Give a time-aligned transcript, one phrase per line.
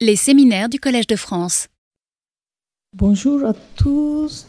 [0.00, 1.66] Les séminaires du Collège de France.
[2.96, 4.46] Bonjour à tous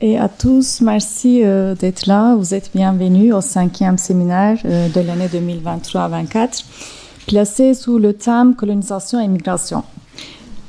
[0.00, 0.82] et à tous.
[0.82, 2.36] Merci euh, d'être là.
[2.36, 6.64] Vous êtes bienvenus au cinquième séminaire euh, de l'année 2023-24,
[7.26, 9.82] placé sous le thème colonisation et migration.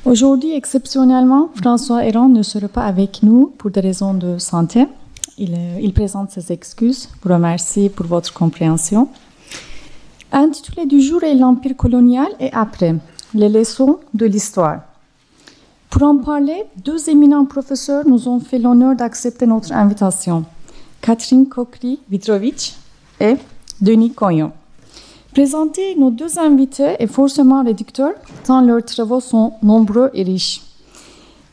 [0.05, 4.87] Aujourd'hui, exceptionnellement, François Héran ne sera pas avec nous pour des raisons de santé.
[5.37, 7.09] Il, euh, il présente ses excuses.
[7.21, 9.07] Vous remercie pour votre compréhension.
[10.31, 12.95] Intitulé du jour est l'Empire colonial et après,
[13.35, 14.79] les leçons de l'histoire.
[15.89, 20.45] Pour en parler, deux éminents professeurs nous ont fait l'honneur d'accepter notre invitation.
[21.01, 22.75] Catherine Kokri-Vitrovic
[23.19, 23.35] et
[23.81, 24.51] Denis Cognon.
[25.33, 28.13] Présenter nos deux invités est forcément réducteur,
[28.45, 30.61] tant leurs travaux sont nombreux et riches.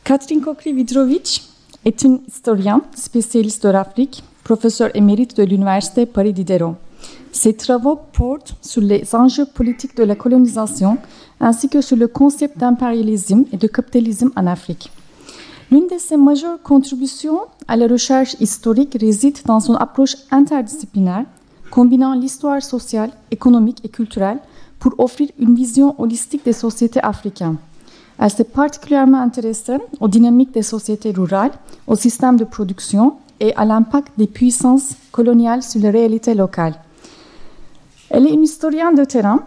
[0.05, 1.43] Catherine Kokri-Vitrovic
[1.83, 6.75] est une historienne spécialiste de l'Afrique, professeure émérite de l'Université Paris Diderot.
[7.33, 10.97] Ses travaux portent sur les enjeux politiques de la colonisation
[11.43, 14.91] ainsi que sur le concept d'impérialisme et de capitalisme en Afrique.
[15.69, 21.25] L'une de ses majeures contributions à la recherche historique réside dans son approche interdisciplinaire,
[21.69, 24.39] combinant l'histoire sociale, économique et culturelle
[24.79, 27.57] pour offrir une vision holistique des sociétés africaines.
[28.19, 31.51] Elle s'est particulièrement intéressée aux dynamiques des sociétés rurales,
[31.87, 36.75] au système de production et à l'impact des puissances coloniales sur les réalités locales.
[38.09, 39.43] Elle est une historienne de terrain.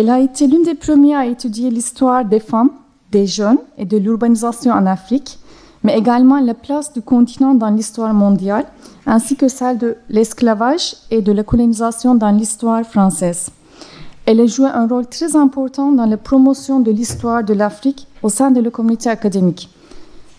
[0.00, 2.70] Elle a été l'une des premières à étudier l'histoire des femmes,
[3.10, 5.40] des jeunes et de l'urbanisation en Afrique,
[5.82, 8.66] mais également la place du continent dans l'histoire mondiale,
[9.06, 13.50] ainsi que celle de l'esclavage et de la colonisation dans l'histoire française.
[14.24, 18.28] Elle a joué un rôle très important dans la promotion de l'histoire de l'Afrique au
[18.28, 19.68] sein de la communauté académique.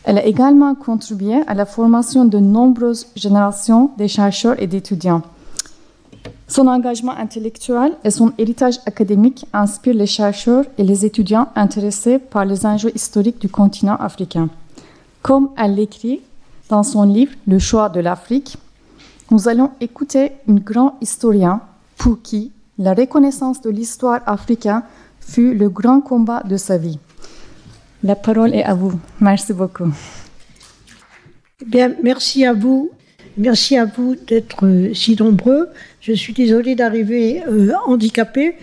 [0.05, 5.21] Elle a également contribué à la formation de nombreuses générations de chercheurs et d'étudiants.
[6.49, 12.43] Son engagement intellectuel et son héritage académique inspirent les chercheurs et les étudiants intéressés par
[12.43, 14.49] les enjeux historiques du continent africain.
[15.21, 16.21] Comme elle l'écrit
[16.67, 18.57] dans son livre Le choix de l'Afrique,
[19.29, 21.61] nous allons écouter un grand historien
[21.97, 24.81] pour qui la reconnaissance de l'histoire africaine
[25.19, 26.97] fut le grand combat de sa vie.
[28.01, 28.99] La parole est à vous.
[29.19, 29.93] Merci beaucoup.
[31.63, 32.89] Bien, merci à vous.
[33.37, 35.69] Merci à vous d'être euh, si nombreux.
[36.01, 38.55] Je suis désolée d'arriver euh, handicapée.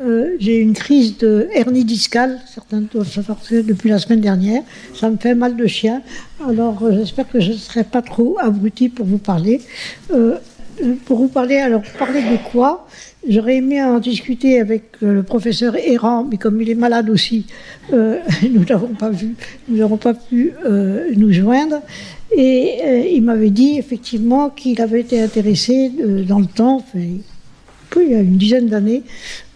[0.00, 4.62] Euh, j'ai une crise de hernie discale, certains doivent savoir depuis la semaine dernière.
[4.94, 6.02] Ça me fait mal de chien.
[6.48, 9.60] Alors j'espère que je ne serai pas trop abruti pour vous parler.
[11.04, 12.86] pour vous parler, alors parler de quoi?
[13.28, 17.46] J'aurais aimé en discuter avec le professeur Errant, mais comme il est malade aussi,
[17.92, 19.36] nous n'avons pas vu,
[19.68, 20.52] nous n'avons pas pu
[21.16, 21.82] nous joindre.
[22.34, 27.22] Et euh, il m'avait dit effectivement qu'il avait été intéressé euh, dans le temps, il
[27.96, 29.02] y a une dizaine d'années,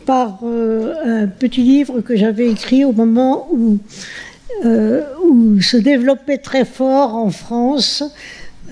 [0.05, 3.79] par euh, un petit livre que j'avais écrit au moment où,
[4.65, 8.05] où se développait très fort en France,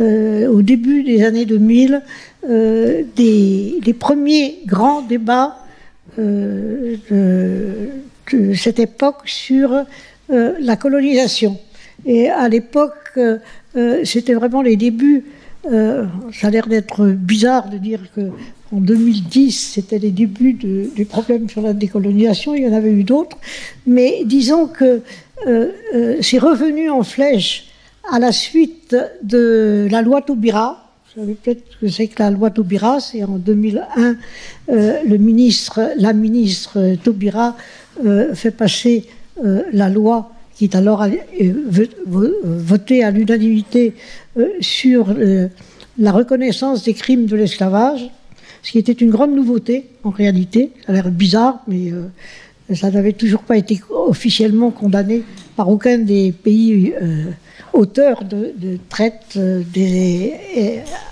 [0.01, 2.03] au début des années 2000,
[2.47, 5.57] des, des, premiers grands débats
[6.19, 9.85] de, de, cette époque sur
[10.29, 11.59] la colonisation.
[12.07, 13.19] Et à l'époque,
[13.77, 15.25] euh, c'était vraiment les débuts.
[15.73, 18.31] Euh, ça a l'air d'être bizarre de dire que
[18.73, 22.55] en 2010, c'était les débuts du problème sur la décolonisation.
[22.55, 23.39] Il y en avait eu d'autres,
[23.87, 25.01] mais disons que
[25.47, 27.67] euh, c'est revenu en flèche
[28.11, 30.84] à la suite de la loi Taubira.
[31.17, 34.17] Vous savez peut-être que c'est que la loi Taubira, c'est en 2001,
[34.69, 37.57] le ministre, la ministre Taubira
[38.35, 39.07] fait passer
[39.73, 41.11] la loi qui est alors euh,
[42.07, 43.95] voté à l'unanimité
[44.39, 45.49] euh, sur euh,
[45.99, 48.11] la reconnaissance des crimes de l'esclavage,
[48.63, 50.71] ce qui était une grande nouveauté en réalité.
[50.87, 51.93] Ça a l'air bizarre, mais
[52.75, 55.23] ça n'avait toujours pas été officiellement condamné
[55.55, 56.93] par aucun des pays
[57.75, 60.33] auteurs de, traite des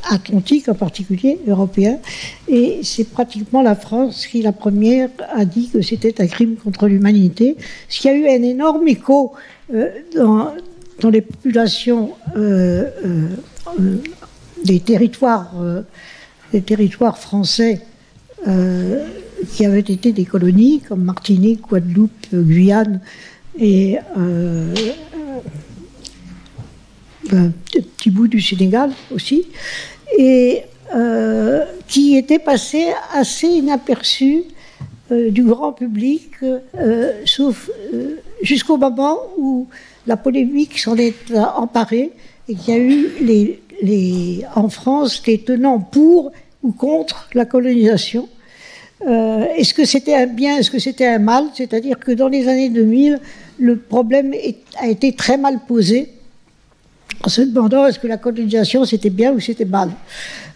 [0.08, 1.98] Atlantiques, en particulier européens.
[2.48, 6.86] Et c'est pratiquement la France qui, la première, a dit que c'était un crime contre
[6.86, 7.56] l'humanité,
[7.88, 9.32] ce qui a eu un énorme écho
[10.14, 10.54] dans,
[11.00, 13.96] dans, les populations euh, euh,
[14.64, 15.54] des territoires,
[16.52, 17.80] des territoires français
[19.52, 23.00] qui avaient été des colonies, comme Martinique, Guadeloupe, Guyane
[23.58, 24.74] et euh,
[27.30, 29.44] un petit bout du Sénégal aussi,
[30.18, 30.62] et
[30.94, 34.44] euh, qui était passé assez inaperçu
[35.10, 36.30] euh, du grand public,
[37.24, 37.70] sauf
[38.42, 39.68] jusqu'au moment où
[40.06, 42.10] la polémique s'en est emparée
[42.48, 43.08] et qu'il y a eu
[43.82, 46.32] les, en France les tenants pour
[46.62, 48.28] ou contre la colonisation.
[49.04, 51.44] Est-ce que c'était un bien, est-ce que c'était un mal?
[51.54, 53.20] C'est-à-dire que dans les années 2000,
[53.58, 54.34] le problème
[54.78, 56.08] a été très mal posé
[57.24, 59.90] en se demandant est-ce que la colonisation c'était bien ou c'était mal.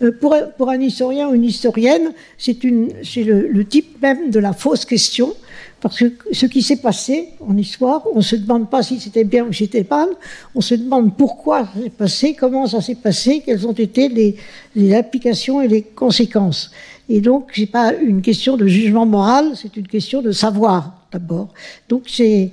[0.03, 5.35] Euh, pour, un historien ou une historienne, c'est le, type même de la fausse question,
[5.81, 9.25] parce que ce qui s'est passé en histoire, on ne se demande pas si c'était
[9.25, 10.09] bien ou si c'était mal,
[10.55, 14.37] on se demande pourquoi ça s'est passé, comment ça s'est passé, quelles ont été les,
[14.75, 16.71] les et les conséquences.
[17.09, 21.49] Et donc, c'est pas une question de jugement moral, c'est une question de savoir d'abord.
[21.89, 22.53] Donc, c'est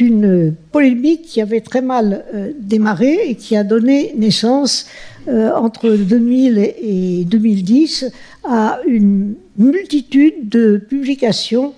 [0.00, 4.86] une polémique qui avait très mal euh, démarré et qui a donné naissance
[5.28, 8.10] euh, entre 2000 et 2010
[8.44, 11.72] à une multitude de publications,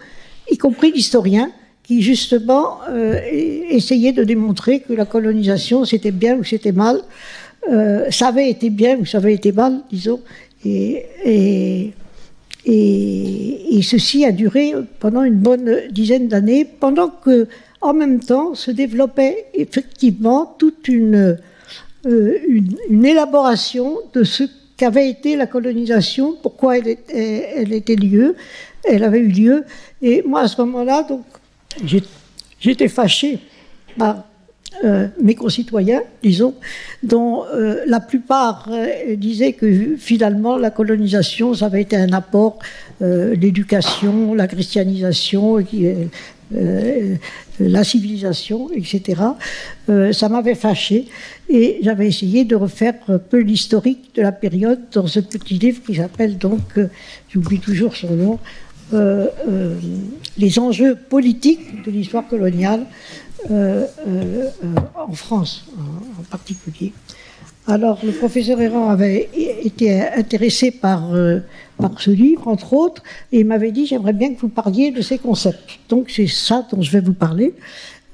[0.50, 1.52] y compris d'historiens,
[1.84, 3.20] qui justement euh,
[3.70, 7.02] essayaient de démontrer que la colonisation c'était bien ou c'était mal,
[8.10, 10.20] ça avait été bien ou ça avait été mal, disons,
[12.66, 17.46] et, ceci a duré pendant une bonne dizaine d'années, pendant que
[17.80, 21.38] en même temps se développait effectivement toute une,
[22.06, 24.44] euh, une, élaboration de ce
[24.76, 28.34] qu'avait été la colonisation, pourquoi elle était, lieu,
[28.84, 29.64] elle avait eu lieu.
[30.02, 31.24] Et moi, à ce moment-là, donc,
[32.58, 33.38] j'étais fâché
[34.84, 36.54] euh, mes concitoyens, disons,
[37.02, 38.68] dont euh, la plupart
[39.16, 42.58] disaient que finalement la colonisation, ça avait été un apport,
[43.00, 45.58] l'éducation, la christianisation,
[46.54, 47.16] euh,
[47.58, 49.20] la civilisation, etc.
[49.88, 51.06] Euh, ça m'avait fâché
[51.48, 55.80] et j'avais essayé de refaire un peu l'historique de la période dans ce petit livre
[55.84, 56.88] qui s'appelle donc, euh,
[57.30, 58.38] j'oublie toujours son nom,
[60.38, 62.86] Les enjeux politiques de l'histoire coloniale
[63.50, 66.92] en France en, particulier.
[67.68, 69.28] Alors, le professeur Errand avait
[69.64, 71.10] été intéressé par
[71.78, 73.02] par ce livre, entre autres,
[73.32, 75.78] et il m'avait dit j'aimerais bien que vous parliez de ces concepts.
[75.88, 77.54] Donc c'est ça dont je vais vous parler,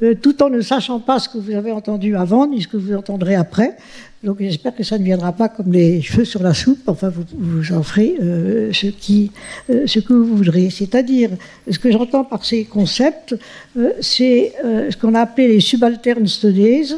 [0.02, 2.76] euh, tout en ne sachant pas ce que vous avez entendu avant ni ce que
[2.76, 3.76] vous entendrez après.
[4.23, 6.83] Donc j'espère que ça ne viendra pas comme les cheveux sur la soupe.
[6.87, 10.71] Enfin, vous, en ferez euh, euh, ce que vous voudrez.
[10.71, 11.31] C'est-à-dire,
[11.69, 13.35] ce que j'entends par ces concepts,
[14.01, 16.95] c'est ce qu'on a appelé les subaltern studies,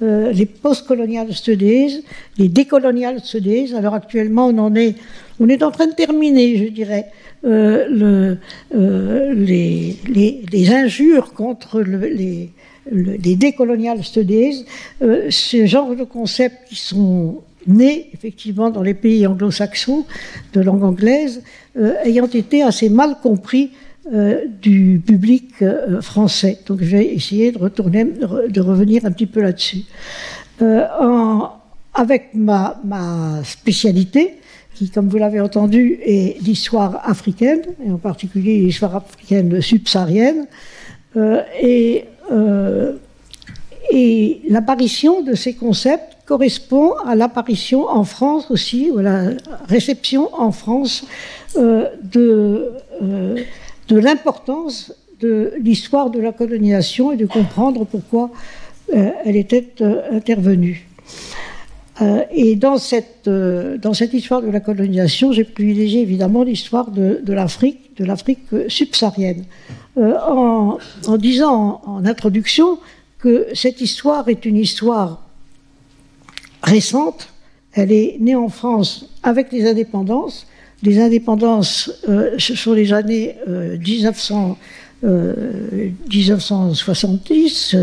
[0.00, 2.04] les post-colonial studies,
[2.36, 3.74] les décolonial studies.
[3.74, 4.96] Alors actuellement, on en est
[5.38, 7.06] on est en train de terminer, je dirais,
[7.44, 8.38] euh, le,
[8.74, 12.50] euh, les, les, injures contre les,
[12.90, 14.64] les décolonial studies,
[15.02, 20.04] euh, ce genre de concepts qui sont nés effectivement dans les pays anglo-saxons
[20.52, 21.42] de langue anglaise,
[22.04, 23.72] ayant été assez mal compris
[24.62, 25.64] du public
[26.00, 26.60] français.
[26.66, 29.82] Donc je vais essayer de retourner, de revenir un petit peu là-dessus.
[31.92, 34.36] avec ma, ma spécialité,
[34.76, 40.46] qui, comme vous l'avez entendu, est l'histoire africaine, et en particulier l'histoire africaine subsaharienne.
[41.16, 42.15] Euh, et, euh,
[43.90, 49.22] et l'apparition de ces concepts correspond à l'apparition en France aussi, ou à la
[49.68, 51.04] réception en France
[51.56, 53.36] euh, de, euh,
[53.88, 58.30] de l'importance de l'histoire de la colonisation et de comprendre pourquoi
[58.94, 60.88] euh, elle était euh, intervenue.
[62.02, 66.90] Euh, et dans cette, euh, dans cette histoire de la colonisation, j'ai privilégié évidemment l'histoire
[66.90, 69.44] de l'Afrique, de l'Afrique subsaharienne,
[69.96, 70.78] euh, en,
[71.16, 72.78] disant en, introduction
[73.18, 75.22] que cette histoire est une histoire
[76.62, 77.28] récente.
[77.72, 80.46] Elle est née en France avec les indépendances.
[80.82, 84.58] Les indépendances, ce sont les années 1900.
[85.02, 87.76] 1970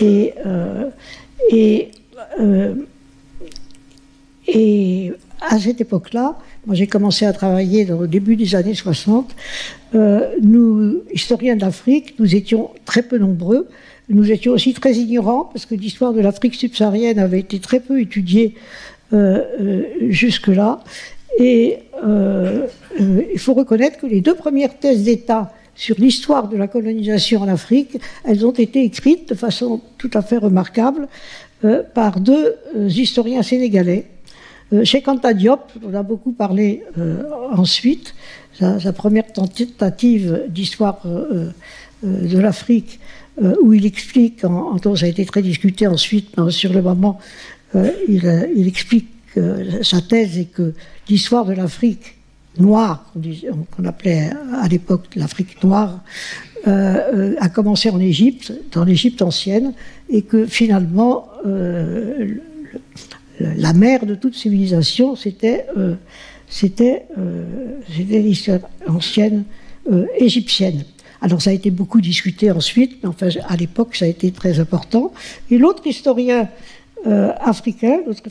[0.00, 0.34] et,
[1.50, 1.90] et
[4.48, 9.34] et à cette époque-là, moi j'ai commencé à travailler dans le début des années 60.
[9.94, 13.68] Euh, nous, historiens d'Afrique, nous étions très peu nombreux.
[14.08, 18.00] Nous étions aussi très ignorants parce que l'histoire de l'Afrique subsaharienne avait été très peu
[18.00, 18.54] étudiée
[19.12, 20.80] euh, euh, jusque-là.
[21.38, 22.66] Et euh,
[23.00, 27.40] euh, il faut reconnaître que les deux premières thèses d'État sur l'histoire de la colonisation
[27.40, 31.08] en Afrique, elles ont été écrites de façon tout à fait remarquable
[31.94, 34.06] par deux historiens sénégalais,
[34.84, 37.22] chez Kanta Diop, on a beaucoup parlé euh,
[37.52, 38.14] ensuite,
[38.58, 41.50] sa, première tentative d'histoire euh,
[42.02, 43.00] de l'Afrique,
[43.62, 47.20] où il explique, en, en, ça a été très discuté ensuite, mais sur le moment,
[48.08, 49.08] il, explique
[49.82, 50.74] sa thèse est que
[51.08, 52.16] l'histoire de l'Afrique
[52.58, 53.12] noire,
[53.70, 56.00] qu'on appelait à l'époque l'Afrique noire,
[56.66, 59.72] euh, a commencé en Égypte, dans l'Égypte ancienne,
[60.10, 62.34] et que finalement euh,
[63.40, 65.94] la mère de toute civilisation, c'était euh,
[66.48, 67.06] c'était
[67.98, 69.44] l'histoire ancienne
[70.16, 70.84] égyptienne.
[71.20, 74.60] Alors ça a été beaucoup discuté ensuite, mais enfin à l'époque ça a été très
[74.60, 75.12] important.
[75.50, 76.48] Et l'autre historien
[77.06, 78.24] euh, africain, l'autre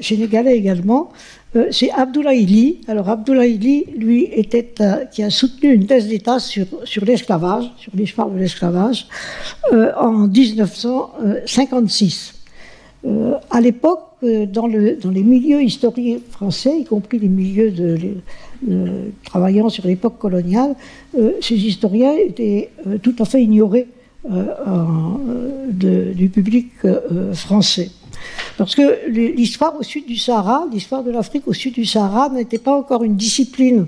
[0.00, 1.10] sénégalais également,
[1.56, 2.80] euh, c'est Abdoulaye Ly.
[2.86, 4.72] Alors Abdoulaye Ly, lui, était
[5.10, 9.08] qui a soutenu une thèse d'État sur, sur l'esclavage, sur l'histoire de l'esclavage,
[9.72, 12.34] euh, en 1956.
[13.50, 14.04] à l'époque,
[14.46, 17.98] dans, le, dans les milieux historiques français, y compris les milieux de,
[19.24, 20.74] travaillant sur l'époque coloniale,
[21.40, 22.70] ces historiens étaient
[23.02, 23.86] tout à fait ignorés
[25.70, 26.68] du public
[27.32, 27.90] français.
[28.56, 32.58] Parce que l'histoire au sud du Sahara, l'histoire de l'Afrique au sud du Sahara n'était
[32.58, 33.86] pas encore une discipline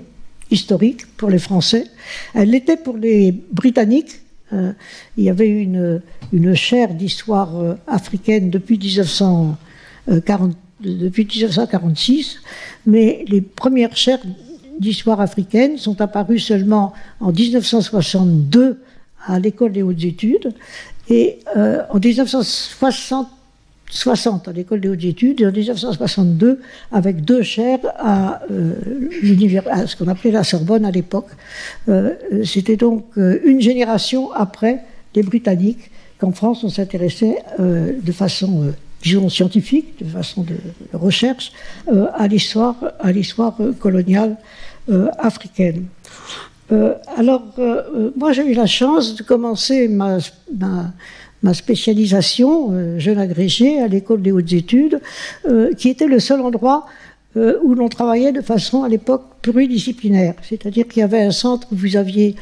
[0.51, 1.85] historique pour les Français.
[2.33, 4.19] Elle l'était pour les Britanniques.
[4.53, 4.71] Euh,
[5.17, 6.01] il y avait une,
[6.31, 8.77] une chaire d'histoire euh, africaine depuis,
[10.07, 12.39] 1940, depuis 1946,
[12.85, 14.19] mais les premières chaires
[14.79, 18.79] d'histoire africaine sont apparues seulement en 1962
[19.25, 20.53] à l'école des hautes études.
[21.09, 23.27] Et euh, en 1960,
[23.89, 26.59] 60 à l'école des hautes études et en 1962
[26.91, 28.73] avec deux chaires à, euh,
[29.69, 31.29] à ce qu'on appelait la Sorbonne à l'époque.
[31.87, 34.83] Euh, c'était donc euh, une génération après
[35.15, 40.55] les Britanniques qu'en France on s'intéressait euh, de façon, disons, scientifique, de façon de,
[40.93, 41.51] recherche,
[42.13, 44.37] à l'histoire, à l'histoire coloniale
[45.19, 45.85] africaine.
[47.15, 47.43] alors,
[48.15, 50.19] moi j'ai eu la chance de commencer ma,
[51.53, 54.99] spécialisation, euh, jeune agrégé à l'école des hautes études,
[55.47, 56.85] euh, qui était le seul endroit
[57.35, 60.33] euh, où l'on travaillait de façon à l'époque pluridisciplinaire.
[60.41, 62.35] C'est-à-dire qu'il y avait un centre où vous aviez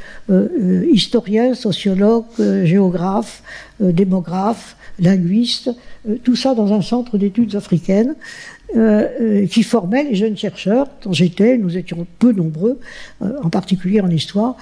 [0.91, 2.25] historiens, sociologues,
[2.63, 3.43] géographes,
[3.79, 5.71] démographes, linguistes,
[6.23, 8.15] tout ça dans un centre d'études africaines.
[9.51, 12.79] qui formait les jeunes chercheurs, dont j'étais, nous étions peu nombreux,
[13.21, 14.57] en particulier en histoire,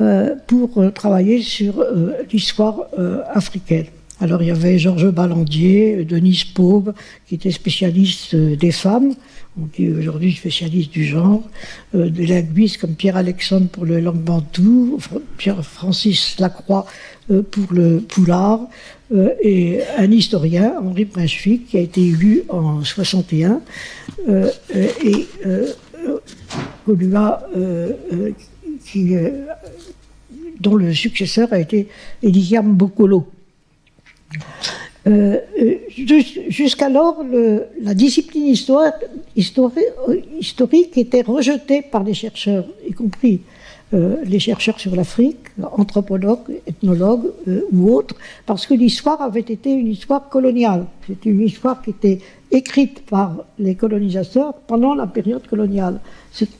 [0.00, 2.86] euh, pour euh, travailler sur euh, l'histoire
[3.34, 3.86] africaine.
[4.18, 6.94] Alors il y avait Georges Ballandier, Denise Paube,
[7.26, 9.14] qui était spécialiste des femmes,
[9.60, 11.42] on dit aujourd'hui spécialiste du genre,
[11.94, 14.98] des linguistes comme Pierre-Alexandre pour le langue bantou,
[15.38, 16.84] Pierre-Francis Lacroix
[17.28, 18.60] pour le poulard,
[19.42, 23.60] et un historien, Henri Brunswick, qui a été élu en 61,
[25.04, 25.26] et
[30.60, 31.88] dont le successeur a été
[32.22, 33.26] Eliam Bokolo.
[35.06, 35.74] Euh, euh
[36.48, 37.24] Jusqu'alors,
[37.80, 38.96] la discipline historique
[40.96, 43.38] était rejetée par les chercheurs, y compris euh,
[43.92, 45.38] les chercheurs sur l'Afrique,
[45.76, 48.14] anthropologues, ethnologues euh, ou autres,
[48.46, 50.86] parce que l'histoire avait été une histoire coloniale.
[51.06, 52.20] C'était une histoire qui était
[52.52, 56.00] écrite par les colonisateurs pendant la période coloniale.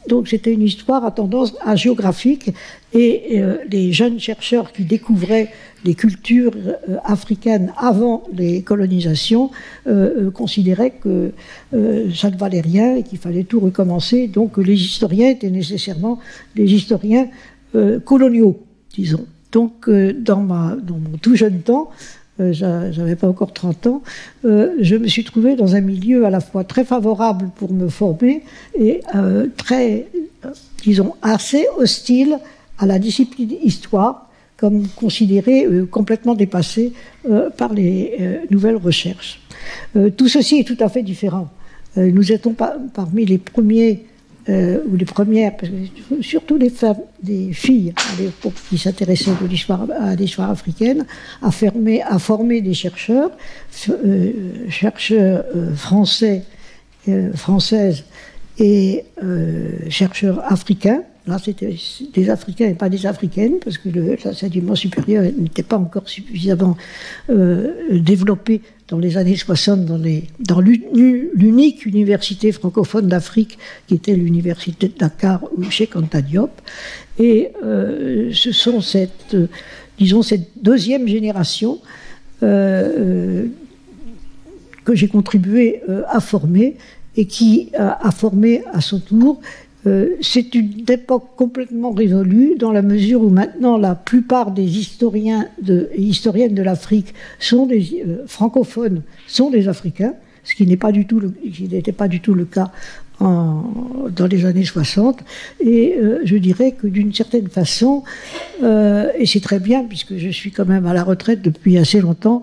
[0.08, 2.50] Donc c'était une histoire à tendance géographique
[2.92, 5.50] et euh, les jeunes chercheurs qui découvraient
[5.84, 9.50] les cultures euh, africaines avant les colonisations
[9.86, 11.32] euh, considéraient que
[12.14, 14.26] ça ne valait rien et qu'il fallait tout recommencer.
[14.26, 16.18] Donc les historiens étaient nécessairement
[16.56, 17.28] des historiens
[18.04, 18.60] coloniaux,
[18.92, 19.26] disons.
[19.52, 21.90] Donc dans, mon tout jeune temps,
[22.40, 24.02] euh, j'avais pas encore 30 ans,
[24.44, 27.88] euh, je me suis trouvée dans un milieu à la fois très favorable pour me
[27.88, 28.44] former
[28.78, 30.06] et euh, très,
[30.82, 32.38] disons, assez hostile
[32.78, 34.29] à la discipline histoire,
[34.60, 36.92] comme considérée complètement dépassée
[37.56, 39.40] par les nouvelles recherches.
[40.16, 41.48] tout ceci est tout à fait différent.
[41.96, 42.54] nous étions
[42.92, 44.04] parmi les premiers
[44.48, 45.52] euh, ou les premières,
[46.22, 47.92] surtout les femmes, des filles
[48.70, 51.04] qui s'intéressaient à l'histoire africaine,
[51.42, 53.30] à, former des chercheurs,
[53.90, 54.32] euh,
[54.70, 56.42] chercheurs euh, français,
[57.34, 58.04] françaises
[58.58, 59.04] et
[59.88, 61.02] chercheurs africains.
[61.26, 61.76] Là, c'était
[62.14, 66.76] des Africains et pas des Africaines, parce que l'enseignement supérieur n'était pas encore suffisamment
[67.28, 74.88] développé dans les années 60 dans, les, dans l'unique université francophone d'Afrique qui était l'université
[74.88, 75.88] de Dakar ou chez
[76.26, 76.50] Diop.
[77.18, 79.36] Et euh, ce sont cette,
[79.96, 81.78] disons, cette deuxième génération
[82.42, 83.46] euh, euh,
[84.84, 86.76] que j'ai contribué à former
[87.16, 89.40] et qui a formé à son tour
[89.86, 95.48] euh, c'est une époque complètement révolue dans la mesure où maintenant la plupart des historiens
[95.66, 100.92] et historiennes de l'Afrique sont des euh, francophones, sont des Africains, ce qui n'était pas
[100.92, 101.06] du
[102.20, 102.70] tout le cas
[103.20, 105.20] dans les années 60.
[105.60, 108.02] Et euh, je dirais que d'une certaine façon,
[108.62, 112.42] et c'est très bien puisque je suis quand même à la retraite depuis assez longtemps,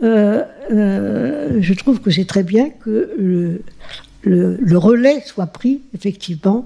[0.00, 3.60] je trouve que c'est très bien que
[4.22, 6.64] le, relais soit pris effectivement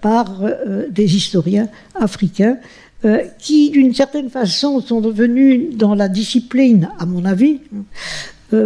[0.00, 0.42] par
[0.88, 2.56] des historiens africains
[3.38, 7.60] qui, d'une certaine façon, sont devenus dans la discipline, à mon avis,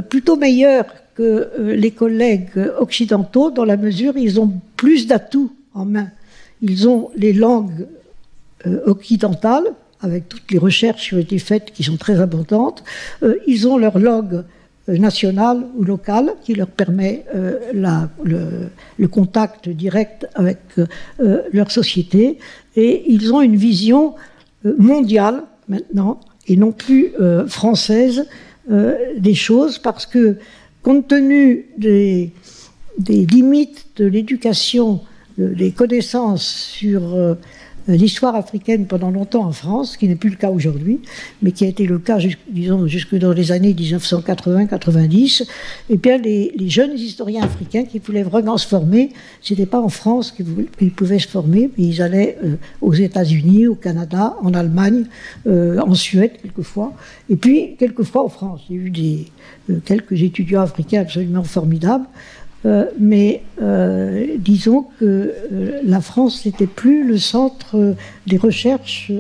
[0.09, 5.85] plutôt meilleurs que les collègues occidentaux dans la mesure où ils ont plus d'atouts en
[5.85, 6.09] main.
[6.61, 7.87] Ils ont les langues
[8.87, 12.85] occidentales, avec toutes les recherches qui ont été faites qui sont très abondantes.
[13.23, 14.43] Euh, ils ont leur langue euh,
[14.89, 17.59] nationale ou locale qui leur permet euh,
[18.99, 20.59] le, contact direct avec
[21.53, 22.39] leur société.
[22.77, 24.15] Et ils ont une vision
[24.65, 27.13] mondiale maintenant et non plus
[27.47, 28.27] française
[28.69, 30.39] des choses parce que
[30.83, 32.33] compte tenu des,
[33.09, 35.01] limites de l'éducation,
[35.39, 37.35] des connaissances sur euh,
[37.89, 41.01] l'histoire africaine pendant longtemps en France, ce qui n'est plus le cas aujourd'hui,
[41.43, 45.47] mais qui a été le cas, disons, jusque dans les années 1980-90, et
[45.91, 49.11] eh bien les, jeunes historiens africains qui voulaient vraiment se former,
[49.41, 53.67] ce n'était pas en France qu'ils pouvaient se former, mais ils allaient euh, aux États-Unis,
[53.67, 55.05] au Canada, en Allemagne,
[55.47, 56.93] euh, en Suède quelquefois,
[57.29, 58.61] et puis quelquefois en France.
[58.71, 59.27] Il y a eu des,
[59.85, 62.07] quelques étudiants africains absolument formidables.
[62.65, 69.11] Euh, mais euh, disons que euh, la France n'était plus le centre des recherches,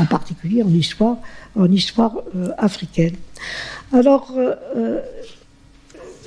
[0.00, 1.18] en particulier en histoire,
[1.56, 2.22] en histoire
[2.56, 3.14] africaine.
[3.92, 4.32] Alors,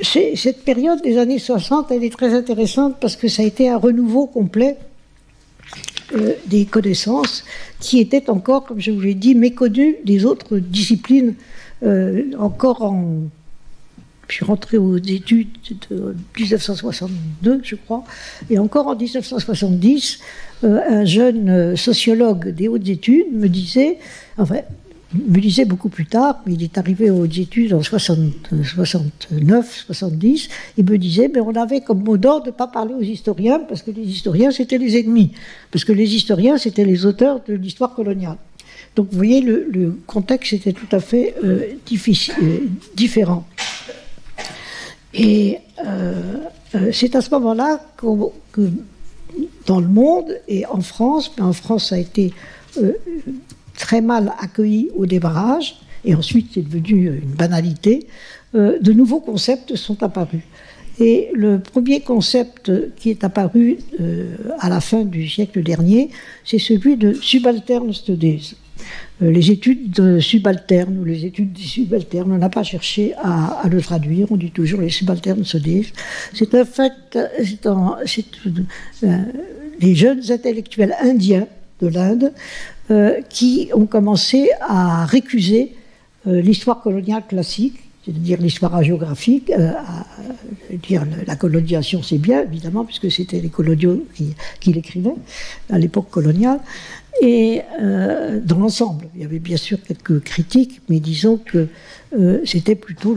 [0.02, 3.78] cette période des années 60, elle est très intéressante parce que ça a été un
[3.78, 4.78] renouveau complet
[6.46, 7.44] des connaissances
[7.80, 11.34] qui étaient encore, comme je vous l'ai dit, méconnues des autres disciplines,
[12.38, 13.24] encore en
[14.28, 15.50] je suis rentré aux études
[15.90, 18.04] de 1962, je crois,
[18.50, 20.20] et encore en 1970,
[20.64, 24.00] euh, un jeune euh, sociologue des hautes études me disait,
[24.38, 24.62] enfin,
[25.14, 30.50] me disait beaucoup plus tard, mais il est arrivé aux hautes études en 69, 70,
[30.78, 33.60] il me disait, mais on avait comme mot d'ordre de ne pas parler aux historiens,
[33.60, 35.32] parce que les historiens, c'était les ennemis,
[35.72, 38.38] parce que les historiens, c'était les auteurs de l'histoire coloniale.
[38.96, 41.66] Donc vous voyez, le, contexte était tout à fait euh,
[42.96, 43.46] différent.
[45.18, 46.14] Et euh,
[46.76, 48.70] euh, c'est à ce moment-là que
[49.66, 52.34] dans le monde et en France, mais en France ça a été
[52.78, 52.92] euh,
[53.78, 58.08] très mal accueilli au débarrage, et ensuite c'est devenu une banalité,
[58.54, 60.44] de nouveaux concepts sont apparus.
[60.98, 63.80] Et le premier concept qui est apparu
[64.60, 66.10] à la fin du siècle dernier,
[66.46, 68.56] c'est celui de subaltern studies.
[69.22, 74.28] Euh, les études subalternes ou les études subalternes, on n'a pas cherché à, le traduire,
[74.32, 75.94] on dit toujours les subalternes se disent.
[76.34, 76.92] C'est un fait,
[77.42, 77.66] c'est
[79.04, 79.18] euh,
[79.80, 81.48] les jeunes intellectuels indiens
[81.82, 82.34] de l'Inde
[82.92, 85.76] euh, qui ont commencé à récuser
[86.28, 89.52] l'histoire coloniale classique c'est-à-dire l'histoire géographique,
[90.88, 95.16] dire la colonisation c'est bien évidemment puisque c'était les coloniaux qui, l'écrivaient
[95.72, 96.60] à l'époque coloniale,
[97.22, 101.68] et euh, dans l'ensemble, il y avait bien sûr quelques critiques, mais disons que
[102.18, 103.16] euh, c'était plutôt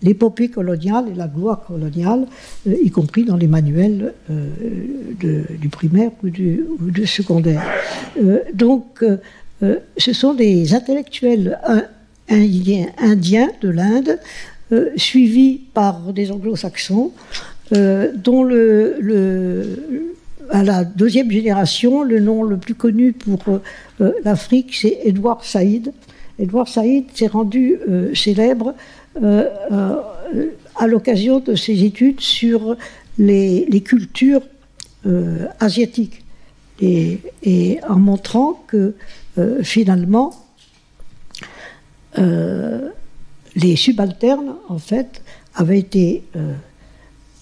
[0.00, 2.26] l'épopée coloniale et la gloire coloniale,
[2.68, 4.14] euh, y compris dans les manuels
[5.18, 7.62] du primaire ou du, secondaire.
[8.54, 9.04] donc,
[9.96, 11.58] ce sont des intellectuels
[12.32, 14.18] indiens, de l'Inde,
[14.96, 17.12] suivis par des anglo-saxons,
[17.70, 20.02] dont le
[20.52, 25.92] à la deuxième génération, le nom le plus connu pour euh, l'Afrique, c'est Edouard Saïd.
[26.38, 28.74] Edouard Saïd s'est rendu euh, célèbre
[29.22, 29.48] euh,
[30.76, 32.76] à l'occasion de ses études sur
[33.18, 34.42] les, cultures
[35.60, 36.24] asiatiques
[36.80, 37.18] et,
[37.88, 38.94] en montrant que
[39.62, 40.32] finalement
[42.16, 45.22] les subalternes en fait
[45.70, 46.24] été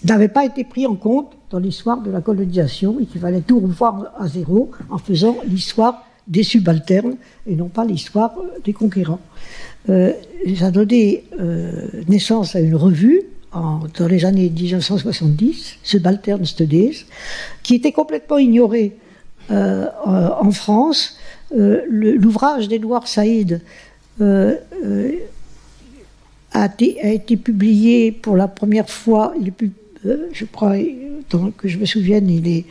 [0.04, 3.60] n'avaient pas été pris en compte dans l'histoire de la colonisation et qu'il fallait tout
[3.60, 9.20] revoir à zéro en faisant l'histoire des subalternes et non pas l'histoire euh, des conquérants.
[9.88, 10.12] Euh,
[10.56, 17.04] ça a donné euh, naissance à une revue dans les années 1970, Subaltern Studies,
[17.64, 18.96] qui était complètement ignorée
[19.50, 21.18] en France.
[21.52, 23.60] L'ouvrage d'Edouard Saïd
[24.20, 24.52] a,
[26.52, 26.68] a,
[27.08, 29.52] été publié pour la première fois, est
[30.32, 30.76] je crois,
[31.56, 32.64] que je me souvienne, il, est,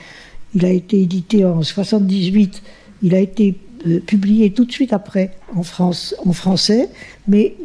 [0.55, 2.61] il a été édité en 78,
[3.03, 3.55] il a été
[3.87, 6.89] euh, publié tout de suite après en, France, en français,
[7.27, 7.55] mais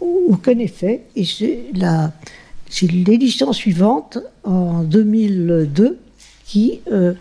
[0.00, 1.02] aucun effet.
[1.16, 5.98] Et c'est l'édition suivante, en 2002,
[6.46, 7.14] qui, euh,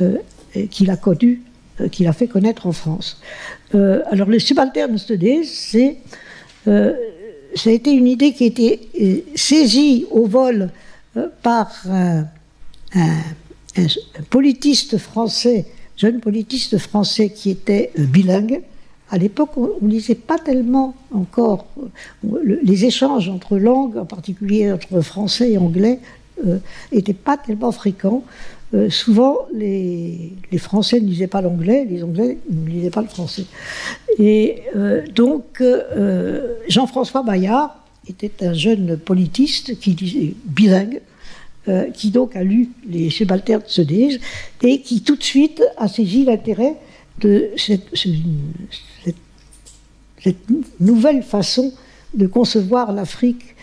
[0.00, 0.16] euh,
[0.70, 1.42] qui l'a connu,
[1.90, 3.20] qui l'a fait connaître en France.
[3.72, 5.98] alors, le Subaltern Studies, c'est
[7.54, 10.70] ça a été une idée qui a été saisie au vol
[11.42, 12.26] par un,
[14.30, 18.62] politiste français, jeune politiste français qui était bilingue.
[19.10, 21.66] À l'époque, on ne lisait pas tellement encore
[22.42, 26.00] les échanges entre langues, en particulier entre français et anglais,
[26.92, 28.24] n'étaient pas tellement fréquents.
[28.74, 33.44] Euh, souvent, les, Français ne lisaient pas l'anglais, les Anglais ne lisaient pas le français.
[34.18, 37.76] Et euh, donc, euh, Jean-François Bayard
[38.08, 41.00] était un jeune politiste qui disait bilingue,
[41.94, 44.20] qui donc a lu les subalternes de Sodège
[44.62, 46.74] et qui tout de suite a saisi l'intérêt
[47.20, 47.88] de cette,
[50.78, 51.72] nouvelle façon
[52.12, 53.54] de concevoir l'Afrique,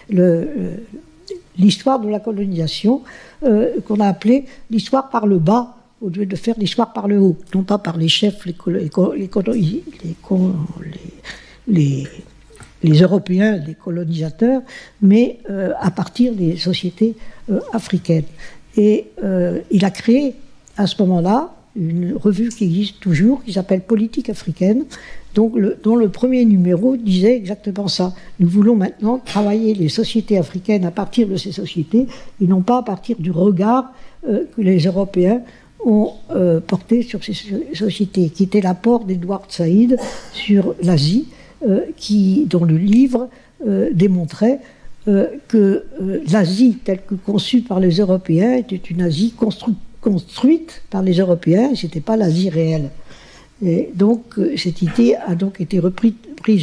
[1.57, 3.01] l'histoire de la colonisation,
[3.43, 7.19] euh, qu'on a appelé l'histoire par le bas au lieu de faire l'histoire par le
[7.19, 8.55] haut, non pas par les chefs, les,
[11.67, 12.07] les,
[12.81, 14.61] les, Européens, les colonisateurs,
[15.01, 17.15] mais euh, à partir des sociétés
[17.51, 18.25] euh, africaines.
[18.77, 19.07] Et
[19.69, 20.33] il a créé
[20.77, 24.85] à ce moment-là une revue qui existe toujours, qui s'appelle Politique africaine,
[25.33, 28.13] donc dont le premier numéro disait exactement ça.
[28.39, 32.07] Nous voulons maintenant travailler les sociétés africaines à partir de ces sociétés
[32.41, 33.93] et non pas à partir du regard
[34.27, 35.41] euh, que les Européens
[35.85, 37.33] ont euh, porté sur ces
[37.73, 39.97] sociétés, qui était l'apport d'Edward Saïd
[40.33, 41.27] sur l'Asie,
[41.67, 41.81] euh,
[42.45, 43.29] dont le livre
[43.91, 44.59] démontrait
[45.05, 45.85] que
[46.31, 49.35] l'Asie, telle que conçue par les Européens, était une Asie
[50.01, 52.89] construite par les Européens, et ce n'était pas l'Asie réelle.
[53.63, 56.15] Et donc, euh, cette idée a donc été reprise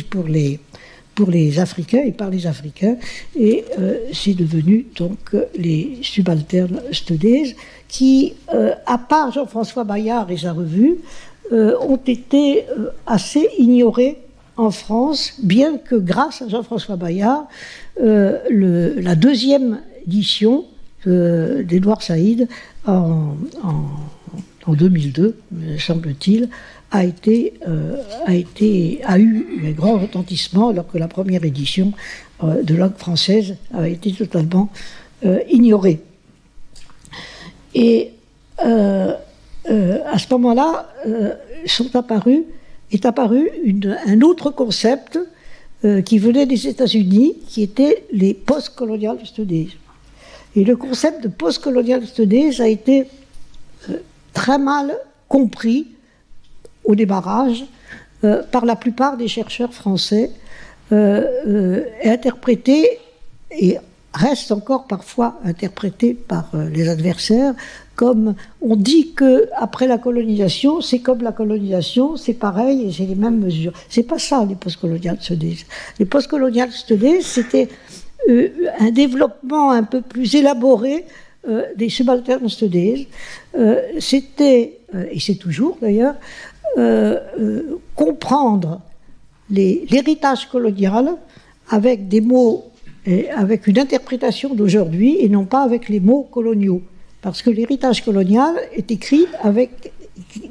[0.02, 0.58] pour les,
[1.58, 2.96] Africains et par les Africains,
[3.36, 7.56] et euh, c'est devenu donc les subalternes studies
[7.88, 10.96] qui, euh, à part Jean-François Bayard et sa revue,
[11.50, 12.66] ont été
[13.06, 14.18] assez ignorés
[14.58, 17.46] en France, bien que grâce à Jean-François Bayard,
[17.98, 20.66] la deuxième édition
[21.06, 22.48] d'Edouard Saïd
[22.86, 23.34] en,
[24.68, 26.50] en 2002, me semble-t-il,
[26.94, 27.96] euh,
[28.26, 31.92] a, eu un grand retentissement alors que la première édition
[32.42, 34.70] euh, de langue française a été totalement
[35.26, 36.00] euh, ignorée.
[37.74, 38.12] Et
[38.60, 40.88] à ce moment-là,
[41.66, 42.40] sont apparus,
[42.90, 43.50] est apparu
[44.06, 45.18] un autre concept
[46.04, 49.76] qui venait des États-Unis, qui était les post-colonial studies.
[50.56, 53.06] Et le concept de post-colonial studies a été
[54.32, 54.96] très mal
[55.28, 55.86] compris
[56.88, 57.66] au débarrage
[58.24, 60.32] euh, par la plupart des chercheurs français,
[60.90, 62.98] euh, euh, est interprété
[63.52, 63.76] et
[64.12, 67.54] reste encore parfois interprété par les adversaires
[67.94, 73.04] comme on dit que après la colonisation, c'est comme la colonisation, c'est pareil et c'est
[73.04, 73.72] les mêmes mesures.
[73.88, 75.64] C'est pas ça les postcolonial studies.
[75.98, 77.68] Les postcolonial studies, c'était
[78.28, 81.06] un développement un peu plus élaboré
[81.76, 83.08] des subaltern studies.
[83.98, 84.78] c'était
[85.10, 86.14] et c'est toujours d'ailleurs
[86.76, 88.80] euh, euh, comprendre
[89.50, 91.16] l'héritage colonial
[91.70, 92.64] avec des mots,
[93.34, 96.82] avec une interprétation d'aujourd'hui et non pas avec les mots coloniaux.
[97.22, 99.92] Parce que l'héritage colonial est écrit avec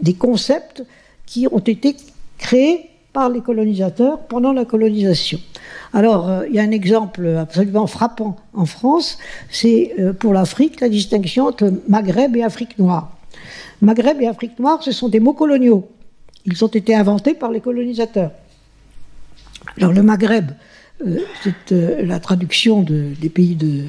[0.02, 0.84] des concepts
[1.28, 1.96] qui ont été
[2.40, 5.40] créés par les colonisateurs pendant la colonisation.
[5.94, 9.20] Alors, euh, il y a un exemple absolument frappant en France,
[9.52, 13.12] c'est pour l'Afrique la distinction entre Maghreb et Afrique noire.
[13.82, 15.88] Maghreb et Afrique noire, ce sont des mots coloniaux.
[16.48, 18.32] Ils ont été inventés par les colonisateurs.
[19.78, 20.52] Alors le Maghreb,
[21.06, 23.84] euh, c'est euh, la traduction des pays de,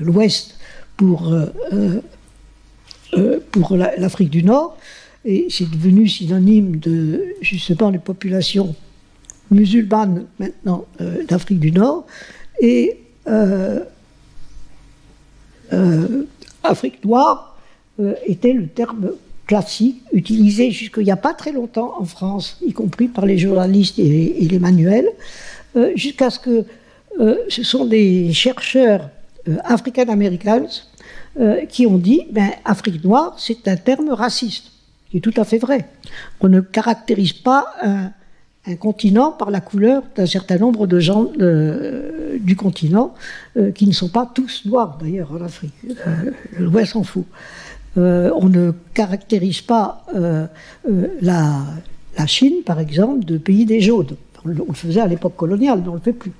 [0.00, 0.58] l'Ouest
[0.96, 2.00] pour, euh,
[3.52, 4.76] pour l'Afrique du Nord,
[5.24, 8.74] et c'est devenu synonyme de, justement, les populations
[9.50, 10.86] musulmanes maintenant
[11.28, 12.06] d'Afrique du Nord,
[12.60, 13.00] et
[16.62, 17.56] Afrique noire
[18.26, 19.12] était le terme
[19.46, 23.98] classique, utilisé jusqu'il n'y a pas très longtemps en France, y compris par les journalistes
[23.98, 25.08] et, les manuels,
[25.76, 26.64] euh, jusqu'à ce que
[27.20, 29.10] euh, ce sont des chercheurs
[29.48, 30.66] euh, africains-américains
[31.68, 34.70] qui ont dit ben, Afrique noire, c'est un terme raciste,
[35.10, 35.88] qui est tout à fait vrai.
[36.40, 38.12] On ne caractérise pas un,
[38.76, 41.26] continent par la couleur d'un certain nombre de gens
[42.38, 43.14] du continent,
[43.74, 45.74] qui ne sont pas tous noirs d'ailleurs en Afrique.
[46.56, 47.26] L'Ouest s'en fout.
[47.96, 50.46] Euh, on ne caractérise pas euh,
[50.90, 51.62] euh, la,
[52.26, 54.16] Chine, par exemple, de pays des jaunes.
[54.44, 56.32] On le faisait à l'époque coloniale, mais on ne le fait plus.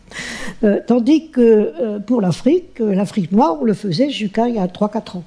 [0.86, 5.24] tandis que pour l'Afrique, l'Afrique noire, on le faisait jusqu'à il y a 3-4 ans.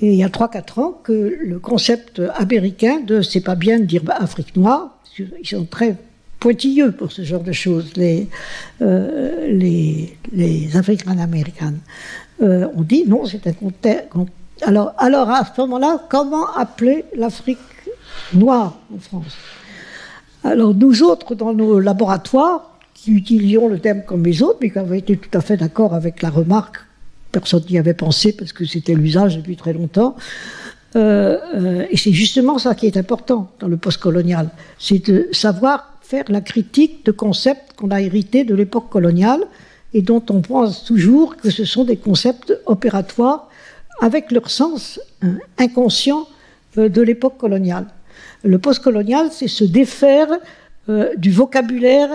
[0.00, 3.84] Et il y a 3-4 ans que le concept américain de c'est pas bien de
[3.84, 5.96] dire Afrique noire, ils sont très
[6.40, 8.26] pointilleux pour ce genre de choses, les,
[8.80, 11.74] les, les Africains américains.
[12.40, 13.52] on dit non, c'est un.
[14.62, 17.58] Alors, à ce moment-là, comment appeler l'Afrique
[18.34, 19.36] noire en France?
[20.44, 24.78] Alors nous autres, dans nos laboratoires, qui utilisions le thème comme les autres, mais qui
[24.78, 26.78] avaient été tout à fait d'accord avec la remarque,
[27.32, 30.16] personne n'y avait pensé parce que c'était l'usage depuis très longtemps,
[30.96, 35.98] euh, euh, et c'est justement ça qui est important dans le postcolonial, c'est de savoir
[36.00, 39.42] faire la critique de concepts qu'on a hérités de l'époque coloniale
[39.92, 43.47] et dont on pense toujours que ce sont des concepts opératoires
[44.00, 46.26] avec leur sens hein, inconscient
[46.76, 47.86] euh, de l'époque coloniale.
[48.44, 50.28] Le postcolonial, c'est se défaire
[51.16, 52.08] du vocabulaire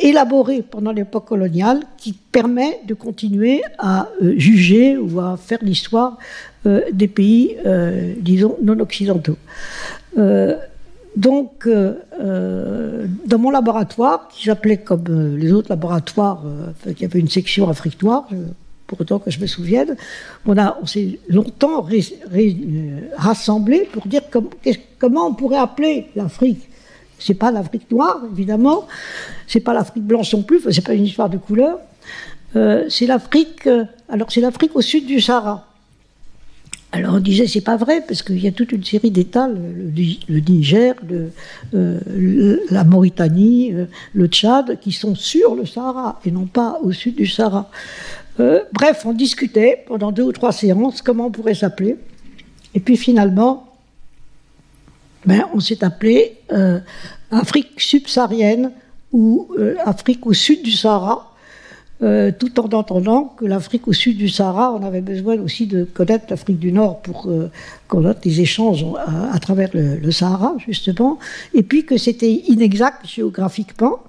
[0.00, 6.16] élaboré pendant l'époque coloniale qui permet de continuer à juger ou à faire l'histoire
[6.64, 9.36] euh, des pays, euh, disons, non occidentaux.
[10.16, 10.54] Euh,
[11.16, 16.42] donc, dans mon laboratoire, qui j'appelais comme les autres laboratoires,
[16.98, 18.26] y avait une section Afrique noire,
[18.92, 19.96] pour autant que je me souvienne,
[20.44, 21.88] on, on s'est longtemps
[23.16, 24.20] rassemblés pour dire
[24.98, 26.68] comment on pourrait appeler l'Afrique.
[27.18, 28.86] C'est pas l'Afrique noire, évidemment,
[29.46, 31.78] c'est pas l'Afrique blanche non plus, c'est pas une histoire de couleur.
[32.52, 33.66] c'est l'Afrique,
[34.10, 35.72] alors c'est l'Afrique au sud du Sahara.
[36.94, 40.40] Alors on disait c'est pas vrai parce qu'il y a toute une série d'États, le,
[40.40, 40.94] Niger,
[41.74, 46.92] euh, la Mauritanie, euh, le Tchad, qui sont sur le Sahara et non pas au
[46.92, 47.70] sud du Sahara.
[48.40, 51.96] Euh, bref, on discutait pendant deux ou trois séances comment on pourrait s'appeler.
[52.74, 53.68] Et puis finalement,
[55.26, 56.38] ben, on s'est appelé
[57.30, 58.72] Afrique subsaharienne
[59.12, 59.48] ou
[59.84, 61.32] Afrique au sud du Sahara.
[62.02, 65.84] Euh, tout en entendant que l'Afrique au sud du Sahara, on avait besoin aussi de
[65.84, 67.48] connaître l'Afrique du Nord pour euh,
[67.86, 68.84] connaître les échanges
[69.32, 71.20] à, travers le, Sahara, justement,
[71.54, 74.08] et puis que c'était inexact géographiquement, euh,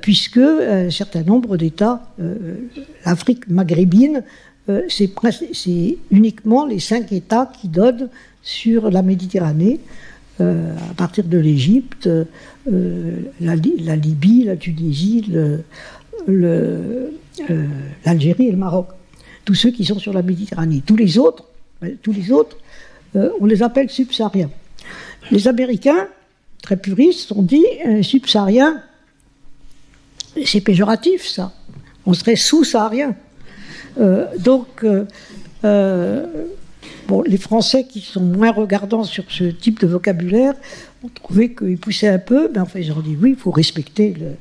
[0.00, 2.02] puisque un certain nombre d'États,
[3.04, 4.22] l'Afrique maghrébine,
[4.88, 5.10] c'est
[6.10, 8.08] uniquement les cinq États qui donnent
[8.42, 9.80] sur la Méditerranée,
[10.38, 12.08] à partir de l'Égypte,
[12.66, 15.32] la, Libye, la Tunisie,
[17.50, 17.66] euh,
[18.04, 18.88] l'Algérie et le Maroc.
[19.44, 20.82] Tous ceux qui sont sur la Méditerranée.
[20.86, 21.44] Tous les autres,
[22.02, 22.56] tous les autres
[23.16, 24.50] euh, on les appelle subsahariens.
[25.30, 26.08] Les Américains,
[26.62, 28.82] très puristes, ont dit euh, subsahariens,
[30.44, 31.52] c'est péjoratif ça.
[32.06, 33.14] On serait sous-saharien.
[34.38, 34.84] donc,
[35.62, 40.54] bon, les Français qui sont moins regardants sur ce type de vocabulaire
[41.02, 44.14] ont trouvé qu'ils poussaient un peu, mais enfin ils ont dit oui, il faut respecter
[44.18, 44.36] le,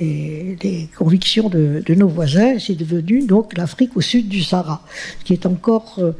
[0.00, 4.84] les, convictions de, nos voisins, c'est devenu donc l'Afrique au sud du Sahara,
[5.24, 6.12] qui est encore, euh,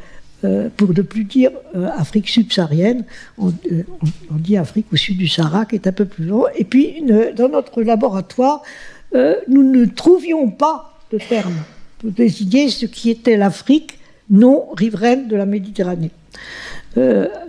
[0.44, 3.04] euh, pour ne plus dire euh, Afrique subsaharienne,
[3.38, 3.52] on,
[4.30, 6.44] dit Afrique au sud du Sahara, qui est un peu plus long.
[6.56, 7.02] Et puis,
[7.36, 8.62] dans notre laboratoire,
[9.48, 11.54] nous ne trouvions pas de terme
[11.98, 13.98] pour désigner ce qui était l'Afrique
[14.30, 16.10] non riveraine de la Méditerranée.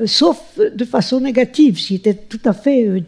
[0.06, 3.04] sauf de façon négative, ce qui était tout à fait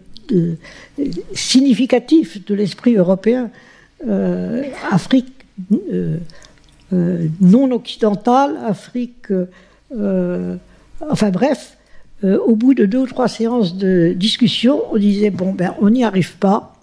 [1.33, 3.49] significatif de l'esprit européen.
[4.07, 6.17] Euh, Afrique euh,
[6.93, 9.27] euh, non occidentale, Afrique.
[9.91, 11.77] enfin bref,
[12.23, 16.03] au bout de deux ou trois séances de discussion, on disait bon, ben, on n'y
[16.03, 16.74] arrive pas.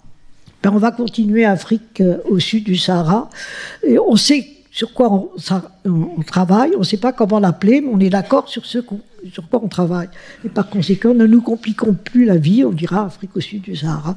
[0.63, 3.29] Ben, on va continuer Afrique au sud du Sahara.
[3.85, 5.29] Et on sait sur quoi
[5.85, 8.79] on, travaille, on ne sait pas comment l'appeler, mais on est d'accord sur ce
[9.31, 10.09] sur quoi on travaille.
[10.43, 13.75] Et par conséquent, ne nous compliquons plus la vie, on dira Afrique au sud du
[13.75, 14.15] Sahara.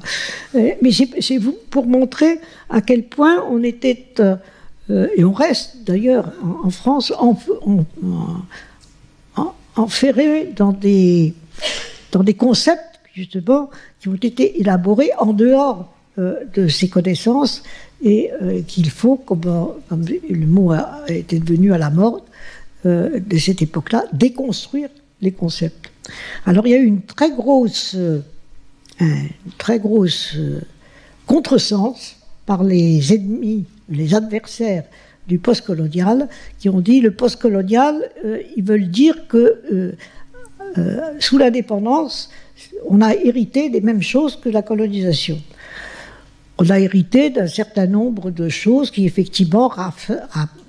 [0.55, 6.31] Euh, mais c'est pour montrer à quel point on était, euh, et on reste d'ailleurs
[6.63, 7.13] en, France,
[9.75, 11.35] enferré dans des,
[12.11, 17.63] dans des concepts, justement, qui ont été élaborés en dehors euh, de ces connaissances
[18.01, 19.41] et euh, qu'il faut, comme,
[19.91, 22.21] le mot a été devenu à la mode
[22.85, 24.89] euh, de cette époque-là, déconstruire
[25.21, 25.91] les concepts.
[26.45, 28.21] Alors il y a eu une très grosse, euh,
[29.57, 30.37] très grosse
[31.25, 34.85] contresens par les ennemis, les adversaires
[35.27, 38.09] du postcolonial, qui ont dit le postcolonial,
[38.55, 39.93] ils veulent dire que
[41.19, 42.29] sous l'indépendance,
[42.87, 45.41] on a hérité des mêmes choses que la colonisation
[46.59, 49.71] on a hérité d'un certain nombre de choses qui effectivement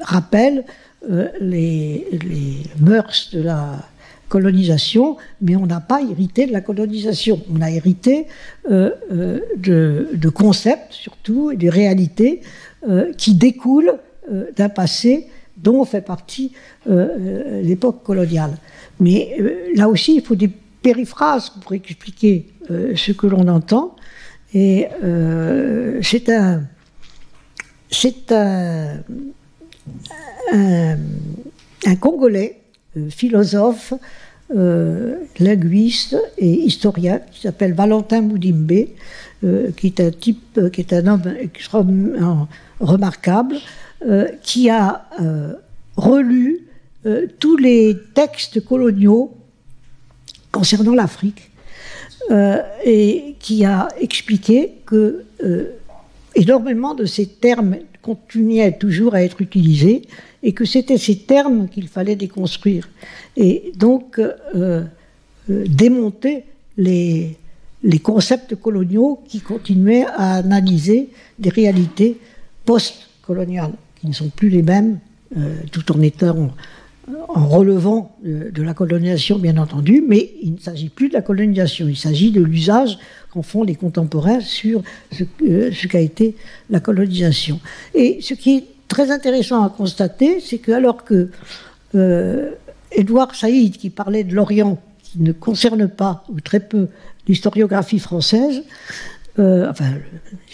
[0.01, 0.65] rappellent
[1.11, 2.07] euh, les,
[2.79, 3.79] mœurs de la
[4.29, 7.41] colonisation, mais on n'a pas hérité de la colonisation.
[7.55, 8.27] On a hérité
[8.71, 12.43] euh, euh, de, concepts surtout et de réalités
[13.17, 13.95] qui découlent
[14.57, 16.53] d'un passé dont fait partie
[16.87, 18.57] l'époque coloniale.
[19.01, 19.37] Mais
[19.75, 20.47] là aussi, il faut des
[20.81, 23.97] périphrases pour expliquer ce que l'on entend.
[24.55, 26.63] Et euh, c'est un,
[27.91, 29.03] c'est un
[30.53, 30.97] un,
[32.01, 32.61] Congolais,
[33.11, 33.95] philosophe,
[34.51, 38.87] linguiste et historien, qui s'appelle Valentin Moudimbe,
[39.77, 42.49] qui est un type, qui est un homme extrêmement
[42.81, 43.57] remarquable,
[44.43, 45.07] qui a
[45.97, 46.67] relu
[47.39, 49.35] tous les textes coloniaux
[50.51, 51.48] concernant l'Afrique
[52.31, 55.71] euh, et qui a expliqué que euh,
[56.35, 60.03] énormément de ces termes continuaient toujours à être utilisés
[60.43, 62.89] et que c'était ces termes qu'il fallait déconstruire.
[63.37, 64.85] Et donc euh,
[65.49, 66.45] démonter
[66.77, 67.37] les,
[67.83, 72.19] les concepts coloniaux qui continuaient à analyser des réalités
[72.67, 74.99] post-coloniales qui ne sont plus les mêmes
[75.73, 76.51] tout en étant
[77.29, 81.89] en relevant de, la colonisation, bien entendu, mais il ne s'agit plus de la colonisation,
[81.89, 82.99] il s'agit de l'usage
[83.31, 86.37] qu'en font les contemporains sur ce, euh, qu'a été
[86.71, 87.61] la colonisation.
[87.95, 91.31] Et ce qui est très intéressant à constater, c'est que alors que
[91.95, 92.51] euh,
[92.93, 96.89] Édouard Saïd, qui parlait de l'Orient, qui ne concerne pas, ou très peu,
[97.27, 98.63] l'historiographie française,
[99.39, 99.73] euh,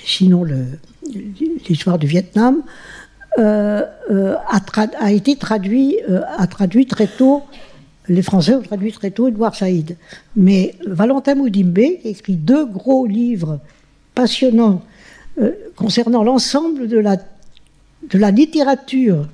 [0.05, 0.45] sinon
[1.69, 2.63] l'histoire du Vietnam,
[3.39, 4.37] euh, euh,
[5.01, 7.43] a, été traduit, euh, a traduit très tôt,
[8.07, 9.97] les Français ont traduit très tôt Edouard Saïd.
[10.37, 13.61] Mais Valentin Moudimbe, écrit deux gros livres
[14.15, 14.83] passionnants
[15.75, 19.27] concernant l'ensemble de la, de la littérature,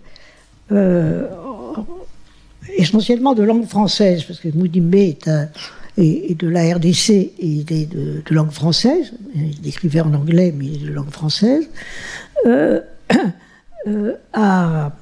[2.79, 5.29] essentiellement de langue française, parce que Moudimbe est,
[5.99, 10.85] de la RDC et il est de, langue française, il écrivait en anglais mais il
[10.85, 11.69] est de langue française.
[14.33, 14.93] A,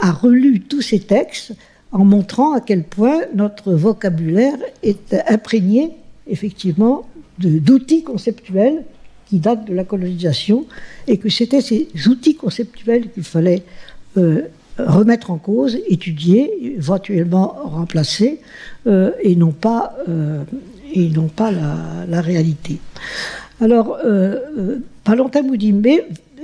[0.00, 1.52] relu tous ces textes
[1.92, 5.92] en montrant à quel point notre vocabulaire est imprégné
[6.26, 8.84] effectivement d'outils conceptuels
[9.26, 10.66] qui datent de la colonisation
[11.06, 13.62] et que c'était ces outils conceptuels qu'il fallait
[14.16, 14.42] euh,
[14.78, 18.40] remettre en cause, étudier, éventuellement remplacer,
[18.86, 19.96] euh, et non pas,
[20.94, 22.78] et non pas la, réalité.
[23.60, 23.98] Alors,
[25.04, 25.42] Valentin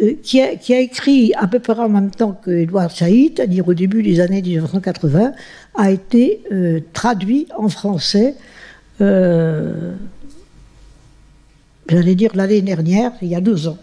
[0.03, 3.75] Euh, qui a, écrit à peu près en même temps que Edouard Saïd, c'est-à-dire au
[3.75, 5.33] début des années 1980,
[5.77, 8.35] a été euh, traduit en français,
[9.01, 9.93] euh,
[11.89, 13.79] j'allais dire l'année dernière, il y a deux ans.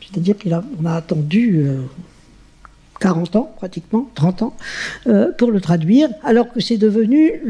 [0.00, 1.66] C'est-à-dire qu'on a, attendu
[3.00, 4.54] 40 ans, pratiquement, 30 ans,
[5.38, 7.40] pour le traduire, alors que c'est devenu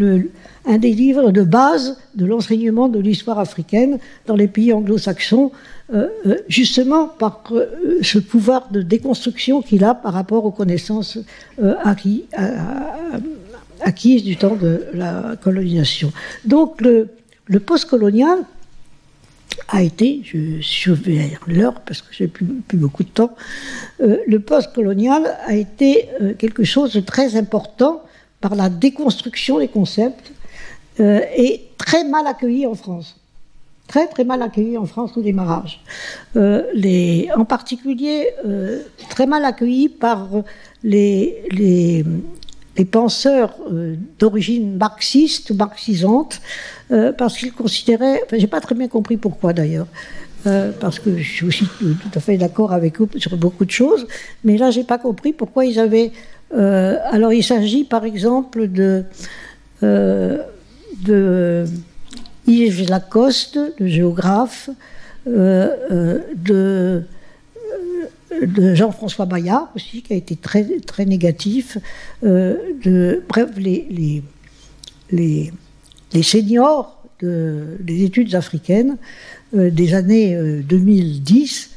[0.67, 5.53] un des livres de base de l'enseignement de l'histoire africaine dans les pays anglo-saxons,
[5.93, 11.19] euh, euh, justement par euh, ce pouvoir de déconstruction qu'il a par rapport aux connaissances
[13.81, 16.13] acquises du temps de la colonisation.
[16.45, 17.09] Donc le,
[17.47, 18.39] le postcolonial
[19.69, 23.35] a été, je surveille l'heure parce que j'ai plus, plus, beaucoup de temps,
[24.01, 26.09] le postcolonial a été
[26.39, 28.03] quelque chose de très important
[28.41, 30.33] par la déconstruction des concepts
[30.99, 33.21] et très mal accueilli en France
[33.91, 35.81] très très mal accueillis en France au démarrage.
[36.37, 36.63] Euh,
[37.37, 40.29] en particulier, euh, très mal accueillis par
[40.85, 42.05] les, les,
[42.85, 46.41] penseurs euh, d'origine marxiste ou marxisante,
[47.19, 49.87] parce qu'ils considéraient, enfin, j'ai pas très bien compris pourquoi d'ailleurs,
[50.43, 54.09] parce que je suis aussi tout à fait d'accord avec eux sur beaucoup de choses,
[54.43, 56.11] mais là j'ai pas compris pourquoi ils avaient.
[56.53, 59.05] alors il s'agit par exemple de
[59.83, 61.65] de
[62.49, 64.69] Yves Lacoste, le géographe,
[65.27, 67.03] euh, euh, de,
[67.57, 68.07] euh,
[68.41, 70.65] de Jean-François Bayard aussi, qui a été très,
[71.05, 71.79] négatif,
[72.23, 74.23] de, bref, les,
[76.23, 78.97] seniors des études africaines
[79.53, 81.71] des années 2010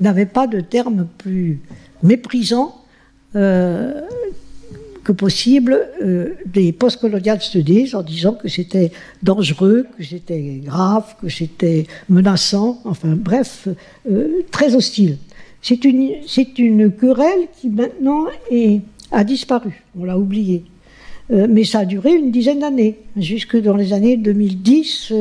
[0.00, 1.60] n'avaient pas de terme plus
[2.02, 2.82] méprisant
[5.06, 8.90] que possible euh, des post-colonial studies en disant que c'était
[9.22, 13.68] dangereux, que c'était grave, que c'était menaçant, enfin bref,
[14.10, 15.18] euh, très hostile.
[15.68, 18.26] C'est une, querelle qui maintenant
[19.10, 20.62] a disparu, on l'a oublié.
[21.32, 25.12] Euh, mais ça a duré une dizaine d'années, jusque dans les années 2010,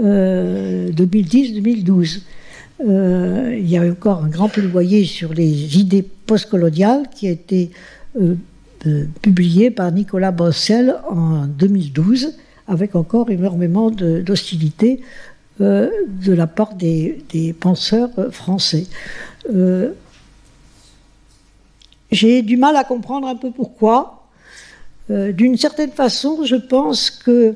[0.00, 2.22] 2010-2012.
[2.80, 7.70] il y a encore un grand plaidoyer sur les idées postcoloniales qui a été
[9.22, 12.34] publié par Nicolas Bossel en 2012,
[12.66, 15.02] avec encore énormément d'hostilité
[15.60, 18.86] euh, de la part des, penseurs français.
[19.52, 19.90] Euh,
[22.12, 24.28] j'ai du mal à comprendre un peu pourquoi.
[25.10, 27.54] Euh, d'une certaine façon, je pense que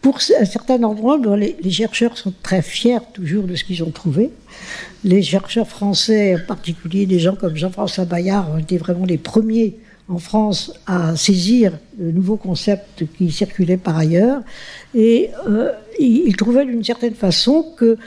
[0.00, 3.90] pour un certain endroit, les, les, chercheurs sont très fiers toujours de ce qu'ils ont
[3.90, 4.30] trouvé.
[5.04, 9.76] Les chercheurs français, en particulier des gens comme Jean-François Bayard, ont été vraiment les premiers
[10.08, 14.40] en France à saisir de nouveaux concepts qui circulaient par ailleurs.
[14.94, 17.98] Et euh, ils trouvaient d'une certaine façon que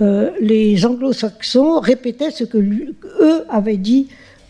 [0.00, 4.08] euh, les anglo-saxons répétaient ce que eux avaient dit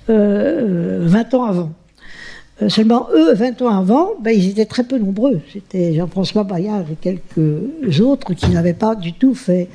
[0.09, 1.73] euh, 20 ans avant.
[2.63, 5.41] Euh, seulement eux, 20 ans avant, ben, ils étaient très peu nombreux.
[5.53, 9.69] C'était Jean-François Bayard et quelques autres qui n'avaient pas du tout fait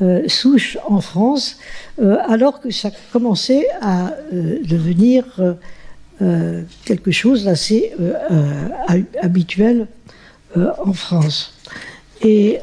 [0.00, 1.58] euh, souche en France,
[2.00, 5.24] euh, alors que ça commençait à devenir
[6.84, 7.92] quelque chose d'assez
[9.20, 9.86] habituel
[10.56, 11.54] en France.
[12.22, 12.58] Et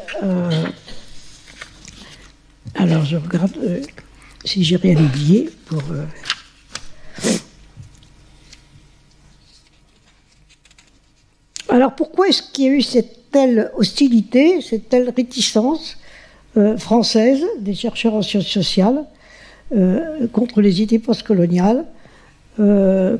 [2.76, 3.58] alors je regarde
[4.43, 5.84] si j'ai rien oublié pour.
[11.70, 15.97] Alors pourquoi est-ce qu'il y a eu cette telle hostilité, cette telle réticence
[16.56, 19.03] euh, française des chercheurs en sciences sociales
[19.76, 21.84] euh, contre les idées postcoloniales
[22.62, 23.18] euh,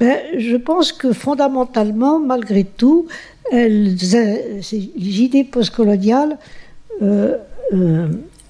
[0.00, 3.06] ben, Je pense que fondamentalement, malgré tout,
[3.50, 6.38] ces idées postcoloniales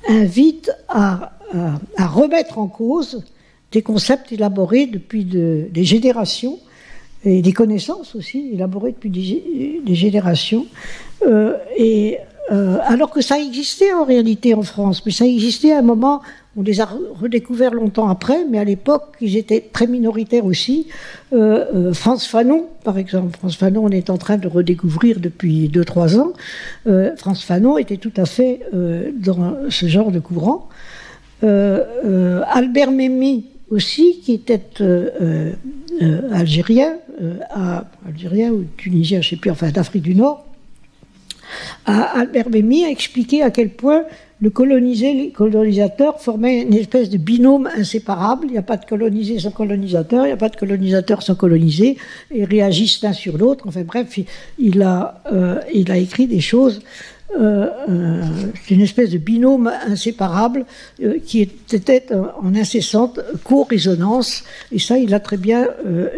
[0.08, 1.32] invitent à,
[1.98, 3.24] remettre en cause
[3.72, 6.58] des concepts élaborés depuis des générations
[7.26, 10.66] et des connaissances aussi élaborées depuis des, générations.
[11.26, 12.18] Euh, et
[12.52, 16.22] euh, alors que ça existait en réalité en France, mais ça existait à un moment,
[16.56, 20.88] on les a redécouverts longtemps après, mais à l'époque, ils étaient très minoritaires aussi.
[21.32, 26.18] Euh, France Fanon, par exemple, France Fanon, on est en train de redécouvrir depuis 2-3
[26.18, 26.32] ans.
[27.16, 30.68] France Fanon était tout à fait dans ce genre de courant.
[31.42, 35.52] Albert Memmi, aussi, qui était euh,
[36.02, 37.38] euh, algérien, euh,
[38.06, 40.45] algérien ou tunisien, je ne sais plus, enfin d'Afrique du Nord,
[41.86, 44.04] Albert Memmi a expliqué à quel point
[44.40, 48.46] le colonisé, les colonisateurs formaient une espèce de binôme inséparable.
[48.48, 51.34] Il n'y a pas de colonisé sans colonisateur, il n'y a pas de colonisateur sans
[51.34, 51.96] colonisé,
[52.30, 53.64] et réagissent l'un sur l'autre.
[53.66, 54.18] Enfin bref,
[54.58, 55.22] il a,
[55.72, 56.82] il a écrit des choses
[57.38, 58.22] euh, euh,
[58.70, 60.64] une espèce de binôme inséparable
[61.02, 62.06] euh, qui était
[62.40, 65.66] en incessante co-résonance, et ça, il l'a très bien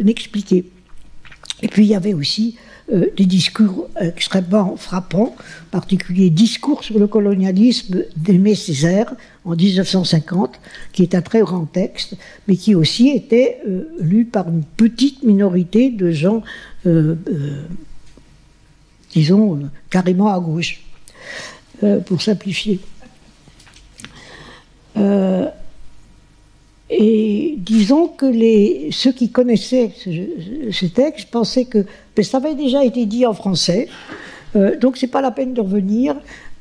[0.06, 0.66] expliqué.
[1.62, 2.56] Et puis, il y avait aussi
[2.90, 9.12] des discours extrêmement frappants, en particulier discours sur le colonialisme d'Aimé Césaire
[9.44, 10.58] en 1950,
[10.92, 12.16] qui est un très grand texte,
[12.46, 13.58] mais qui aussi était
[14.00, 16.42] lu par une petite minorité de gens,
[19.12, 20.80] disons, carrément à gauche.
[21.84, 22.80] Euh, pour simplifier.
[24.96, 25.46] Euh,
[26.90, 31.84] et disons que les, ceux qui connaissaient ce, texte pensaient que
[32.22, 33.88] ça avait déjà été dit en français,
[34.56, 36.16] euh, donc c'est pas la peine de revenir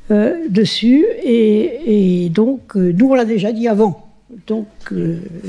[0.10, 4.08] dessus, et, donc nous on l'a déjà dit avant,
[4.48, 4.68] donc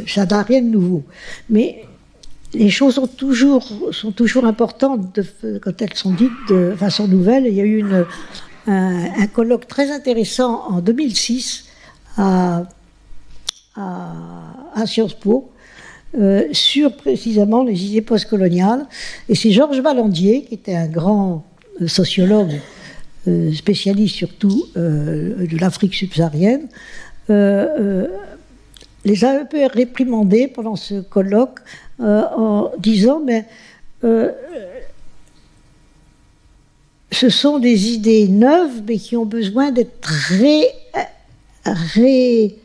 [0.09, 1.05] ça n'a rien de nouveau.
[1.49, 1.85] Mais
[2.55, 5.20] les choses sont toujours, sont toujours importantes
[5.62, 7.47] quand elles sont dites de façon nouvelle.
[7.47, 8.05] Il y a eu une,
[8.66, 11.66] un, colloque très intéressant en 2006
[12.16, 12.64] à,
[13.79, 15.51] à, Sciences Po.
[16.16, 18.87] Euh, sur précisément les idées postcoloniales.
[19.29, 21.45] Et c'est Georges Valandier, qui était un grand
[21.83, 22.62] euh, sociologue,
[23.26, 26.68] euh, spécialiste surtout de l'Afrique subsaharienne,
[29.05, 31.59] les a un peu réprimandés pendant ce colloque
[32.01, 33.45] en disant mais
[37.12, 40.09] ce sont des idées neuves, mais qui ont besoin d'être
[41.64, 42.59] réapprivoisées,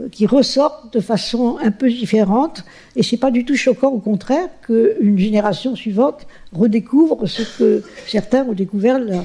[0.00, 2.64] euh, qui ressortent de façon un peu différente.
[2.94, 8.44] Et c'est pas du tout choquant, au contraire, qu'une génération suivante redécouvre ce que certains
[8.44, 9.24] ont découvert la,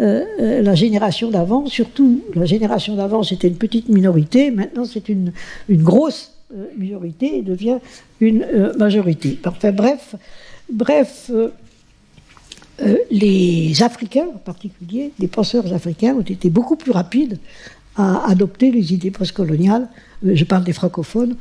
[0.00, 1.66] euh, euh, la génération d'avant.
[1.66, 4.50] Surtout, la génération d'avant, c'était une petite minorité.
[4.50, 5.32] Maintenant, c'est une,
[5.68, 6.32] grosse
[6.76, 7.78] minorité et devient
[8.20, 8.46] une
[8.78, 9.40] majorité.
[9.44, 10.14] Enfin, bref,
[10.70, 11.30] bref
[12.82, 17.38] euh, les Africains en particulier, les penseurs africains ont été beaucoup plus rapides
[17.96, 19.88] à adopter les idées postcoloniales,
[20.24, 21.36] euh, je parle des francophones,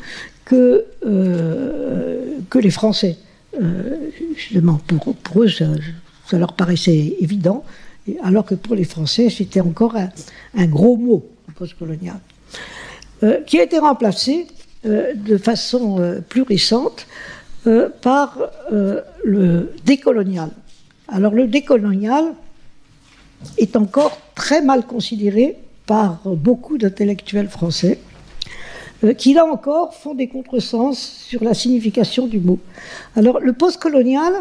[0.46, 3.18] que, euh, les Français.
[4.36, 7.64] justement, pour, pour eux, ça, leur paraissait évident,
[8.24, 12.20] alors que pour les Français, c'était encore un, gros mot, postcolonial,
[13.48, 14.48] qui a été remplacé
[14.84, 17.08] de façon plus récente
[18.02, 18.38] par
[19.24, 20.50] le décolonial.
[21.08, 22.34] Alors le décolonial
[23.58, 28.00] est encore très mal considéré par beaucoup d'intellectuels français,
[29.04, 32.60] euh, qui là encore font des contresens sur la signification du mot.
[33.16, 34.34] Alors le postcolonial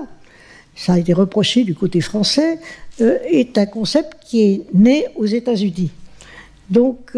[0.75, 2.59] ça a été reproché du côté français,
[2.99, 5.91] est un concept qui est né aux États-Unis.
[6.71, 7.13] Donc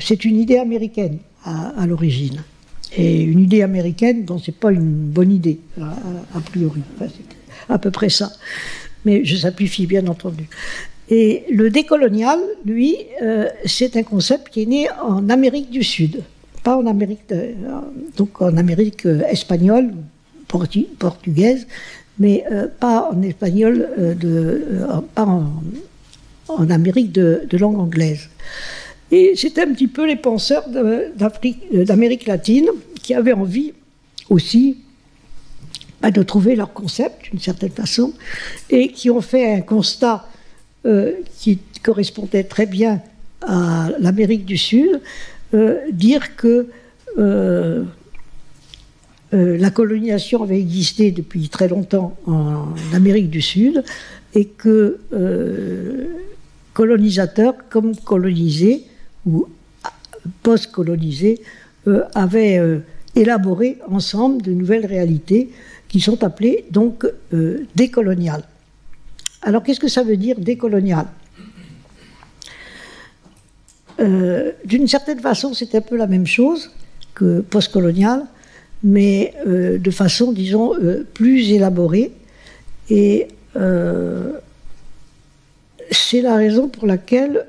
[0.00, 2.42] c'est une idée américaine à, l'origine.
[2.96, 6.82] Et une idée américaine dont c'est pas une bonne idée, a, priori.
[7.00, 7.12] c'est
[7.68, 8.32] à peu près ça.
[9.04, 10.48] Mais je simplifie, bien entendu.
[11.10, 16.22] Et le décolonial, lui, euh, c'est un concept qui est né en Amérique du Sud,
[16.62, 17.20] pas en Amérique,
[18.16, 19.92] donc en Amérique euh, espagnole,
[20.48, 21.66] portugaise,
[22.18, 23.88] mais euh, pas en espagnol,
[25.14, 25.26] pas
[26.48, 28.30] en, Amérique de, langue anglaise.
[29.10, 32.68] Et c'était un petit peu les penseurs d'Amérique latine
[33.02, 33.74] qui avaient envie
[34.30, 34.78] aussi
[36.00, 38.14] bah, de trouver leur concept d'une certaine façon
[38.70, 40.26] et qui ont fait un constat
[40.86, 43.00] euh, qui correspondait très bien
[43.40, 45.00] à l'Amérique du Sud,
[45.54, 46.66] euh, dire que
[47.16, 47.84] euh,
[49.32, 53.82] la colonisation avait existé depuis très longtemps en Amérique du Sud
[54.34, 55.00] et que
[56.74, 58.84] colonisateurs comme colonisés
[59.26, 59.46] ou
[60.42, 61.40] post-colonisés
[62.14, 62.60] avaient
[63.16, 65.50] élaboré ensemble de nouvelles réalités
[65.88, 67.06] qui sont appelées donc
[67.74, 68.44] décoloniales.
[69.44, 71.06] Alors qu'est-ce que ça veut dire décolonial?
[74.00, 76.70] Euh, D'une certaine façon, c'est un peu la même chose
[77.14, 78.24] que postcolonial,
[78.82, 82.12] mais euh, de façon, disons, euh, plus élaborée.
[82.90, 83.28] Et
[85.90, 87.46] c'est la raison pour laquelle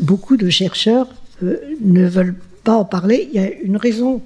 [0.00, 1.08] beaucoup de chercheurs
[1.40, 3.28] ne veulent pas en parler.
[3.32, 4.20] Il y a une raison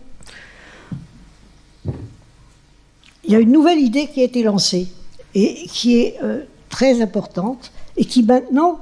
[3.31, 4.89] il y a une nouvelle idée qui a été lancée
[5.37, 8.81] et qui est euh, très importante et qui maintenant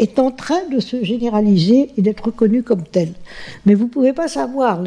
[0.00, 3.12] est en train de se généraliser et d'être reconnue comme telle.
[3.66, 4.82] Mais vous ne pouvez pas savoir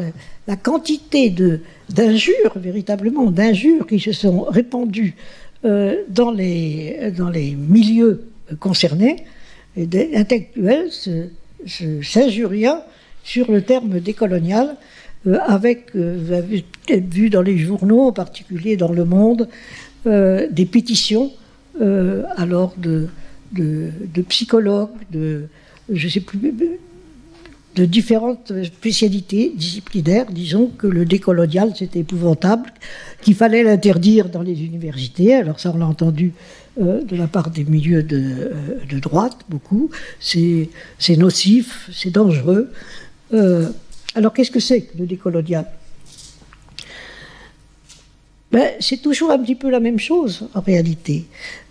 [0.48, 1.32] la, quantité
[1.88, 5.14] d'injures, véritablement d'injures qui se sont répandues
[5.64, 8.24] euh, dans, les, dans les milieux
[8.58, 9.24] concernés,
[9.76, 9.86] et
[10.16, 10.90] intellectuels
[12.02, 12.82] s'injuriant
[13.22, 14.74] sur le terme décolonial euh,
[15.46, 19.48] avec, euh, vous avez peut-être vu dans les journaux, en particulier dans Le Monde,
[20.06, 21.32] euh, des pétitions
[22.36, 23.08] alors de,
[24.28, 25.44] psychologues, de,
[25.90, 26.38] je sais plus,
[27.74, 32.70] de différentes spécialités disciplinaires, disons que le décolonial c'était épouvantable,
[33.22, 35.32] qu'il fallait l'interdire dans les universités.
[35.32, 36.34] Alors ça on l'a entendu
[36.78, 39.88] de la part des milieux de droite beaucoup.
[40.18, 40.68] C'est
[41.16, 42.70] nocif, c'est dangereux.
[44.14, 45.66] Alors qu'est-ce que c'est que le décolonial?
[48.50, 51.26] Ben, C'est toujours un petit peu la même chose en réalité.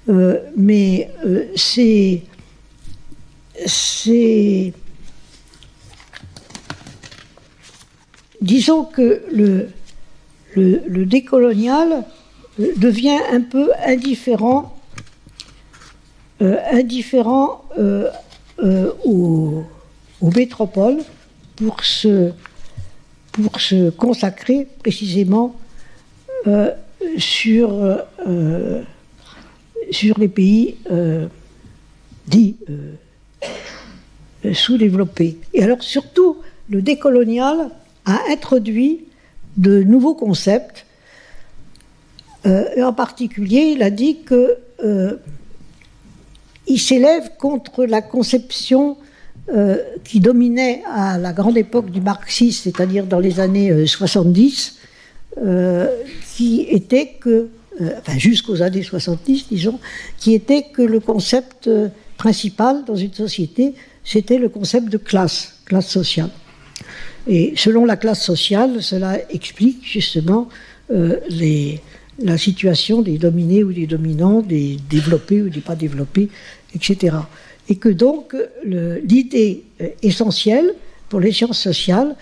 [0.08, 2.24] Euh, mais euh, c'est.
[8.42, 9.70] Disons que le,
[11.06, 12.06] décolonial
[12.60, 14.78] euh, devient un peu indifférent,
[16.40, 17.66] indifférent
[19.04, 19.66] aux
[20.22, 21.04] métropoles
[21.60, 22.32] pour se,
[23.34, 25.56] pour se consacrer précisément
[26.48, 26.72] euh,
[27.18, 27.72] sur,
[28.28, 28.82] euh,
[29.92, 31.28] sur les pays euh,
[32.28, 32.56] dits
[34.54, 35.38] sous-développés.
[35.54, 36.38] Et alors surtout,
[36.70, 37.72] le décolonial
[38.06, 39.06] a introduit
[39.58, 40.86] de nouveaux concepts.
[42.46, 44.58] et en particulier, il a dit que
[46.68, 48.98] il s'élève contre la conception
[49.52, 54.76] euh, qui dominait à la grande époque du marxisme, c'est-à-dire dans les années 70,
[55.38, 56.04] euh, euh,
[56.36, 57.48] qui était que,
[57.98, 59.80] enfin jusqu'aux années 70, disons,
[60.20, 61.68] qui était que le concept
[62.18, 63.74] principal dans une société,
[64.04, 66.30] c'était le concept de classe, classe sociale.
[67.28, 70.48] Et selon la classe sociale, cela explique justement
[70.90, 76.30] la situation des dominés ou des dominants, des développés ou des pas développés,
[76.76, 77.16] etc
[77.70, 80.74] et que donc l'idée euh, essentielle
[81.08, 82.16] pour les sciences sociales,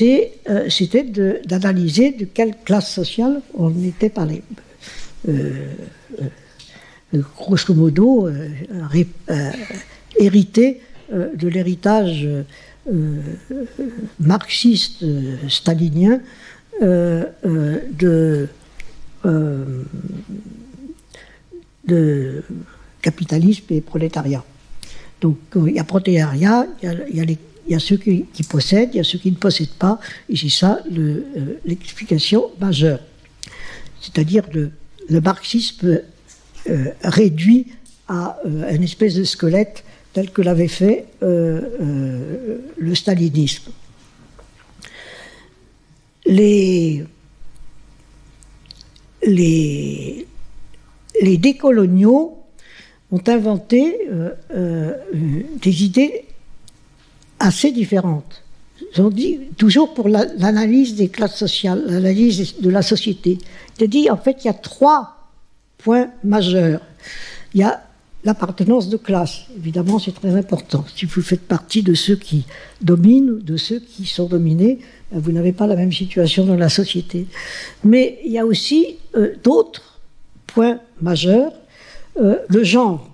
[0.00, 4.42] euh, c'était d'analyser de, quelle classe sociale on était parlé.
[5.28, 5.66] Euh,
[7.36, 8.28] grosso modo,
[10.18, 10.80] hérité
[11.12, 12.28] de l'héritage
[14.18, 15.04] marxiste
[15.48, 16.20] stalinien
[16.80, 18.48] de
[23.00, 24.44] capitalisme et prolétariat.
[25.24, 29.16] Donc il y a protéariat, il y a, ceux qui, possèdent, il y a ceux
[29.16, 29.98] qui ne possèdent pas,
[30.28, 33.00] et c'est ça euh, l'explication majeure.
[34.02, 34.70] C'est-à-dire le,
[35.22, 36.02] marxisme
[36.68, 37.68] euh, réduit
[38.06, 43.72] à euh, une espèce de squelette tel que l'avait fait le stalinisme.
[46.26, 47.06] Les
[51.22, 52.43] décoloniaux
[53.12, 54.08] ont inventé
[54.50, 56.24] des idées
[57.38, 58.42] assez différentes.
[58.94, 63.38] Ils ont dit, toujours pour l'analyse des classes sociales, l'analyse de la société,
[63.78, 65.30] ils ont dit, en fait, il y a trois
[65.78, 66.80] points majeurs.
[67.54, 67.82] Il y a
[68.24, 69.42] l'appartenance de classe.
[69.56, 70.84] Évidemment, c'est très important.
[70.96, 72.46] Si vous faites partie de ceux qui
[72.80, 74.78] dominent ou de ceux qui sont dominés,
[75.12, 77.26] ben, vous n'avez pas la même situation dans la société.
[77.84, 80.00] Mais il y a aussi euh, d'autres
[80.46, 81.52] points majeurs.
[82.18, 83.10] Euh, le genre.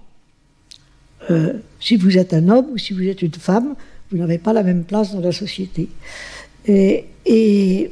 [1.30, 3.74] Euh, si vous êtes un homme ou si vous êtes une femme,
[4.11, 5.88] vous n'avez pas la même place dans la société.
[6.66, 7.90] Et, et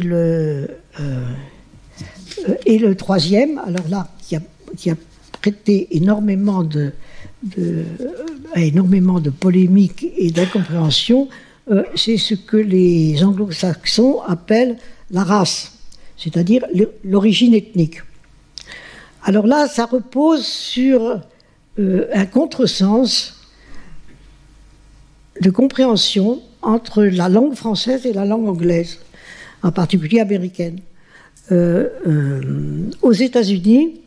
[0.00, 0.68] le,
[2.96, 4.40] troisième, alors là, qui a,
[5.40, 6.92] prêté énormément de,
[9.20, 11.28] de polémiques et d'incompréhension,
[11.70, 14.78] euh, c'est ce que les anglo-saxons appellent
[15.10, 15.72] la race,
[16.16, 16.64] c'est-à-dire
[17.04, 18.00] l'origine ethnique.
[19.24, 21.20] Alors là, ça repose sur
[21.78, 23.34] euh, un contresens
[25.40, 28.98] de compréhension entre la langue française et la langue anglaise,
[29.62, 30.80] en particulier américaine.
[31.50, 31.88] Euh,
[33.00, 34.00] aux États-Unis,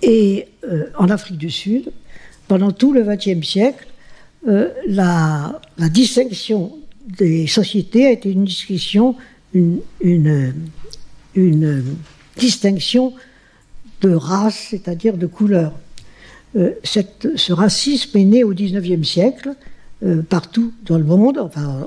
[0.00, 1.92] et euh, en Afrique du Sud,
[2.48, 3.86] pendant tout le XXe siècle,
[4.48, 6.72] euh, la, distinction
[7.06, 8.46] des sociétés a été une
[10.00, 10.54] une,
[11.34, 11.84] une,
[12.36, 13.12] distinction
[14.00, 15.72] de race, c'est-à-dire de couleur.
[16.56, 19.54] Euh, ce racisme est né au XIXe siècle,
[20.28, 21.38] partout dans le monde.
[21.38, 21.86] Enfin,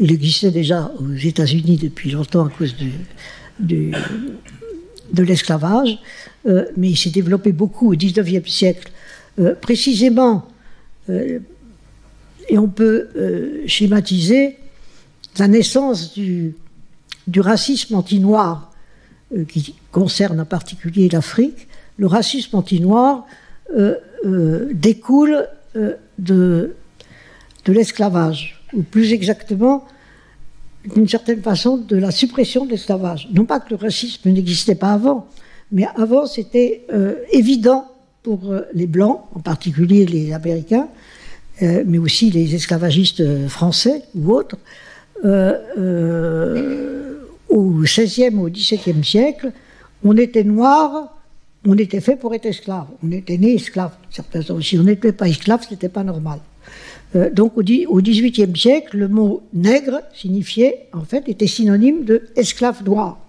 [0.00, 2.74] il existait déjà aux États-Unis depuis longtemps à cause
[3.60, 5.98] de l'esclavage,
[6.46, 8.90] euh, mais il s'est développé beaucoup au XIXe siècle,
[9.38, 10.48] euh, précisément,
[11.08, 11.38] euh,
[12.48, 13.08] et on peut
[13.66, 14.58] schématiser
[15.38, 16.54] la naissance du,
[17.26, 18.73] du racisme anti-noir,
[19.48, 21.68] qui concerne en particulier l'Afrique.
[21.98, 23.24] Le racisme anti-noir
[24.74, 25.48] découle
[26.18, 26.74] de,
[27.64, 29.84] de l'esclavage, ou plus exactement
[30.94, 33.28] d'une certaine façon, de la suppression de l'esclavage.
[33.32, 35.26] Non pas que le racisme n'existait pas avant,
[35.72, 37.90] mais avant c'était euh, évident
[38.22, 40.88] pour euh, les Blancs, en particulier les Américains,
[41.62, 44.56] euh, mais aussi les esclavagistes français ou autres,
[47.54, 49.52] au XVIe ou au XVIIe siècle,
[50.02, 51.16] on était noir,
[51.64, 53.92] on était fait pour être esclave, on était né esclave.
[54.10, 56.40] Si on n'était pas esclave, c'était pas normal.
[57.14, 62.82] Euh, donc au XVIIIe siècle, le mot nègre signifiait, en fait, était synonyme de esclave
[62.84, 63.20] noir.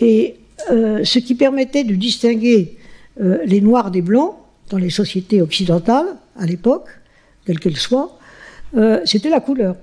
[0.00, 0.34] Et
[0.72, 2.78] euh, ce qui permettait de distinguer
[3.20, 4.34] euh, les noirs des blancs
[4.70, 6.88] dans les sociétés occidentales à l'époque,
[7.46, 8.16] quelles qu'elles soient,
[9.04, 9.74] c'était la couleur.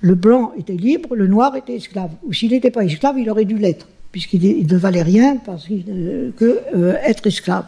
[0.00, 2.10] Le blanc était libre, le noir était esclave.
[2.24, 6.60] Ou s'il n'était pas esclave, il aurait dû l'être, puisqu'il ne valait rien parce que
[7.04, 7.66] être esclave.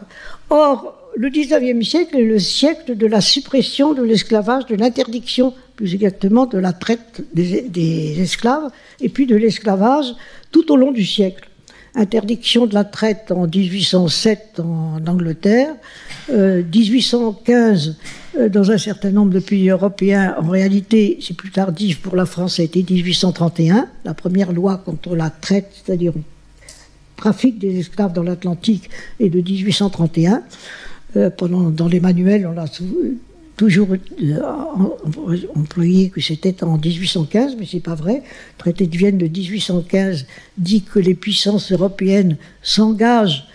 [0.49, 5.95] Or, le 19e siècle est le siècle de la suppression de l'esclavage, de l'interdiction, plus
[5.95, 8.71] exactement, de la traite des, esclaves,
[9.01, 10.15] et puis de l'esclavage
[10.51, 11.49] tout au long du siècle.
[11.95, 15.75] Interdiction de la traite en 1807 en Angleterre,
[16.29, 17.95] 1815 euh, euh,
[18.51, 20.37] dans un certain nombre de pays européens.
[20.39, 24.79] En réalité, c'est plus tardif pour la France, ça a été 1831, la première loi
[24.79, 26.23] contre la traite, c'est-à-dire le
[27.17, 30.43] trafic des esclaves dans l'Atlantique, est de 1831.
[31.17, 32.67] Euh, pendant, dans les manuels, on a
[33.57, 33.89] toujours
[34.23, 34.41] euh,
[35.57, 38.23] employé que c'était en 1815, mais c'est pas vrai.
[38.23, 40.27] Le traité de Vienne de 1815
[40.57, 43.47] dit que les puissances européennes s'engagent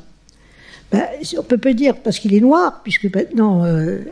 [0.91, 1.03] Ben,
[1.39, 3.65] On peut pas dire parce qu'il est noir, puisque maintenant,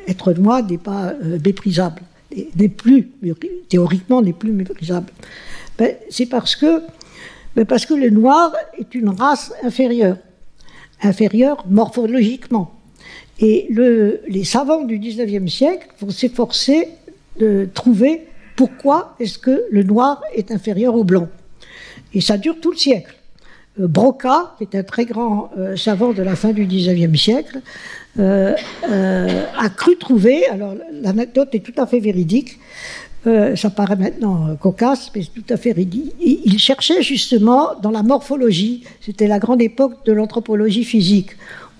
[0.09, 2.03] être noir n'est pas méprisable,
[2.57, 3.11] n'est plus,
[3.69, 5.13] théoriquement, n'est plus méprisable.
[5.79, 6.83] Ben, c'est parce que,
[7.55, 10.17] ben, parce que le noir est une race inférieure,
[11.03, 12.75] inférieure morphologiquement.
[13.39, 16.89] Et le, les savants du 19e siècle vont s'efforcer
[17.39, 18.27] de trouver
[18.57, 21.29] pourquoi est-ce que le noir est inférieur au blanc.
[22.15, 23.15] Et ça dure tout le siècle.
[23.79, 27.61] Euh, Broca, qui est un très grand euh, savant de la fin du 19e siècle,
[28.19, 32.59] euh, a cru trouver, alors l'anecdote est tout à fait véridique,
[33.25, 36.11] ça paraît maintenant cocasse, mais c'est tout à fait ridicule.
[36.23, 41.33] Il cherchait justement dans la morphologie, c'était la grande époque de l'anthropologie physique.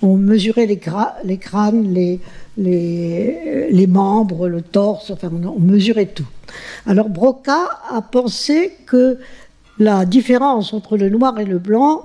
[0.03, 2.21] On mesurait les, crânes,
[2.59, 6.29] les, membres, le torse, enfin, on mesurait tout.
[6.87, 9.19] Alors Broca a pensé que
[9.81, 12.05] la différence entre le noir et le blanc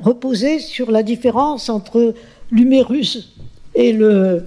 [0.00, 2.14] reposait sur la différence entre
[2.50, 3.32] l'humérus
[3.76, 4.44] et le,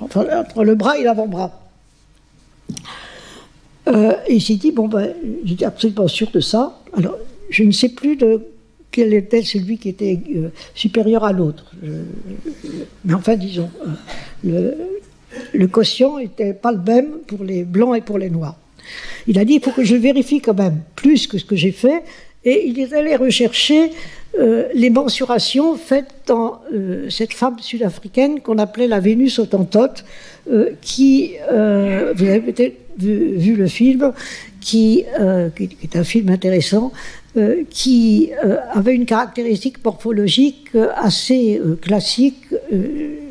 [0.00, 1.60] entre le bras et l'avant-bras.
[3.88, 5.12] Euh, et il s'est dit, bon, ben,
[5.44, 6.80] j'étais absolument sûr de ça.
[6.96, 7.18] Alors,
[7.50, 8.16] je ne sais plus
[8.92, 11.72] quel était celui qui était euh, supérieur à l'autre.
[13.04, 13.70] mais enfin, disons,
[14.46, 14.72] euh,
[15.52, 18.56] le, le quotient n'était pas le même pour les blancs et pour les noirs.
[19.26, 21.72] Il a dit, il faut que je vérifie quand même plus que ce que j'ai
[21.72, 22.02] fait,
[22.44, 23.90] et il est allé rechercher
[24.38, 26.60] euh, les mensurations faites dans
[27.08, 30.04] cette femme sud-africaine qu'on appelait la Vénus autantote,
[30.82, 34.12] qui, vous avez peut-être vu, le film,
[34.60, 35.04] qui,
[35.82, 36.92] est un film intéressant,
[37.36, 42.44] euh, qui euh, avait une caractéristique morphologique euh, assez classique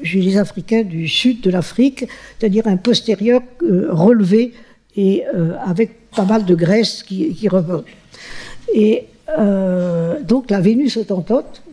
[0.04, 2.06] chez les Africains du sud de l'Afrique,
[2.38, 4.52] c'est-à-dire un postérieur relevé
[4.96, 5.24] et
[5.66, 7.48] avec pas mal de graisse qui, qui.
[8.74, 9.08] Et
[10.28, 11.64] donc la Vénus autantote,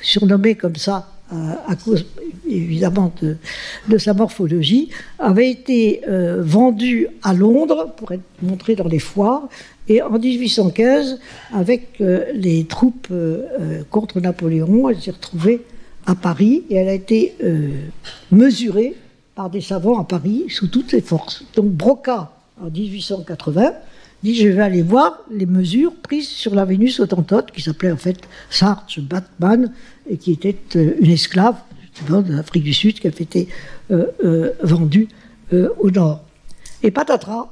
[0.00, 2.04] surnommée comme ça à cause
[2.46, 6.02] évidemment de, sa morphologie, avait été
[6.38, 9.48] vendue à Londres pour être montrée dans les foires
[9.88, 11.18] et en 1815,
[11.52, 15.62] avec euh, les troupes euh, euh, contre Napoléon, elle s'est retrouvée
[16.06, 17.34] à Paris et elle a été
[18.32, 18.96] mesurée
[19.36, 21.44] par des savants à Paris sous toutes ses forces.
[21.54, 23.72] Donc Broca, en 1880,
[24.22, 27.96] dit je vais aller voir les mesures prises sur la Vénus autantote, qui s'appelait en
[27.96, 28.18] fait
[28.50, 29.72] Sartre Batman,
[30.08, 31.56] et qui était une esclave
[32.08, 33.48] de l'Afrique du Sud qui avait été
[34.62, 35.08] vendue
[35.52, 36.24] au nord.
[36.82, 37.48] Et patatras,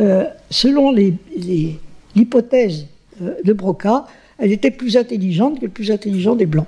[0.00, 2.86] euh, selon l'hypothèse
[3.20, 4.06] euh, de Broca,
[4.38, 6.66] elle était plus intelligente que le plus intelligent des Blancs.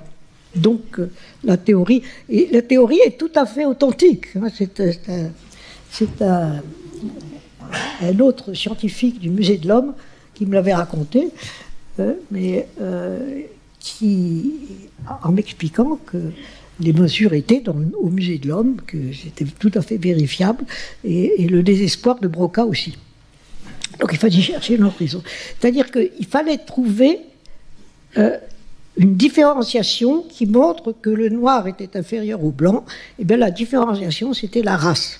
[0.55, 1.09] Donc euh,
[1.43, 4.27] la théorie, la théorie est tout à fait authentique.
[4.35, 4.49] Hein.
[5.89, 6.61] C'est un,
[8.19, 9.93] autre scientifique du musée de l'homme
[10.33, 11.29] qui me l'avait raconté,
[12.31, 12.67] mais
[13.79, 14.53] qui,
[15.23, 16.17] en m'expliquant que
[16.79, 20.65] les mesures étaient au musée de l'homme, que c'était tout à fait vérifiable,
[21.03, 22.97] et, le désespoir de Broca aussi.
[23.99, 25.21] Donc il fallait chercher une raison.
[25.59, 27.19] C'est-à-dire qu'il fallait trouver
[28.17, 28.37] euh,
[28.97, 32.85] une différenciation qui montre que le noir était inférieur au blanc.
[32.87, 35.19] Et eh bien la différenciation, c'était la race.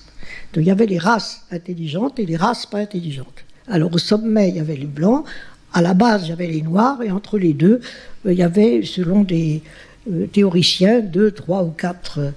[0.56, 3.44] Il y avait les races intelligentes et les races pas intelligentes.
[3.68, 5.24] Alors au sommet, il y avait les blancs,
[5.72, 7.80] à la base, il y avait les noirs, et entre les deux,
[8.26, 9.62] euh, il y avait, selon des
[10.10, 12.32] euh, théoriciens, deux, trois ou quatre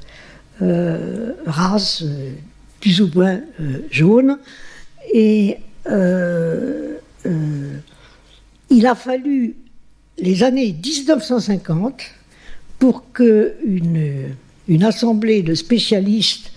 [1.46, 2.04] races
[2.80, 3.42] plus ou moins
[3.92, 4.40] jaunes.
[5.14, 5.58] Et
[5.90, 7.78] euh, euh,
[8.70, 9.56] il a fallu
[10.18, 12.02] les années 1950
[12.80, 16.52] pour que une, assemblée de spécialistes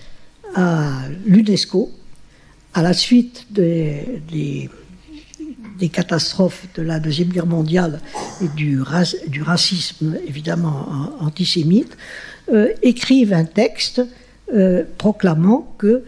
[0.55, 1.91] à l'UNESCO,
[2.73, 4.69] à la suite des,
[5.91, 7.99] catastrophes de la Deuxième Guerre mondiale
[8.41, 10.87] et du, racisme évidemment
[11.19, 11.97] antisémite,
[12.53, 14.01] euh, écrivent un texte
[14.97, 16.03] proclamant que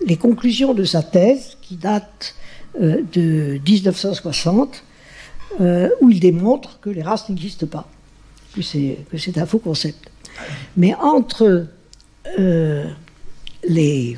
[0.04, 2.34] les conclusions de sa thèse qui date
[2.80, 4.84] euh, de 1960,
[5.60, 7.88] euh, où il démontre que les races n'existent pas,
[8.54, 9.04] que c'est,
[9.36, 10.10] un faux concept.
[10.76, 11.66] Mais entre
[12.38, 12.84] euh,
[13.66, 14.16] les,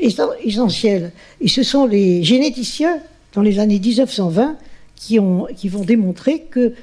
[0.00, 1.12] essentiel.
[1.40, 2.98] Et ce sont les généticiens,
[3.32, 4.56] dans les années 1920,
[4.96, 6.74] qui, ont, qui vont démontrer que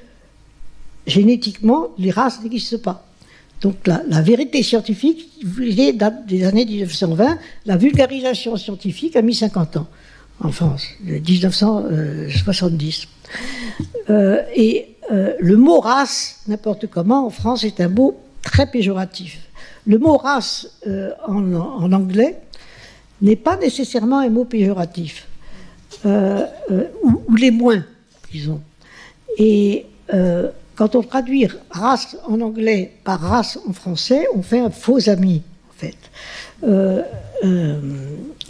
[1.05, 3.05] génétiquement, les races n'existent pas.
[3.61, 5.31] Donc la, vérité scientifique
[5.95, 9.87] date des années 1920, la vulgarisation scientifique a mis 50 ans
[10.41, 13.07] en France, 1970.
[14.09, 19.39] Euh, et euh, le mot race, n'importe comment, en France, est un mot très péjoratif.
[19.87, 20.67] Le mot race
[21.27, 22.41] en, en, anglais
[23.23, 25.27] n'est pas nécessairement un mot péjoratif,
[26.05, 27.83] euh, euh, ou, les moins,
[28.31, 28.61] disons.
[29.37, 34.69] Et euh, quand on traduit race en anglais par race en français, on fait un
[34.69, 35.97] faux ami, en fait.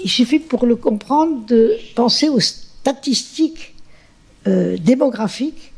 [0.03, 3.75] il suffit pour le comprendre de penser aux statistiques
[4.45, 5.71] démographiques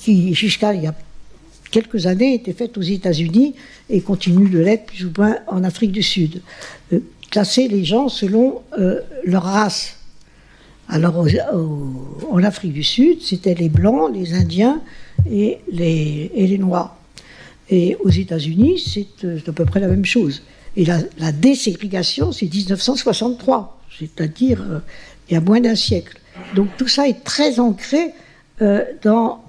[0.00, 0.94] qui, jusqu'à il y a
[1.70, 3.54] quelques années, étaient faites aux États-Unis
[3.90, 6.40] et continuent de l'être plus ou moins en Afrique du Sud
[7.30, 9.96] classer les gens selon euh, leur race.
[10.88, 11.26] Alors
[12.30, 14.80] en Afrique du Sud, c'était les Blancs, les Indiens
[15.30, 16.96] et les, Noirs.
[17.68, 20.42] Et aux États-Unis, c'est euh, à peu près la même chose.
[20.76, 24.78] Et la, déségrégation, c'est 1963, c'est-à-dire euh,
[25.28, 26.18] il y a moins d'un siècle.
[26.54, 28.12] Donc tout ça est très ancré
[29.02, 29.40] dans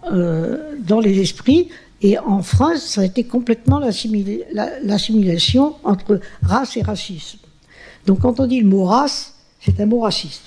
[1.01, 1.69] les esprits.
[2.01, 7.39] Et en France, ça a été complètement l'assimilation entre race et racisme.
[8.05, 10.43] Donc quand on dit le mot race, c'est un mot raciste.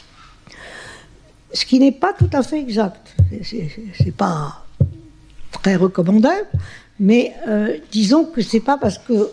[1.53, 3.15] Ce qui n'est pas tout à fait exact.
[3.43, 4.65] C'est pas
[5.51, 6.47] très recommandable,
[6.99, 9.31] mais euh, disons que c'est pas parce que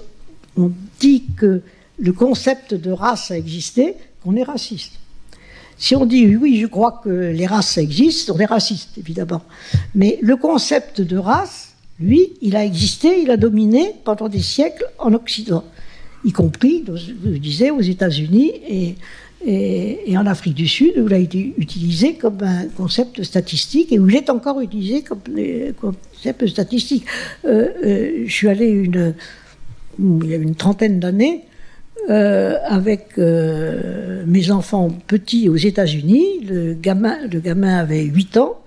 [0.57, 1.61] on dit que
[1.97, 4.93] le concept de race a existé qu'on est raciste.
[5.77, 9.41] Si on dit oui, je crois que les races existent, on est raciste, évidemment.
[9.95, 11.68] Mais le concept de race,
[11.99, 15.63] lui, il a existé, il a dominé pendant des siècles en Occident
[16.25, 18.95] y compris, je disais, aux États-Unis
[19.45, 23.99] et, en Afrique du Sud, où il a été utilisé comme un concept statistique et
[23.99, 27.05] où il est encore utilisé comme un concept statistique.
[27.45, 29.13] Euh, euh, je suis allé une,
[29.99, 31.45] il y a une trentaine d'années
[32.09, 36.41] euh, avec mes enfants petits aux États-Unis.
[36.45, 38.59] Le gamin, le gamin avait 8 ans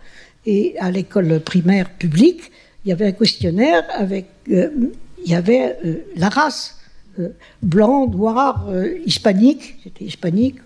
[0.47, 2.51] et à l'école primaire publique,
[2.85, 4.91] il y avait un questionnaire avec, il
[5.25, 5.77] y avait
[6.17, 6.83] la race
[7.21, 7.29] euh,
[7.63, 9.77] blanc, noir, euh, hispanique.
[9.85, 10.57] J'étais hispanique.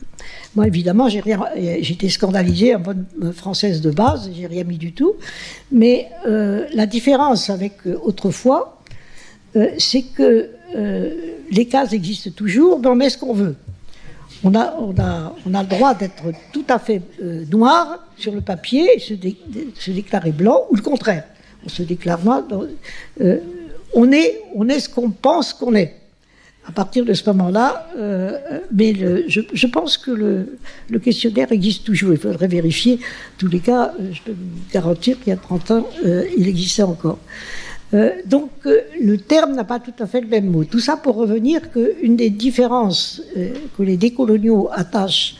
[0.54, 5.14] Moi, évidemment, j'étais scandalisée en bonne française de base, j'ai rien mis du tout.
[5.72, 8.80] Mais euh, la différence avec autrefois,
[9.78, 10.50] c'est que
[11.50, 13.56] les cases existent toujours, mais on met ce qu'on veut.
[14.44, 17.00] On a, on, a, on a le droit d'être tout à fait
[17.50, 19.14] noir sur le papier et se,
[19.90, 21.24] déclarer blanc, ou le contraire.
[21.66, 22.44] On se déclare noir.
[23.94, 25.94] on, est, on ce qu'on pense qu'on est
[26.68, 28.38] à partir de ce moment-là, euh,
[28.72, 28.92] mais
[29.28, 32.12] je, pense que le, questionnaire existe toujours.
[32.12, 32.94] Il faudrait vérifier.
[32.94, 36.24] En tous les cas, euh, je peux vous garantir qu'il y a 30 ans, euh,
[36.36, 37.18] il existait encore.
[38.26, 38.50] donc,
[39.00, 40.64] le terme n'a pas tout à fait le même mot.
[40.64, 43.22] Tout ça pour revenir qu'une des différences
[43.78, 45.36] que les décoloniaux attachent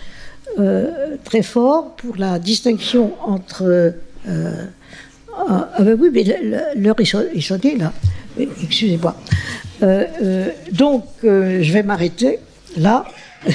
[1.24, 3.94] très fort pour la distinction entre.
[5.36, 6.24] Ah, ben oui, mais
[6.76, 7.92] l'heure est sonnée là.
[8.38, 9.16] Excusez-moi.
[9.82, 12.38] Euh, euh, donc, euh, je vais m'arrêter
[12.76, 13.04] là.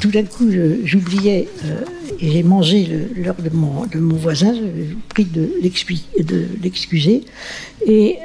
[0.00, 0.48] tout d'un coup,
[0.84, 1.48] j'oubliais
[2.20, 4.54] et j'ai mangé l'heure de mon, de mon voisin.
[4.54, 5.50] J'ai pris de
[6.62, 7.24] l'excuser.
[7.84, 8.18] Et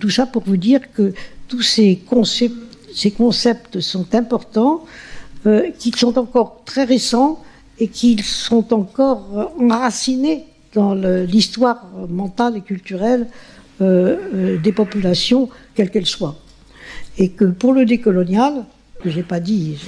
[0.00, 1.12] tout ça pour vous dire que
[1.46, 2.54] tous ces concepts,
[2.94, 4.86] ces concepts sont importants
[5.78, 7.42] qui sont encore très récents
[7.78, 13.26] et qui sont encore enracinés dans l'histoire mentale et culturelle
[13.80, 16.36] des populations, quelles qu'elles soient.
[17.18, 18.64] Et que pour le décolonial,
[19.02, 19.78] que j'ai pas dit,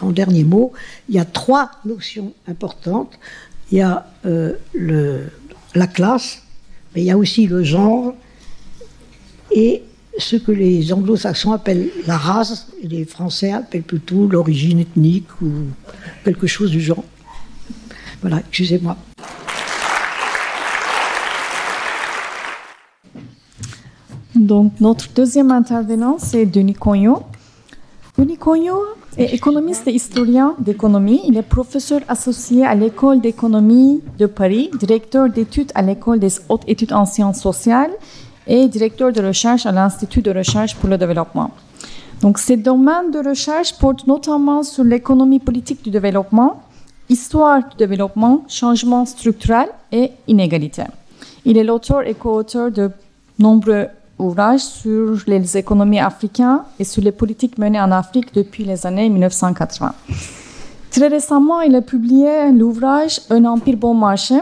[0.00, 0.72] en dernier mot,
[1.08, 3.18] il y a trois notions importantes.
[3.70, 5.24] Il y a le,
[5.74, 6.42] la classe,
[6.94, 8.14] mais il y a aussi le genre
[9.50, 9.82] et
[10.16, 15.50] ce que les anglo-saxons appellent la race, et les français appellent plutôt l'origine ethnique ou
[16.24, 17.04] quelque chose du genre.
[18.20, 18.96] Voilà, excusez-moi.
[24.34, 27.22] Donc, notre deuxième intervenant, c'est Denis Cognon.
[28.18, 28.80] Denis Cognon
[29.16, 31.20] est économiste et historien d'économie.
[31.28, 36.64] Il est professeur associé à l'école d'économie de Paris, directeur d'études à l'école des hautes
[36.66, 37.92] études en sciences sociales
[38.48, 41.52] et directeur de recherche à l'Institut de recherche pour le développement.
[42.20, 46.60] Donc, ces domaines de recherche portent notamment sur l'économie politique du développement,
[47.08, 50.82] histoire du développement, changement structurel et inégalité.
[51.44, 52.90] Il est l'auteur et co-auteur de
[53.38, 53.86] nombreux
[54.24, 59.08] ouvrages sur les économies africaines et sur les politiques menées en Afrique depuis les années
[59.08, 59.94] 1980.
[60.90, 64.36] Très récemment, il a publié l'ouvrage Un empire bon marché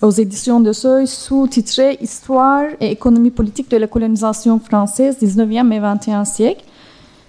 [0.00, 5.80] aux éditions de Seuil sous-titré Histoire et économie politique de la colonisation française 19e et
[5.80, 6.64] 21e siècle.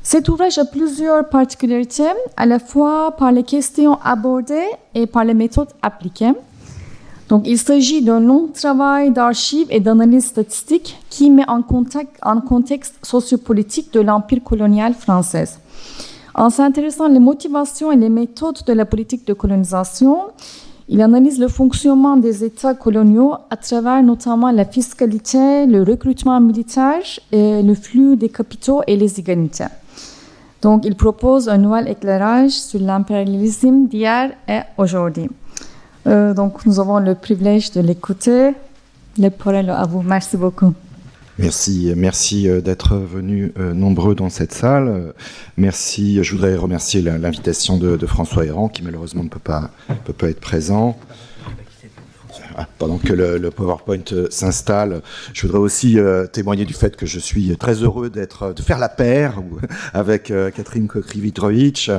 [0.03, 2.03] Cet ouvrage a plusieurs particularités,
[2.37, 6.33] à la fois par les questions abordées et par les méthodes appliquées.
[7.29, 12.39] Donc, il s'agit d'un long travail d'archives et d'analyse statistique qui met en, contact, en
[12.39, 15.45] contexte sociopolitique de l'empire colonial français.
[16.35, 20.17] En s'intéressant aux motivations et les méthodes de la politique de colonisation,
[20.87, 27.01] il analyse le fonctionnement des États coloniaux à travers notamment la fiscalité, le recrutement militaire,
[27.31, 29.65] et le flux des capitaux et les inégalités.
[30.61, 35.29] Donc, il propose un nouvel éclairage sur l'impérialisme d'hier et aujourd'hui.
[36.07, 38.51] Euh, donc, nous avons le privilège de l'écouter.
[39.17, 40.01] Le parole à vous.
[40.01, 40.73] Merci beaucoup.
[41.37, 45.13] Merci, merci euh, d'être venus euh, nombreux dans cette salle.
[45.57, 49.71] Merci, je voudrais remercier l'invitation de, François Héran, qui malheureusement ne peut pas,
[50.05, 50.97] peut pas être présent.
[52.57, 55.01] Ah, pendant que le, PowerPoint s'installe,
[55.33, 55.97] je voudrais aussi
[56.31, 59.41] témoigner du fait que je suis très heureux d'être, de faire la paire
[59.93, 61.91] avec Catherine Kokrivitrovic.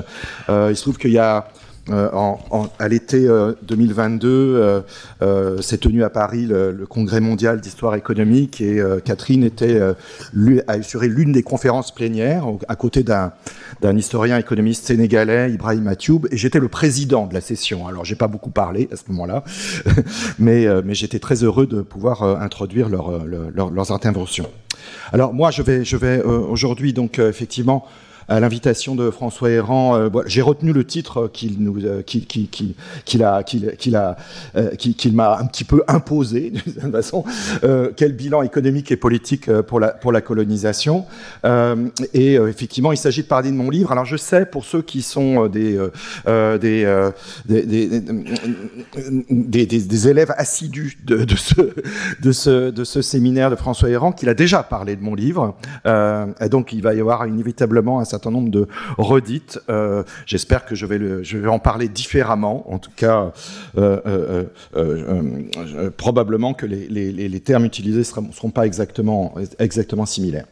[0.48, 1.48] il se trouve qu'il y a
[1.90, 3.28] euh, en, à l'été
[3.62, 4.80] 2022 euh,
[5.22, 9.94] euh, s'est tenu à Paris le, congrès mondial d'histoire économique et Catherine était a
[10.66, 13.32] assuré l'une des conférences plénières à côté d'un
[13.96, 17.86] historien économiste sénégalais Ibrahim Atioub et j'étais le président de la session.
[17.86, 19.44] Alors j'ai pas beaucoup parlé à ce moment-là,
[20.38, 24.48] mais mais j'étais très heureux de pouvoir introduire leur, leurs interventions.
[25.12, 27.86] Alors moi je vais je vais aujourd'hui donc effectivement
[28.28, 29.96] à l'invitation de François Héran.
[29.96, 32.74] Euh, j'ai retenu le titre qu'il nous, euh, qu'il, qu'il,
[33.04, 34.16] qu'il a, qu'il, a,
[34.56, 37.24] euh, qu'il, m'a un petit peu imposé d'une certaine façon.
[37.96, 41.04] quel bilan économique et politique pour la pour la colonisation
[42.14, 43.92] Et effectivement, il s'agit de parler de mon livre.
[43.92, 45.78] Alors je sais pour ceux qui sont des
[46.26, 47.00] des,
[47.46, 51.54] des, des, élèves assidus de, ce
[52.20, 55.56] de ce de ce séminaire de François Héran qu'il a déjà parlé de mon livre.
[56.50, 58.66] donc il va y avoir inévitablement un certain certain nombre de
[58.98, 59.60] redites.
[59.68, 62.70] Euh, j'espère que je vais, en parler différemment.
[62.72, 63.32] En tout cas,
[63.76, 64.44] euh,
[64.76, 69.34] euh, probablement que les, termes utilisés ne seront, pas exactement
[70.06, 70.46] similaires.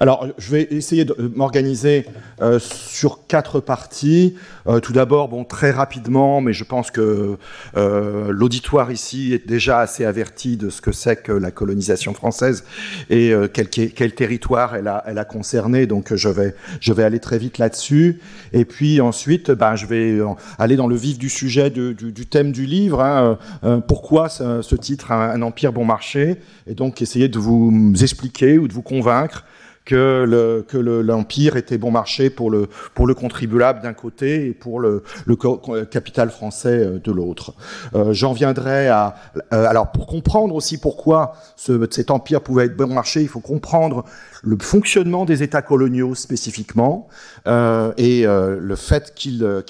[0.00, 2.06] Alors, je vais essayer de m'organiser
[2.40, 4.34] euh, sur quatre parties.
[4.66, 7.36] Euh, tout d'abord, bon, très rapidement, mais je pense que
[7.76, 12.64] euh, l'auditoire ici est déjà assez averti de ce que c'est que la colonisation française
[13.10, 15.86] et quel, quel, territoire elle a, elle a concerné.
[15.86, 18.20] Donc, je vais, je vais aller très vite là-dessus.
[18.52, 20.18] Et puis ensuite, ben, je vais
[20.58, 23.00] aller dans le vif du sujet du, du, thème du livre.
[23.00, 23.38] Hein,
[23.86, 26.36] pourquoi ce, ce titre, un, un empire bon marché
[26.66, 29.44] Et donc, essayer de vous expliquer ou de vous convaincre
[29.84, 34.52] que le que l'empire était bon marché pour le pour le contribuable d'un côté et
[34.52, 35.36] pour le, le
[35.84, 37.54] capital français euh, de l'autre.
[37.94, 39.14] Euh, J'en viendrai à
[39.52, 43.40] euh, alors pour comprendre aussi pourquoi ce, cet empire pouvait être bon marché, il faut
[43.40, 44.04] comprendre
[44.44, 47.08] le fonctionnement des États coloniaux spécifiquement
[47.46, 49.62] euh, et euh, le fait qu'ils euh,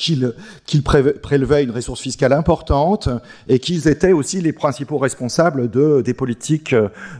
[1.23, 3.09] prélevaient une ressource fiscale importante
[3.49, 6.75] et qu'ils étaient aussi les principaux responsables de des politiques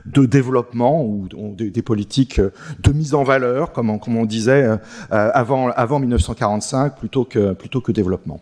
[0.07, 4.69] de développement ou des, politiques de mise en valeur, comme on, disait
[5.11, 8.41] avant avant 1945 plutôt que plutôt que développement.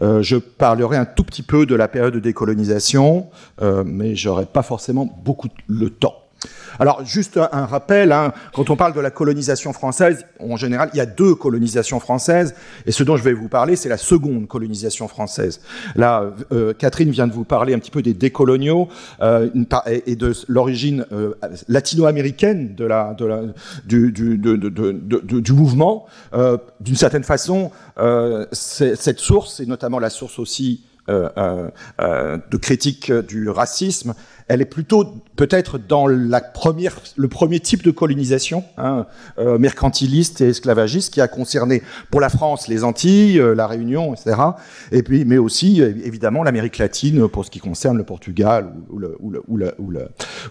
[0.00, 3.28] Euh, je parlerai un tout petit peu de la période de décolonisation,
[3.60, 6.21] euh, mais j'aurai pas forcément beaucoup le temps.
[6.78, 10.96] Alors, juste un rappel, hein, quand on parle de la colonisation française, en général, il
[10.96, 12.54] y a deux colonisations françaises,
[12.86, 15.60] et ce dont je vais vous parler, c'est la seconde colonisation française.
[15.96, 18.88] Là, euh, Catherine vient de vous parler un petit peu des décoloniaux
[19.20, 19.48] euh,
[20.06, 21.34] et de l'origine euh,
[21.68, 22.74] latino-américaine
[23.84, 26.06] du, du, mouvement.
[26.80, 27.70] D'une certaine façon,
[28.52, 34.14] cette source, et notamment la source aussi de critique du racisme,
[34.48, 35.04] elle est plutôt
[35.36, 39.06] peut-être dans la première, le premier type de colonisation hein,
[39.38, 44.14] euh, mercantiliste et esclavagiste qui a concerné pour la France les Antilles, euh, la Réunion,
[44.14, 44.36] etc.
[44.90, 49.00] Et puis, mais aussi évidemment l'Amérique latine pour ce qui concerne le Portugal ou,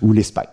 [0.01, 0.47] ou l'Espagne.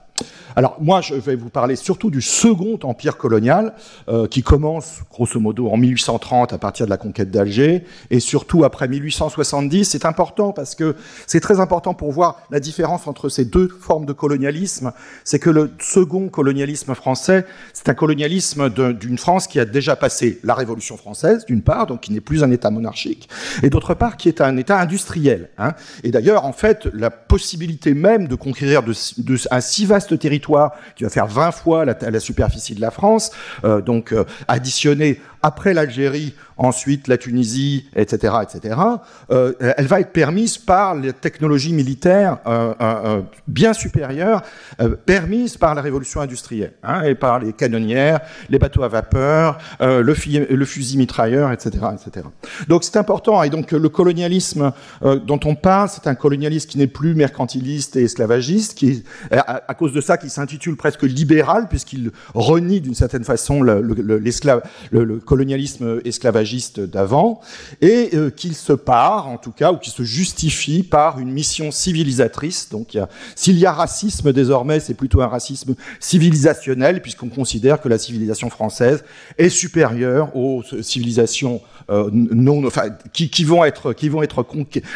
[0.58, 3.74] Alors moi, je vais vous parler surtout du second empire colonial,
[4.08, 8.64] euh, qui commence grosso modo en 1830 à partir de la conquête d'Alger, et surtout
[8.64, 9.84] après 1870.
[9.84, 10.96] C'est important parce que
[11.28, 14.92] c'est très important pour voir la différence entre ces deux formes de colonialisme.
[15.22, 20.40] C'est que le second colonialisme français, c'est un colonialisme d'une France qui a déjà passé
[20.42, 23.28] la Révolution française, d'une part, donc qui n'est plus un État monarchique,
[23.62, 25.50] et d'autre part, qui est un État industriel.
[25.58, 25.74] Hein.
[26.02, 30.72] Et d'ailleurs, en fait, la possibilité même de conquérir de, de, un si vaste territoire
[30.96, 33.30] qui va faire 20 fois la, la superficie de la France,
[33.64, 38.76] euh, donc euh, additionné après l'Algérie, ensuite la Tunisie, etc., etc.,
[39.30, 44.42] euh, elle va être permise par les technologies militaires euh, euh, bien supérieures,
[45.06, 50.14] permises par la révolution industrielle, hein, et par les canonnières, les bateaux à vapeur, le,
[50.14, 52.26] fusil mitrailleur, etc., etc.
[52.68, 54.72] Donc c'est important, et donc le colonialisme
[55.02, 59.92] dont on parle, c'est un colonialisme qui n'est plus mercantiliste et esclavagiste, qui à cause
[59.92, 66.00] de ça, qui s'intitule presque libéral, puisqu'il renie d'une certaine façon l'esclave, le, le, colonialisme
[66.06, 67.40] esclavagiste d'avant,
[67.82, 71.70] et euh, qu'il se part, en tout cas, ou qu'il se justifie par une mission
[71.70, 72.70] civilisatrice.
[72.70, 72.98] Donc,
[73.36, 78.48] s'il y a racisme désormais, c'est plutôt un racisme civilisationnel, puisqu'on considère que la civilisation
[78.48, 79.04] française
[79.36, 84.44] est supérieure aux civilisations euh, non, enfin, qui, qui, vont être, qui vont être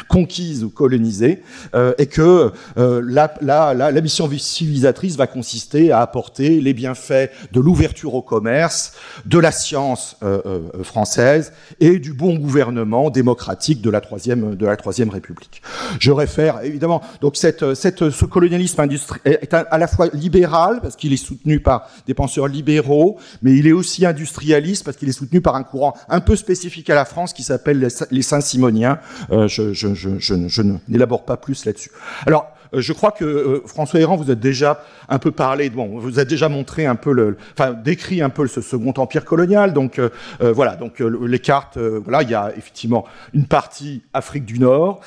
[0.08, 1.42] conquises ou colonisées,
[1.74, 7.60] euh, et que la, la, la, mission civilisatrice va consister à apporter les bienfaits de
[7.60, 8.92] l'ouverture au commerce,
[9.26, 14.66] de la science euh, euh, française et du bon gouvernement démocratique de la troisième de
[14.66, 15.62] la troisième République.
[15.98, 20.96] Je réfère évidemment donc cette, cette ce colonialisme industriel est à la fois libéral parce
[20.96, 25.12] qu'il est soutenu par des penseurs libéraux, mais il est aussi industrialiste parce qu'il est
[25.12, 28.98] soutenu par un courant un peu spécifique à la France qui s'appelle les, Saint-Simoniens.
[29.30, 31.90] Euh, je, je, n'élabore pas plus là-dessus.
[32.26, 35.98] Alors euh, je crois que euh, François Héran vous a déjà un peu parlé, bon,
[35.98, 39.72] vous a déjà montré un peu enfin décrit un peu ce second empire colonial.
[39.72, 40.00] Donc
[40.40, 43.04] voilà, donc les cartes, voilà, il y a effectivement
[43.34, 45.00] une partie Afrique du Nord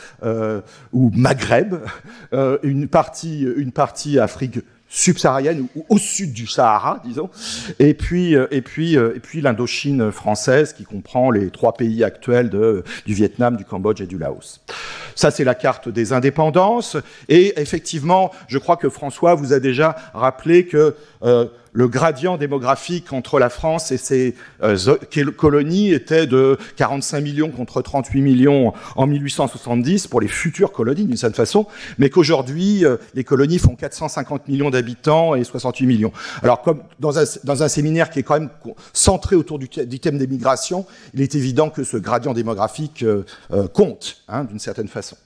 [0.94, 1.76] ou Maghreb,
[2.64, 4.60] une partie, une partie Afrique
[4.96, 7.30] subsaharienne ou au sud du Sahara, disons,
[7.80, 12.84] et puis et puis et puis l'Indochine française qui comprend les trois pays actuels de,
[13.06, 14.62] du Vietnam, du Cambodge et du Laos.
[15.16, 16.98] Ça, c'est la carte des indépendances.
[17.30, 23.12] Et effectivement, je crois que François vous a déjà rappelé que euh, le gradient démographique
[23.12, 24.96] entre la France et ses euh,
[25.38, 31.18] colonies était de 45 millions contre 38 millions en 1870 pour les futures colonies d'une
[31.18, 31.68] certaine façon,
[31.98, 36.14] mais qu'aujourd'hui euh, les colonies font 450 millions d'habitants et 68 millions.
[36.42, 38.50] Alors comme dans un, séminaire qui est quand même
[38.94, 43.24] centré autour du, du thème des migrations, il est évident que ce gradient démographique euh,
[43.74, 45.18] compte hein, d'une certaine façon.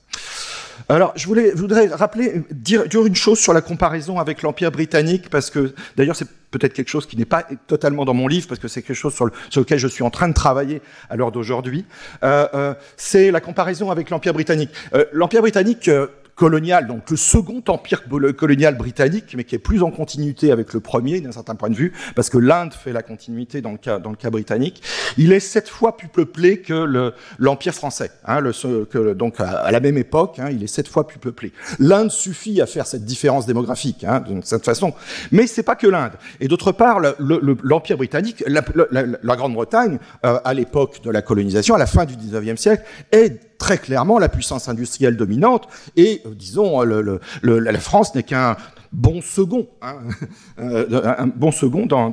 [0.87, 5.73] Alors, je, voudrais rappeler, dire, une chose sur la comparaison avec l'Empire britannique, parce que
[5.97, 8.81] d'ailleurs c'est peut-être quelque chose qui n'est pas totalement dans mon livre, parce que c'est
[8.81, 11.85] quelque chose sur, lequel je suis en train de travailler à l'heure d'aujourd'hui.
[12.23, 14.71] Euh, euh, c'est la comparaison avec l'Empire britannique.
[14.93, 15.89] Euh, L'Empire britannique
[16.39, 18.03] colonial, donc le second empire
[18.37, 21.75] colonial britannique, mais qui est plus en continuité avec le premier d'un certain point de
[21.75, 24.81] vue, parce que l'Inde fait la continuité dans le cas, dans le cas britannique.
[25.17, 28.11] Il est sept fois plus peuplé que l'empire français.
[28.23, 28.53] Hein, le,
[28.85, 31.51] que, donc à, la même époque, hein, il est sept fois plus peuplé.
[31.77, 34.93] L'Inde suffit à faire cette différence démographique, hein, de cette façon.
[35.33, 36.13] Mais c'est pas que l'Inde.
[36.39, 38.63] Et d'autre part, l'empire britannique, la,
[39.21, 43.48] la Grande-Bretagne, euh, à l'époque de la colonisation, à la fin du 19e siècle, est
[43.59, 46.81] très clairement la puissance industrielle dominante et, euh, disons,
[47.43, 48.57] la France n'est qu'un
[48.91, 49.97] bon second, hein,
[50.59, 52.11] euh, un bon second dans,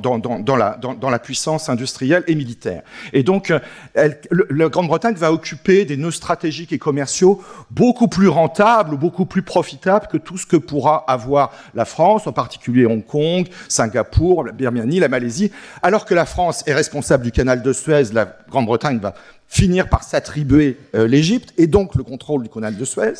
[0.55, 2.83] la, puissance industrielle et militaire.
[3.13, 3.59] Et donc, euh,
[3.95, 7.41] la Grande-Bretagne va occuper des nœuds stratégiques et commerciaux
[7.71, 12.33] beaucoup plus rentables, beaucoup plus profitables que tout ce que pourra avoir la France, en
[12.33, 15.51] particulier Hong Kong, Singapour, la Birmanie, la Malaisie,
[15.81, 19.13] alors que la France est responsable du canal de Suez, la Grande-Bretagne va
[19.47, 23.13] finir par s'attribuer euh, l'Égypte et donc le contrôle du canal de Suez.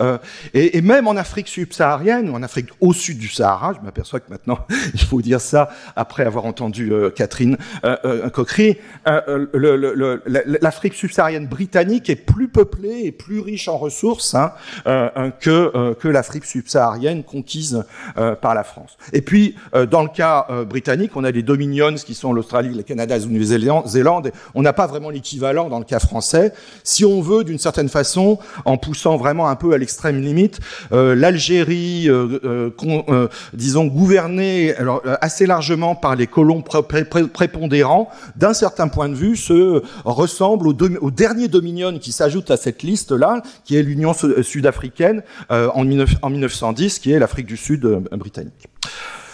[0.00, 0.18] Euh,
[0.52, 3.74] et, et, même en Afrique subsaharienne ou en Afrique au sud du Sahara.
[3.74, 4.58] Je m'aperçois que maintenant,
[4.94, 7.56] il faut dire ça après avoir entendu Catherine
[8.32, 8.78] Coquery.
[10.60, 14.52] L'Afrique subsaharienne britannique est plus peuplée et plus riche en ressources hein,
[15.40, 17.84] que, que l'Afrique subsaharienne conquise
[18.14, 18.96] par la France.
[19.12, 19.56] Et puis,
[19.90, 24.32] dans le cas britannique, on a les dominions qui sont l'Australie, le Canada la Nouvelle-Zélande.
[24.54, 26.52] On n'a pas vraiment l'équivalent dans le cas français.
[26.84, 30.60] Si on veut, d'une certaine façon, en poussant vraiment un peu à l'extrême limite,
[30.92, 38.86] euh, l'Algérie, euh, euh, disons, gouvernée alors, assez largement par les colons prépondérants, d'un certain
[38.86, 43.82] point de vue, se ressemble au, dernier dominion qui s'ajoute à cette liste-là, qui est
[43.82, 48.68] l'Union sud-africaine en, 1910, qui est l'Afrique du Sud britannique.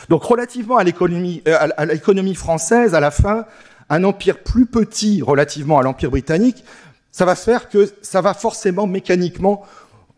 [0.09, 3.45] Donc relativement à l'économie française, à la fin,
[3.91, 6.65] un empire plus petit relativement à l'empire britannique,
[7.11, 9.63] ça va faire que ça va forcément mécaniquement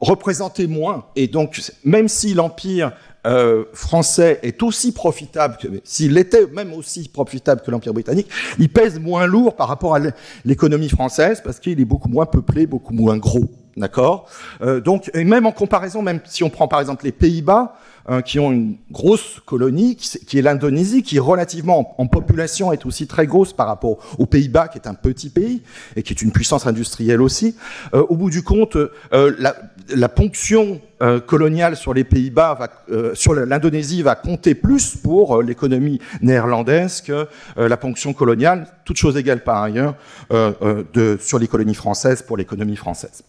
[0.00, 1.06] représenter moins.
[1.16, 2.92] Et donc, même si l'empire
[3.24, 8.28] euh, français est aussi profitable, s'il était même aussi profitable que l'empire britannique,
[8.58, 10.00] il pèse moins lourd par rapport à
[10.44, 13.48] l'économie française parce qu'il est beaucoup moins peuplé, beaucoup moins gros.
[13.76, 14.28] D'accord
[14.60, 17.74] euh, Donc, et même en comparaison, même si on prend par exemple les Pays-Bas,
[18.06, 23.06] Hein, qui ont une grosse colonie, qui, est l'Indonésie, qui relativement en, population est aussi
[23.06, 25.62] très grosse par rapport aux Pays-Bas, qui est un petit pays
[25.94, 27.54] et qui est une puissance industrielle aussi.
[27.94, 29.54] Euh, au bout du compte, euh, la,
[29.94, 36.00] la, ponction euh, coloniale sur les Pays-Bas, va, sur l'Indonésie, va compter plus pour l'économie
[36.22, 39.94] néerlandaise que la ponction coloniale, toute chose égale par ailleurs,
[40.30, 43.22] de, sur les colonies françaises pour l'économie française.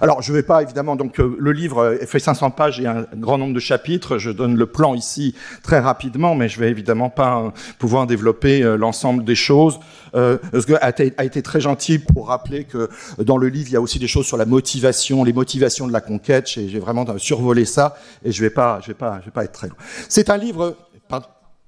[0.00, 3.06] Alors, je ne vais pas, évidemment, donc euh, le livre fait 500 pages et un
[3.14, 4.18] grand nombre de chapitres.
[4.18, 8.62] Je donne le plan ici très rapidement, mais je vais évidemment pas euh, pouvoir développer
[8.62, 9.78] euh, l'ensemble des choses.
[10.14, 10.38] Euh,
[10.80, 14.06] a, été très gentil pour rappeler que dans le livre, il y a aussi des
[14.06, 16.46] choses sur la motivation, les motivations de la conquête.
[16.48, 19.68] J'ai vraiment survolé ça et je vais je vais pas, je vais pas être très
[19.68, 19.76] long.
[20.08, 20.76] C'est un livre.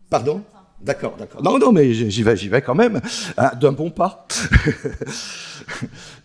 [0.09, 0.43] Pardon
[0.81, 1.43] D'accord, d'accord.
[1.43, 3.01] Non, non, mais j'y vais, j'y vais quand même,
[3.39, 4.27] hein, d'un bon pas.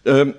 [0.08, 0.34] Euh,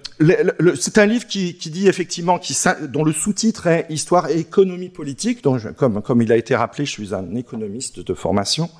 [0.75, 2.41] c'est un livre qui, dit effectivement,
[2.89, 5.41] dont le sous-titre est Histoire et économie politique.
[5.77, 8.71] Comme, il a été rappelé, je suis un économiste de formation,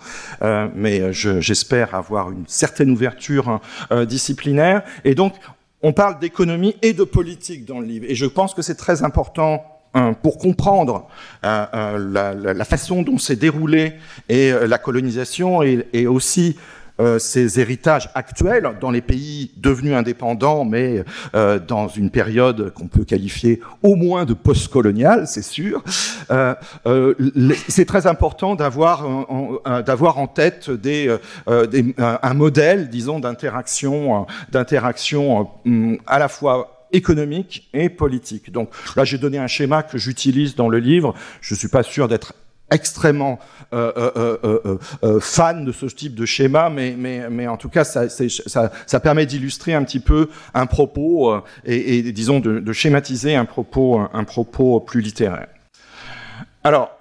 [0.43, 3.61] euh, mais j'espère avoir une certaine ouverture
[3.93, 4.83] euh, disciplinaire.
[5.05, 5.35] Et donc,
[5.83, 8.07] on parle d'économie et de politique dans le livre.
[8.09, 9.65] Et je pense que c'est très important
[10.23, 11.09] pour comprendre
[11.45, 13.95] euh, la, la, façon dont s'est déroulée
[14.29, 16.57] et la colonisation et, aussi
[17.01, 21.05] euh, ces héritages actuels dans les pays devenus indépendants, mais
[21.35, 25.83] euh, dans une période qu'on peut qualifier au moins de postcoloniale, c'est sûr.
[26.31, 26.55] Euh,
[27.69, 29.07] c'est très important d'avoir
[29.85, 30.71] d'avoir en tête
[31.99, 35.49] un modèle, disons, d'interaction, d'interaction
[36.07, 38.53] à la fois économique et politique.
[38.53, 41.15] Donc là, j'ai donné un schéma que j'utilise dans le livre.
[41.41, 42.35] Je suis pas sûr d'être
[42.73, 43.39] extrêmement
[43.73, 47.85] euh, euh, euh, fan de ce type de schéma, mais, mais, mais en tout cas,
[47.85, 52.73] ça, ça, ça permet d'illustrer un petit peu un propos et, et, disons de, de,
[52.73, 55.49] schématiser un propos, un propos plus littéraire.
[56.65, 56.97] Alors,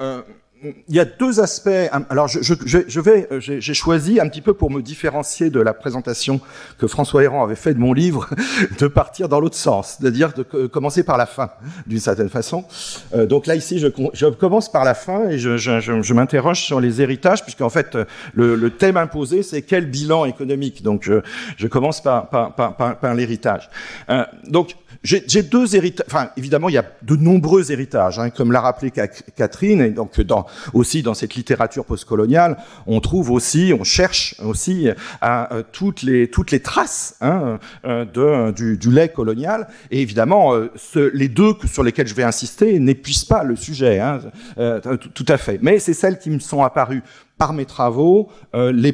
[0.63, 1.69] il y a deux aspects.
[2.09, 5.73] Alors, je, je, je vais, j'ai choisi un petit peu pour me différencier de la
[5.73, 6.39] présentation
[6.77, 8.29] que François Héran avait fait de mon livre,
[8.79, 11.49] de partir dans l'autre sens, c'est-à-dire de commencer par la fin,
[11.87, 12.65] d'une certaine façon.
[13.15, 17.01] Euh, donc là, ici, je, je, commence par la fin et je, m'interroge sur les
[17.01, 17.97] héritages, puisqu'en fait,
[18.33, 20.83] le, le, thème imposé, c'est quel bilan économique.
[20.83, 21.09] Donc,
[21.57, 23.69] je, commence par, par, par, par l'héritage.
[24.09, 26.05] Euh, donc, j'ai deux héritages.
[26.07, 28.91] Enfin, évidemment, il y a de nombreux héritages, hein, comme l'a rappelé
[29.35, 34.89] Catherine, et donc dans, aussi dans cette littérature postcoloniale, on trouve aussi, on cherche aussi
[35.19, 39.67] à, euh, toutes les toutes les traces hein, euh, du, du, lait colonial.
[39.89, 43.99] Et évidemment, euh, ce, les deux sur lesquels je vais insister n'épuisent pas le sujet,
[43.99, 44.19] hein,
[45.15, 45.57] tout à fait.
[45.61, 47.01] Mais c'est celles qui me sont apparues
[47.41, 48.93] par mes travaux euh, les,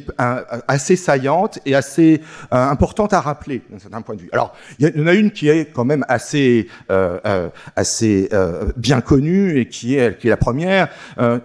[0.68, 4.30] assez saillantes et assez euh, importantes à rappeler d'un certain point de vue.
[4.32, 8.72] Alors, il y, en a une qui est quand même assez euh, euh assez euh,
[8.78, 10.88] bien connue et qui est qui est la première,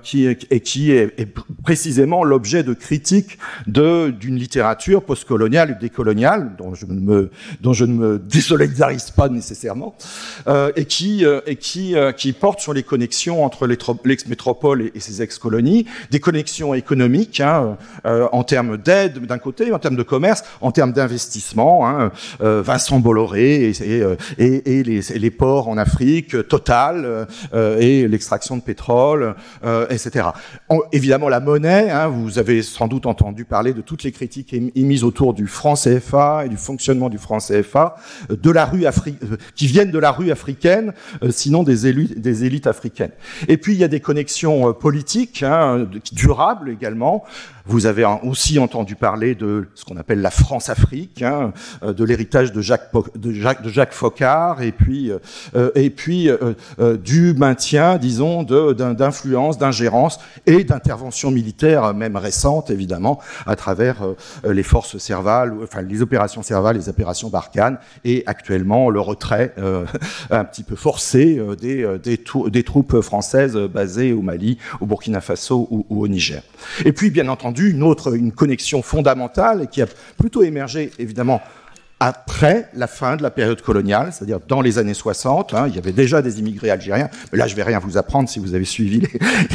[0.01, 1.29] qui est, et qui est, est
[1.61, 7.73] précisément l'objet de critiques de d'une littérature postcoloniale et décoloniale dont je ne me dont
[7.73, 9.93] je ne me désolidarise pas nécessairement
[10.77, 15.85] et qui et qui qui porte sur les connexions entre l'ex-métropole et, et ses ex-colonies,
[16.09, 20.71] des connexions économiques économiques, hein, en termes d'aide d'un côté, en termes de commerce, en
[20.71, 21.87] termes d'investissement.
[21.87, 24.03] Hein, Vincent Bolloré et,
[24.37, 27.27] et, les, ports en Afrique, Total
[27.79, 29.35] et l'extraction de pétrole,
[29.89, 30.27] etc.
[30.91, 31.89] évidemment, la monnaie.
[31.89, 35.73] Hein, vous avez sans doute entendu parler de toutes les critiques émises autour du franc
[35.75, 37.95] CFA et du fonctionnement du franc CFA,
[38.29, 38.85] de la rue
[39.55, 40.93] qui viennent de la rue africaine,
[41.29, 43.11] sinon des, élites africaines.
[43.47, 47.23] Et puis il y a des connexions euh, politiques, hein, durables également,
[47.65, 52.51] vous avez aussi entendu parler de ce qu'on appelle la France-Afrique, hein, euh, de l'héritage
[52.51, 55.11] de Jacques, de, Jacques, de Jacques Focard, et puis,
[55.55, 63.19] euh, et puis euh, du maintien, disons, d'influence, d'ingérence et d'intervention militaire, même récente, évidemment,
[63.45, 64.03] à travers
[64.43, 69.53] les forces servales, enfin les opérations servales, les opérations Barkhane, et actuellement le retrait
[70.31, 72.19] un petit peu forcé des, des,
[72.49, 76.41] des, troupes françaises basées au Mali, au Burkina Faso ou, ou au Niger.
[76.85, 81.41] Et puis, bien entendu, une autre, une connexion fondamentale et qui a plutôt émergé évidemment
[82.05, 85.53] après la fin de la période coloniale, c'est-à-dire dans les années 60.
[85.53, 88.27] Hein, il y avait déjà des immigrés algériens, mais là je vais rien vous apprendre
[88.27, 89.03] si vous avez suivi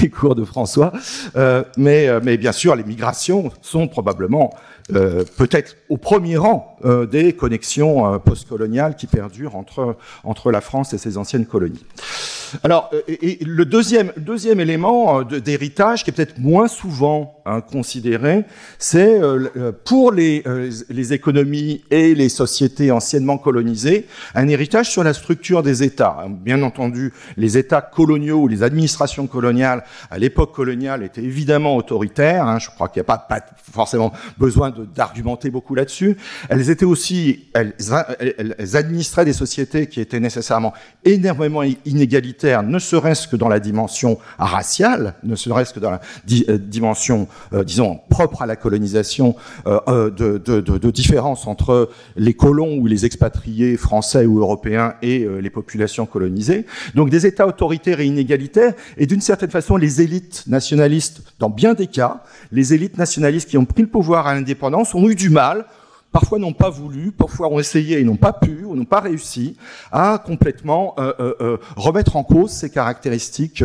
[0.01, 0.91] les, cours de François.
[1.37, 4.55] Euh, mais, euh, mais bien sûr, les migrations sont probablement
[4.95, 6.79] euh, peut-être au premier rang
[7.11, 11.85] des connexions postcoloniales qui perdurent entre, entre la France et ses anciennes colonies.
[12.63, 18.45] Alors, et, le deuxième, deuxième élément d'héritage, qui est peut-être moins souvent hein, considéré,
[18.79, 19.21] c'est
[19.85, 20.43] pour les,
[20.89, 26.27] les économies et les sociétés anciennement colonisées, un héritage sur la structure des États.
[26.29, 32.47] Bien entendu, les États coloniaux ou les administrations coloniales à l'époque coloniale étaient évidemment autoritaires.
[32.47, 33.41] Hein, je crois qu'il n'y a pas, pas
[33.73, 36.17] forcément besoin d'argumenter beaucoup là-dessus.
[36.49, 37.75] Elles étaient aussi, elles,
[38.75, 45.15] administraient des sociétés qui étaient nécessairement énormément inégalitaires, ne serait-ce que dans la dimension raciale,
[45.23, 46.01] ne serait-ce que dans la
[46.49, 49.35] euh, dimension, euh, disons, propre à la colonisation,
[49.67, 55.51] euh, de, de, différence entre les colons ou les expatriés français ou européens et les
[55.51, 56.67] populations colonisées.
[56.95, 61.75] Donc des États autoritaires et inégalitaires, et d'une certaine façon, les élites nationalistes, dans bien
[61.75, 65.31] des cas, les élites nationalistes qui ont pris le pouvoir à l'indépendance, ont eu du
[65.31, 65.67] mal,
[66.13, 69.57] parfois n'ont pas voulu, parfois ont essayé et n'ont pas pu ou n'ont pas réussi
[69.93, 73.65] à complètement euh, euh, euh, remettre en cause ces caractéristiques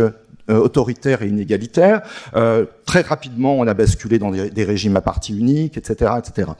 [0.49, 2.01] autoritaires et inégalitaires.
[2.85, 6.51] très rapidement, on a basculé dans des, régimes à parti unique, etc., etc.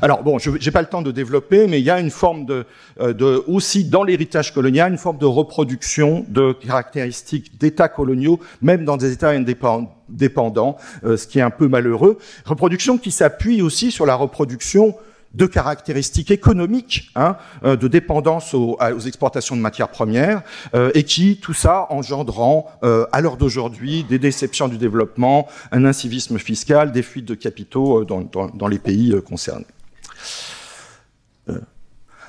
[0.00, 2.46] Alors bon, je n'ai pas le temps de développer, mais il y a une forme
[2.46, 2.64] de,
[3.00, 8.96] de aussi dans l'héritage colonial, une forme de reproduction de caractéristiques d'États coloniaux, même dans
[8.96, 12.18] des États indépendants dépendants, euh, ce qui est un peu malheureux.
[12.44, 14.96] Reproduction qui s'appuie aussi sur la reproduction
[15.34, 20.42] de caractéristiques économiques, hein, euh, de dépendance aux, exportations de matières premières,
[20.74, 22.70] euh, et qui, tout ça, engendrant,
[23.12, 28.22] à l'heure d'aujourd'hui, des déceptions du développement, un incivisme fiscal, des fuites de capitaux dans,
[28.22, 29.66] dans les pays concernés.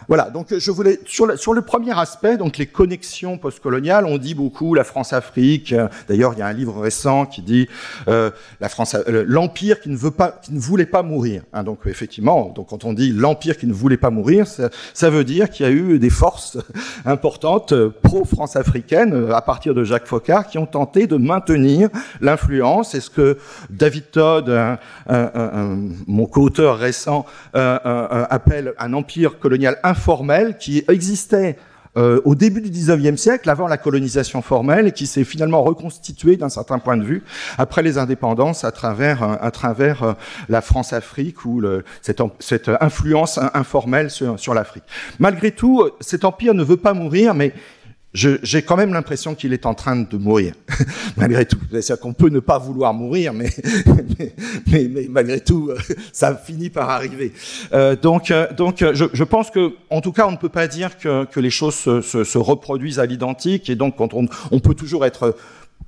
[0.08, 4.18] Voilà, donc je voulais sur le, sur le premier aspect, donc les connexions postcoloniales, on
[4.18, 5.74] dit beaucoup la France-Afrique.
[6.08, 7.68] D'ailleurs, il y a un livre récent qui dit
[8.08, 8.30] euh,
[8.60, 11.44] la France, euh, l'empire qui ne veut pas, qui ne voulait pas mourir.
[11.54, 15.10] Hein, donc effectivement, donc quand on dit l'empire qui ne voulait pas mourir, ça, ça
[15.10, 16.58] veut dire qu'il y a eu des forces
[17.06, 21.90] importantes euh, pro-France africaine euh, à partir de Jacques Faucard qui ont tenté de maintenir
[22.22, 22.94] l'influence.
[22.96, 23.38] est ce que
[23.70, 24.78] David Todd, un,
[25.08, 25.78] un, un,
[26.08, 27.26] mon co-auteur récent,
[27.56, 31.58] euh, appelle un empire colonial informel qui existait
[31.98, 36.36] euh, au début du 19e siècle, avant la colonisation formelle, et qui s'est finalement reconstitué
[36.36, 37.24] d'un certain point de vue
[37.58, 40.14] après les indépendances à travers, euh, à travers euh,
[40.50, 41.64] la France-Afrique ou
[42.02, 44.84] cette, cette, influence informelle sur, sur l'Afrique.
[45.20, 47.54] Malgré tout, cet empire ne veut pas mourir, mais
[48.16, 50.54] j'ai quand même l'impression qu'il est en train de mourir,
[51.18, 51.60] malgré tout.
[51.70, 53.50] C'est-à-dire qu'on peut ne pas vouloir mourir, mais,
[54.68, 55.78] mais, malgré tout, euh,
[56.14, 57.34] ça finit par arriver.
[57.74, 60.68] Euh, donc, euh, donc je, je, pense que, en tout cas, on ne peut pas
[60.68, 64.60] dire que, que les choses se, se, se reproduisent à l'identique, et donc on, on
[64.60, 65.36] peut toujours être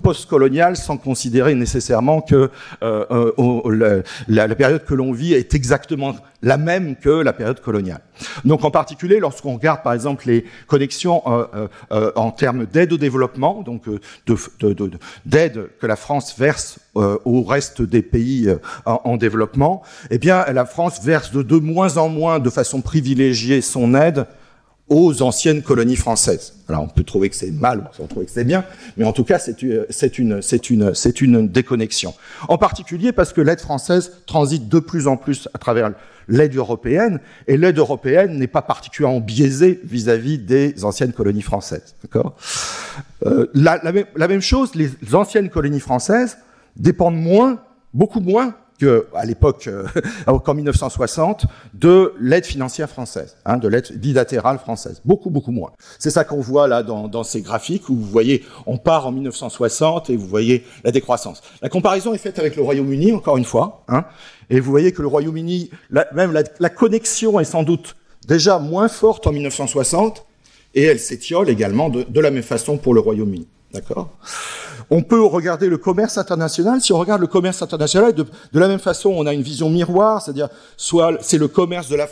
[0.02, 2.49] postcolonial sans considérer nécessairement que
[2.84, 7.61] euh, euh la, la, période que l'on vit est exactement la même que la période
[7.61, 8.02] coloniale.
[8.45, 12.94] Donc en particulier lorsqu'on regarde par exemple les connexions euh, euh, euh en termes d'aide
[12.94, 14.90] au développement, donc euh, d'aide de,
[15.26, 18.49] de, que la France verse au reste des pays
[18.86, 23.61] en, en, développement, eh bien la France verse de moins en moins de façon privilégiée
[23.61, 24.26] son aide
[24.89, 26.53] aux anciennes colonies françaises.
[26.69, 28.64] Alors on peut trouver que c'est mal, on peut trouver que c'est bien,
[28.95, 32.14] mais en tout cas c'est une, c'est une, c'est une, c'est une déconnexion.
[32.47, 35.91] En particulier parce que l'aide française transite de plus en plus à travers
[36.30, 41.95] l'aide européenne, et l'aide européenne n'est pas particulièrement biaisée vis-à-vis des anciennes colonies françaises.
[42.03, 42.35] D'accord?
[43.26, 46.38] Euh, la, la, la, même chose, les anciennes colonies françaises
[46.76, 47.61] dépendent moins
[47.93, 49.88] beaucoup moins qu'à l'époque, euh,
[50.45, 55.02] qu'en 1960, de l'aide financière française, hein, de l'aide bilatérale française.
[55.06, 55.72] Beaucoup, beaucoup moins.
[55.99, 59.12] C'est ça qu'on voit là dans, dans, ces graphiques où vous voyez, on part en
[59.12, 61.41] 1960 et vous voyez la décroissance.
[61.62, 64.06] La comparaison est faite avec le Royaume-Uni, encore une fois, hein,
[64.49, 65.72] et vous voyez que le Royaume-Uni,
[66.14, 67.95] même la, la connexion est sans doute
[68.28, 70.26] déjà moins forte en 1960,
[70.76, 73.48] et elle s'étiole également de, de la même façon pour le Royaume-Uni.
[73.73, 74.18] D'accord
[74.89, 76.81] on peut regarder le commerce international.
[76.81, 80.22] Si on regarde le commerce international, de, la même façon, on a une vision miroir,
[80.22, 82.07] c'est-à-dire soit c'est le commerce de la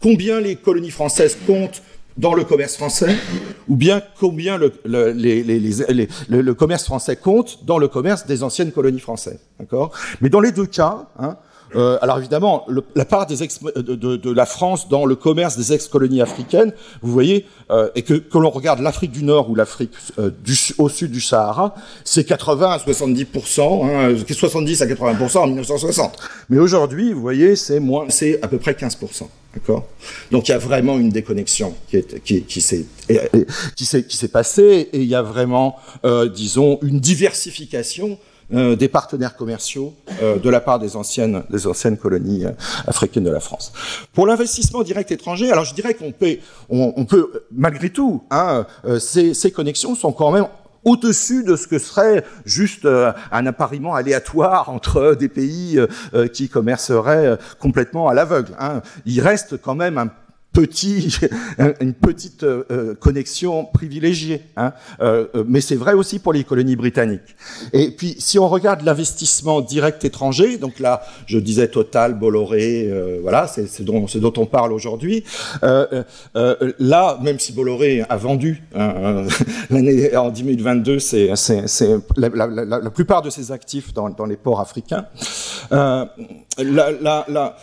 [0.00, 1.82] combien les colonies françaises comptent
[2.16, 3.16] dans le commerce français,
[3.68, 9.40] ou bien combien le, le, commerce français compte dans le commerce des anciennes colonies françaises.
[9.58, 9.90] D'accord
[10.20, 11.36] Mais dans les deux cas, hein,
[11.76, 16.72] euh, alors évidemment, la part des de, la France dans le commerce des ex-colonies africaines,
[17.02, 20.30] vous voyez, euh, et que, que l'on regarde l'Afrique du Nord ou l'Afrique euh,
[20.78, 21.74] au sud du Sahara,
[22.04, 26.16] c'est 80 à 70% hein, 70 à 80% en 1960.
[26.48, 29.86] Mais aujourd'hui, vous voyez, c'est moins, c'est à peu près 15% D'accord?
[30.32, 32.86] Donc il y a vraiment une déconnexion qui, est, qui, qui s'est
[33.76, 33.86] qui
[34.16, 35.76] s'est passée et il y a vraiment,
[36.34, 38.18] disons, une diversification
[38.52, 42.50] euh, des partenaires commerciaux euh, de la part des anciennes, des anciennes colonies euh,
[42.86, 43.72] africaines de la France.
[44.12, 46.36] Pour l'investissement direct étranger, alors je dirais qu'on peut,
[46.68, 48.66] on, peut malgré tout, hein,
[48.98, 50.46] ces, ces connexions sont quand même
[50.84, 55.80] au-dessus de ce que serait juste un appariement aléatoire entre des pays
[56.34, 58.52] qui commerceraient complètement à l'aveugle.
[58.60, 58.82] Hein.
[59.06, 60.10] Il reste quand même un
[60.54, 61.18] petit,
[61.80, 64.42] une petite euh, euh, connexion privilégiée.
[64.56, 64.72] Hein.
[65.00, 67.36] Euh, mais c'est vrai aussi pour les colonies britanniques.
[67.72, 72.90] Et puis, si on regarde l'investissement direct étranger, donc là, je disais Total, Bolloré,
[73.20, 75.24] voilà, c'est dont, dont, on parle aujourd'hui.
[75.62, 79.24] là, même si Bolloré a vendu hein,
[79.70, 81.30] l'année en 2022, c'est
[82.16, 85.06] la, la, la, la, plupart de ses actifs dans, dans les ports africains.
[85.70, 86.06] là,
[86.56, 87.56] là, là,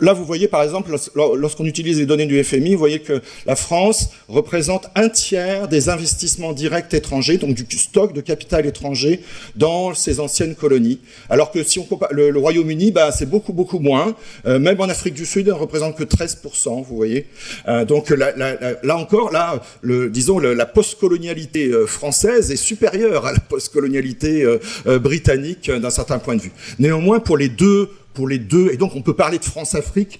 [0.00, 4.10] là, vous voyez par exemple, lorsqu'on utilise données du FMI, vous voyez que la France
[4.28, 9.20] représente un tiers des investissements directs étrangers, donc du stock de capital étranger
[9.54, 11.00] dans ces anciennes colonies.
[11.28, 14.14] Alors que si on compare le, Royaume-Uni, bah, c'est beaucoup beaucoup moins.
[14.46, 17.26] Euh, même en Afrique du Sud, elle ne représente que 13%, vous voyez.
[17.68, 23.32] Euh, donc là, là, encore, là, le, disons la postcolonialité euh, française est supérieure à
[23.32, 24.44] la postcolonialité
[24.86, 26.52] britannique d'un certain point de vue.
[26.78, 30.18] Néanmoins, pour les deux pour les deux, et donc on peut parler de France-Afrique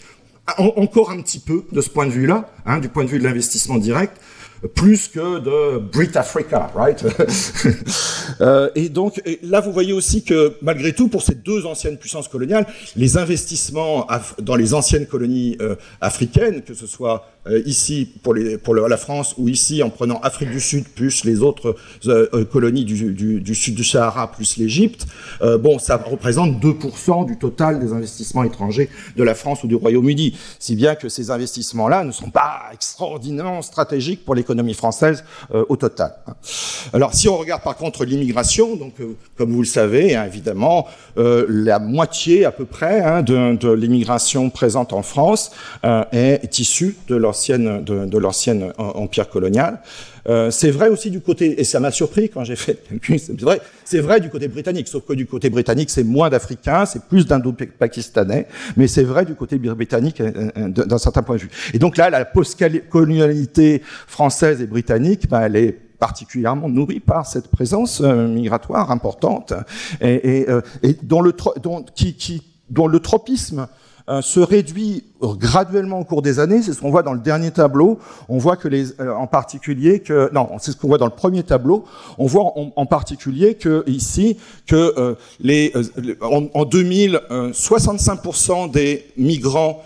[0.59, 3.25] encore un petit peu de ce point de vue-là, hein, du point de vue de
[3.25, 4.17] l'investissement direct,
[4.75, 7.05] plus que de Brit Africa, right?
[8.41, 12.29] Euh, Et donc là, vous voyez aussi que malgré tout, pour ces deux anciennes puissances
[12.29, 12.67] coloniales,
[12.97, 14.07] les investissements
[14.43, 18.97] dans les anciennes colonies euh, africaines, que ce soit euh, ici pour, les, pour la
[18.97, 23.13] France ou ici en prenant Afrique du Sud plus les autres euh, euh, colonies du,
[23.13, 25.07] du, du, sud du Sahara plus l'Égypte,
[25.61, 30.37] bon, ça représente 2% du total des investissements étrangers de la France ou du Royaume-Uni.
[30.59, 36.15] Si bien que ces investissements-là ne sont pas extraordinairement stratégiques pour l'économie française au total.
[36.93, 38.95] Alors, si on regarde par contre l'immigration, donc
[39.37, 40.87] comme vous le savez, hein, évidemment,
[41.17, 45.51] la moitié à peu près hein, de, de l'immigration présente en France
[46.13, 49.81] est issue de leur de, l'ancienne empire colonial.
[50.29, 52.83] Euh, c'est vrai aussi du côté, et ça m'a surpris quand j'ai fait,
[53.19, 56.85] c'est vrai, c'est vrai du côté britannique, sauf que du côté britannique, c'est moins d'Africains,
[56.85, 61.43] c'est plus d'indo-pakistanais, mais c'est vrai du côté britannique euh, euh, d'un certain point de
[61.43, 61.51] vue.
[61.75, 67.49] Et donc là, la post-colonialité française et britannique, ben, elle est particulièrement nourrie par cette
[67.49, 69.55] présence migratoire importante
[70.03, 70.47] et, et,
[70.83, 73.67] et dont le tropisme
[74.09, 76.63] euh, se réduit graduellement au cours des années.
[76.63, 77.99] C'est ce qu'on voit dans le dernier tableau.
[78.29, 81.11] On voit que les, euh, en particulier que, non, c'est ce qu'on voit dans le
[81.11, 81.85] premier tableau.
[82.17, 84.37] On voit en, particulier que ici
[84.69, 85.73] que euh, les,
[86.21, 89.83] en, en 2000, 65% des migrants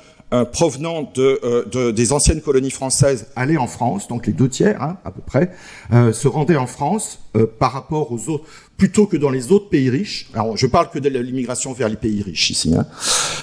[0.53, 4.97] provenant de, de, des anciennes colonies françaises allaient en France, donc les deux tiers hein,
[5.05, 5.51] à peu près,
[5.91, 7.19] se rendaient en France
[7.59, 8.45] par rapport aux autres,
[8.81, 10.31] plutôt que dans les autres pays riches.
[10.33, 12.75] Alors, je parle que de l'immigration vers les pays riches ici.
[12.75, 12.87] Hein.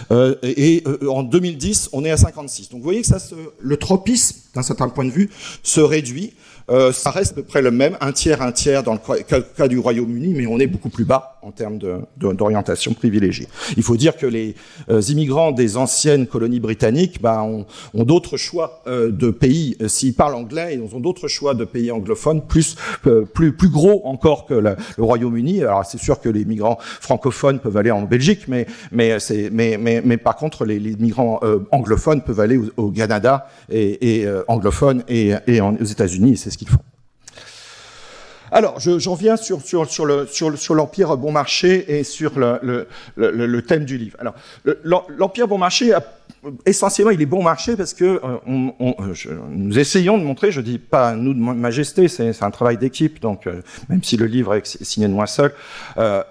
[0.10, 2.70] Euh, et, euh, en 2010, on est à 56.
[2.70, 5.30] Donc, vous voyez que ça se, le tropisme, d'un certain point de vue,
[5.62, 6.34] se réduit.
[6.72, 9.68] Euh, ça reste à peu près le même, un tiers, un tiers dans le cas
[9.68, 11.80] du Royaume-Uni, mais on est beaucoup plus bas en termes
[12.18, 13.48] d'orientation privilégiée.
[13.78, 14.56] Il faut dire que les
[14.90, 19.78] euh, immigrants des anciennes colonies britanniques bah, ont, ont d'autres choix euh, de pays.
[19.88, 22.76] S'ils parlent anglais, ils ont d'autres choix de pays anglophones, plus,
[23.34, 25.62] plus, plus gros encore que le, Royaume-Uni.
[25.64, 29.18] Alors c'est sûr que les migrants francophones peuvent aller en Belgique, mais, mais,
[29.52, 31.40] mais, mais, mais par contre, les, les migrants
[31.72, 36.38] anglophones peuvent aller au, Canada et, et anglophones et, et aux États-Unis.
[36.38, 36.80] C'est qu'ils font.
[38.52, 42.60] Alors, j'en viens sur, sur, sur, le, sur, sur l'Empire bon marché et sur le,
[43.16, 44.18] le, le, thème du livre.
[44.20, 44.36] Alors,
[45.10, 45.94] l'Empire bon marché,
[46.66, 50.52] essentiellement, il est bon marché parce que euh, on, on, je, nous essayons de montrer,
[50.52, 54.26] je dis pas nous de majesté, c'est un travail d'équipe, donc euh, même si le
[54.26, 55.54] livre est signé de moi seul,
[55.98, 56.24] euh,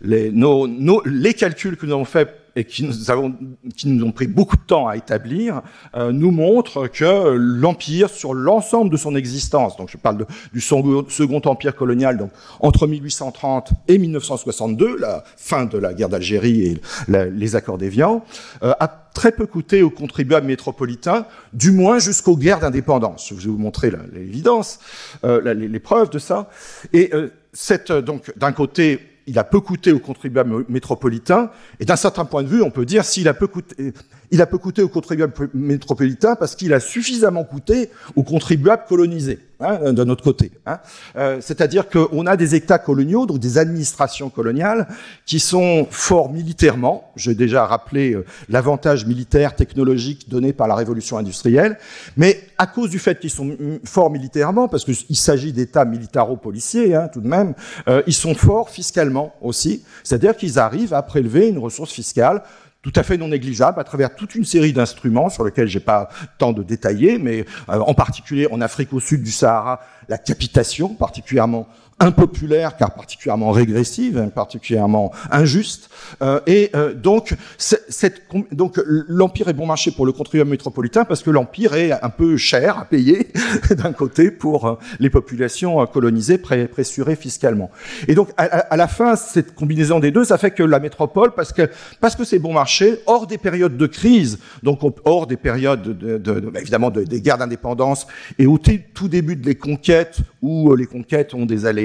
[0.00, 3.34] les, nos, nos, les calculs que nous avons faits et qui nous, avons,
[3.76, 5.62] qui nous ont pris beaucoup de temps à établir,
[5.94, 10.60] euh, nous montrent que l'Empire, sur l'ensemble de son existence, donc je parle de, du
[10.60, 16.80] second, Empire colonial, donc entre 1830 et 1962, la fin de la guerre d'Algérie et
[17.08, 18.24] les accords d'Évian,
[18.62, 23.28] euh, a très peu coûté aux contribuables métropolitains, du moins jusqu'aux guerres d'indépendance.
[23.28, 24.80] Je vais vous montrer l'évidence,
[25.24, 26.50] euh, les, les, preuves de ça.
[26.92, 31.96] Et euh, cette, donc, d'un côté, il a peu coûté aux contribuables métropolitains, et d'un
[31.96, 33.92] certain point de vue, on peut dire s'il a peu coûté,
[34.34, 39.38] il a peu coûté aux contribuables métropolitains parce qu'il a suffisamment coûté aux contribuables colonisés,
[39.60, 40.50] hein, d'un autre côté.
[40.66, 40.80] Hein.
[41.14, 44.88] Euh, C'est-à-dire qu'on a des États coloniaux, donc des administrations coloniales,
[45.24, 47.12] qui sont forts militairement.
[47.14, 51.78] J'ai déjà rappelé euh, l'avantage militaire technologique donné par la révolution industrielle,
[52.16, 57.08] mais à cause du fait qu'ils sont forts militairement, parce qu'il s'agit d'États militaro-policiers hein,
[57.12, 57.54] tout de même,
[57.86, 59.84] euh, ils sont forts fiscalement aussi.
[60.02, 62.42] C'est-à-dire qu'ils arrivent à prélever une ressource fiscale
[62.84, 66.10] tout à fait non négligeable à travers toute une série d'instruments sur lesquels j'ai pas
[66.36, 69.80] temps de détailler, mais euh, en particulier en Afrique au sud du Sahara,
[70.10, 71.66] la capitation, particulièrement
[72.00, 75.90] impopulaire car particulièrement régressive, hein, particulièrement injuste.
[76.22, 78.22] Euh, et euh, donc, cette,
[78.52, 82.36] donc l'empire est bon marché pour le contribuable métropolitain parce que l'empire est un peu
[82.36, 83.28] cher à payer
[83.70, 87.70] d'un côté pour euh, les populations euh, colonisées pressurées fiscalement.
[88.08, 91.52] Et donc, à, la fin, cette combinaison des deux, ça fait que la métropole, parce
[91.52, 91.68] que
[92.00, 96.18] parce que c'est bon marché, hors des périodes de crise, donc hors des périodes de,
[96.18, 98.06] de, de évidemment des guerres d'indépendance
[98.38, 101.83] et au tout début de les conquêtes où les conquêtes ont des allées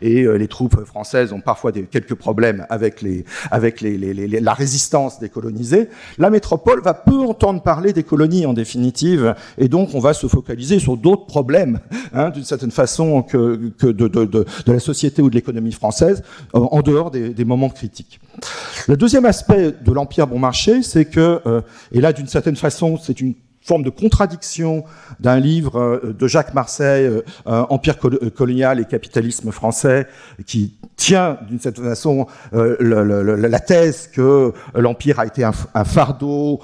[0.00, 4.14] et euh, les troupes françaises ont parfois des, quelques problèmes avec, les, avec les, les,
[4.14, 5.88] les, la résistance des colonisés,
[6.18, 10.26] la métropole va peu entendre parler des colonies en définitive, et donc on va se
[10.26, 11.80] focaliser sur d'autres problèmes,
[12.12, 15.72] hein, d'une certaine façon, que, que de, de, de, de, la société ou de l'économie
[15.72, 16.22] française,
[16.52, 18.20] en dehors des, des, moments critiques.
[18.88, 21.60] Le deuxième aspect de l'Empire bon marché, c'est que, euh,
[21.92, 24.84] et là d'une certaine façon c'est une forme de contradiction
[25.20, 27.22] d'un livre euh, de Jacques Marseille, euh,
[27.68, 30.06] Empire euh, colonial et capitalisme français,
[30.46, 35.52] qui tient d'une certaine façon la thèse que l'empire a été un,
[35.84, 36.60] fardeau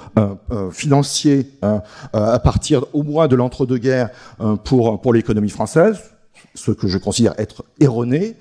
[0.73, 1.53] financier
[2.13, 4.11] à partir au moins de l'entre-deux-guerres
[4.65, 6.11] pour pour l'économie française,
[6.55, 8.37] ce que je considère être erroné,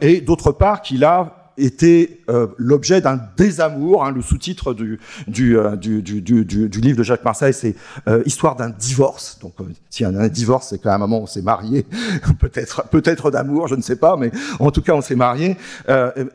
[0.00, 4.04] et d'autre part qu'il a était euh, l'objet d'un désamour.
[4.04, 7.74] Hein, le sous-titre du du, euh, du, du, livre de Jacques Marseille, c'est
[8.08, 9.38] euh, Histoire d'un divorce.
[9.40, 11.86] Donc, euh, s'il a un divorce, c'est qu'à un moment on s'est marié,
[12.40, 15.56] peut-être peut-être d'amour, je ne sais pas, mais en tout cas on s'est marié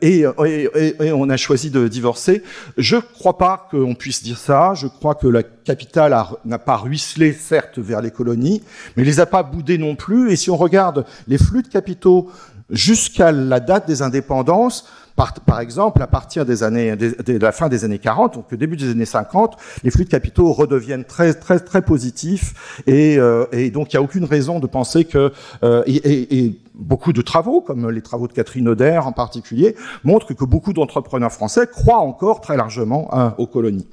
[0.00, 2.42] et, et, et, on a choisi de divorcer.
[2.76, 4.74] Je crois pas qu'on puisse dire ça.
[4.74, 8.62] Je crois que la capitale n'a pas ruisselé, certes, vers les colonies,
[8.96, 10.32] mais les a pas boudées non plus.
[10.32, 12.30] Et si on regarde les flux de capitaux
[12.70, 14.86] jusqu'à la date des indépendances,
[15.16, 18.90] par, exemple, à partir des années, de, la fin des années 40, donc début des
[18.90, 23.96] années 50, les flux de capitaux redeviennent très, très, très positifs, et, euh, donc il
[23.96, 25.32] n'y a aucune raison de penser que
[25.62, 30.44] euh, et, beaucoup de travaux, comme les travaux de Catherine Oder en particulier, montrent que
[30.44, 33.86] beaucoup d'entrepreneurs français croient encore très largement hein, aux colonies.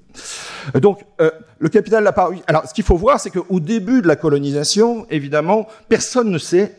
[0.76, 1.30] Donc, euh,
[1.60, 2.14] le capital n'a.
[2.48, 6.76] Alors, ce qu'il faut voir, c'est qu'au début de la colonisation, évidemment, personne ne sait,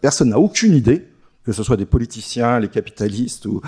[0.00, 1.04] personne n'a aucune idée
[1.48, 3.62] que ce soit des politiciens, les capitalistes, ou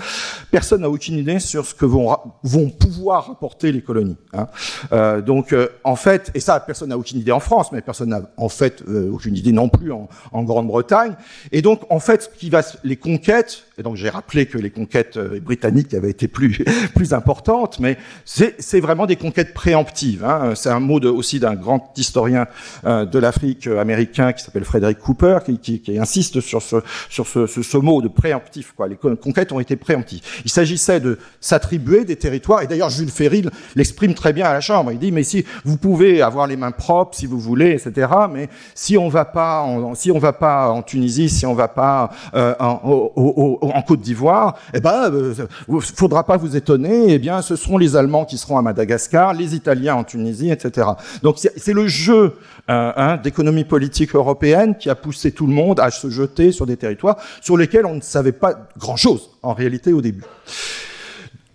[0.51, 4.17] personne n'a aucune idée sur ce que vont, vont pouvoir apporter les colonies.
[4.33, 4.45] Hein.
[4.91, 8.09] Euh, donc, euh, en fait, et ça, personne n'a aucune idée en France, mais personne
[8.09, 11.15] n'a en fait euh, aucune idée non plus en, en Grande-Bretagne.
[11.51, 14.69] Et donc, en fait, ce qui va, les conquêtes, et donc j'ai rappelé que les
[14.69, 16.63] conquêtes euh, britanniques avaient été plus
[16.95, 20.23] plus importantes, mais c'est vraiment des conquêtes préemptives.
[20.23, 20.53] Hein.
[20.53, 22.45] C'est un mot de, aussi d'un grand historien
[22.85, 26.75] euh, de l'Afrique américain qui s'appelle Frederick Cooper, qui, qui, qui, insiste sur ce
[27.09, 28.73] sur ce, ce ce mot de préemptif.
[28.75, 28.87] Quoi.
[28.87, 30.21] Les conquêtes ont été préemptives.
[30.43, 33.45] Il s'agissait de s'attribuer des territoires, et d'ailleurs Jules Ferry
[33.75, 34.91] l'exprime très bien à la Chambre.
[34.91, 38.49] Il dit, mais si vous pouvez avoir les mains propres, si vous voulez, etc., mais
[38.75, 42.11] si on va pas en, si on va pas en Tunisie, si on va pas
[42.33, 45.33] euh, en, Côte d'Ivoire, eh ben, euh,
[45.79, 49.55] faudra pas vous étonner, eh bien, ce seront les Allemands qui seront à Madagascar, les
[49.55, 50.87] Italiens en Tunisie, etc.
[51.23, 52.35] Donc c'est le jeu
[53.23, 57.17] d'économie politique européenne qui a poussé tout le monde à se jeter sur des territoires
[57.41, 60.23] sur lesquels on ne savait pas grand-chose en réalité au début.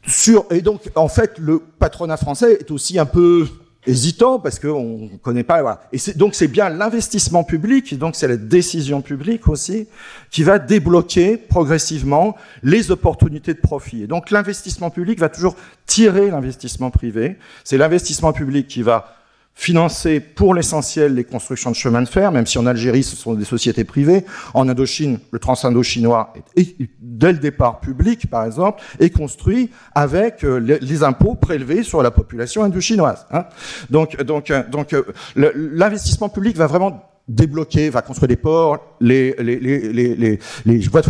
[0.06, 3.46] Sur, et donc, en fait, le patronat français est aussi un peu
[3.86, 5.62] hésitant parce qu'on ne connaît pas.
[5.62, 5.80] Voilà.
[5.92, 9.86] Et donc c'est bien l'investissement public, donc c'est la décision publique aussi,
[10.30, 14.02] qui va débloquer progressivement les opportunités de profit.
[14.02, 15.56] Et donc l'investissement public va toujours
[15.86, 17.36] tirer l'investissement privé.
[17.64, 19.16] C'est l'investissement public qui va
[19.58, 23.32] financer pour l'essentiel les constructions de chemins de fer, même si en Algérie ce sont
[23.32, 24.24] des sociétés privées.
[24.52, 30.58] En Indochine, le Transindochinois est, dès le départ public, par exemple, est construit avec euh,
[30.58, 33.26] les, impôts prélevés sur la population indochinoise.
[33.32, 33.46] Hein.
[33.88, 35.04] Donc, donc, euh, donc, euh,
[35.34, 41.02] l'investissement public va vraiment débloquer, va construire des ports, les, les, les, les, voies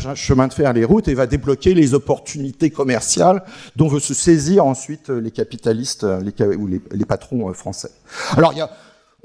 [0.49, 3.43] de fer, les routes, et va débloquer les opportunités commerciales
[3.77, 7.91] dont veut se saisir ensuite les capitalistes les, ou les, les patrons français.
[8.37, 8.71] Alors il y a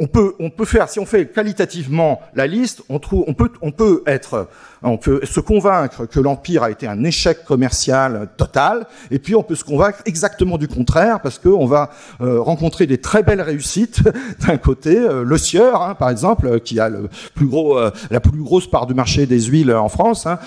[0.01, 0.07] on
[0.49, 4.47] peut, faire, si on fait qualitativement la liste, on peut, être
[4.83, 9.43] on peut se convaincre que l'Empire a été un échec commercial total, et puis on
[9.43, 14.01] peut se convaincre exactement du contraire, parce qu'on va euh, rencontrer des très belles réussites.
[14.47, 18.87] D'un côté, euh, le Sieur, hein, par exemple, qui a euh, la plus grosse part
[18.87, 20.39] du marché des huiles en France, hein,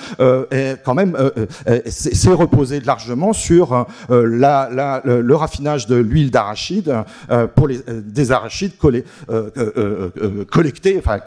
[0.50, 1.16] est quand même
[1.86, 7.04] s'est reposé largement sur le, raffinage de l'huile d'arachide
[7.54, 8.76] pour les, des arachides
[10.50, 11.18] collectés, enfin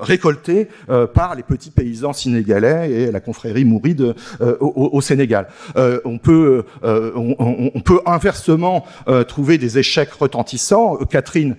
[0.00, 0.68] récoltés
[1.14, 5.48] par les petits paysans sénégalais et la confrérie mouride euh, au, Sénégal.
[5.76, 8.84] Euh, on, peut, euh, on, peut inversement
[9.28, 10.96] trouver des échecs retentissants.
[11.08, 11.56] Catherine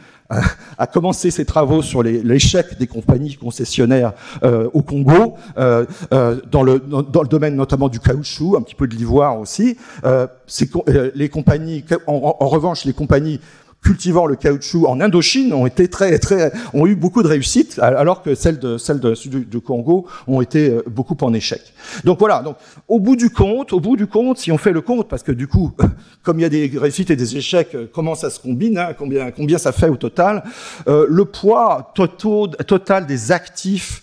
[0.77, 4.13] a commencé ses travaux sur l'échec des compagnies concessionnaires
[4.43, 9.39] au Congo, dans, le, dans, le domaine notamment du caoutchouc, un petit peu de l'ivoire
[9.39, 9.77] aussi.
[11.15, 13.39] les compagnies, en, revanche, les compagnies
[13.81, 18.21] cultivant le caoutchouc en Indochine ont été très très ont eu beaucoup de réussite alors
[18.21, 21.73] que celles de celles de, du, Congo ont été euh, beaucoup en échec.
[22.03, 24.81] Donc voilà, donc au bout du compte, au bout du compte, si on fait le
[24.81, 25.71] compte parce que du coup
[26.23, 28.93] comme il y a des réussites et des échecs, euh, comment ça se combine hein,
[28.97, 30.43] combien combien ça fait au total
[30.87, 34.01] euh, le poids total, total des actifs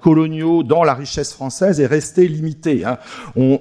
[0.00, 2.98] coloniaux dans la richesse française est resté limité hein.
[3.36, 3.60] On,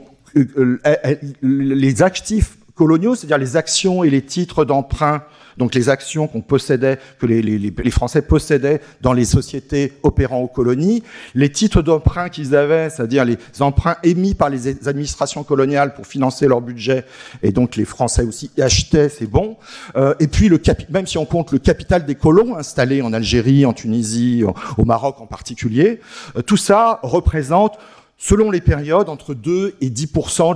[1.41, 5.21] les actifs coloniaux, c'est-à-dire les actions et les titres d'emprunt
[5.57, 10.39] donc les actions qu'on possédait, que les, les, les, Français possédaient dans les sociétés opérant
[10.39, 11.03] aux colonies,
[11.35, 16.47] les titres d'emprunt qu'ils avaient, c'est-à-dire les emprunts émis par les administrations coloniales pour financer
[16.47, 17.03] leur budget,
[17.43, 19.57] et donc les Français aussi achetaient ces bons,
[19.97, 23.65] euh, et puis le même si on compte le capital des colons installés en Algérie,
[23.65, 24.43] en Tunisie,
[24.77, 25.99] au Maroc en particulier,
[26.37, 27.77] euh, tout ça représente
[28.19, 30.07] selon les périodes, entre 2 et 10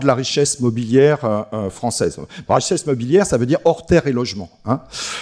[0.02, 2.20] de la richesse mobilière euh, euh, française.
[2.48, 4.52] Richesse mobilière, ça veut dire hors terre et logement.
[4.66, 4.82] Hein.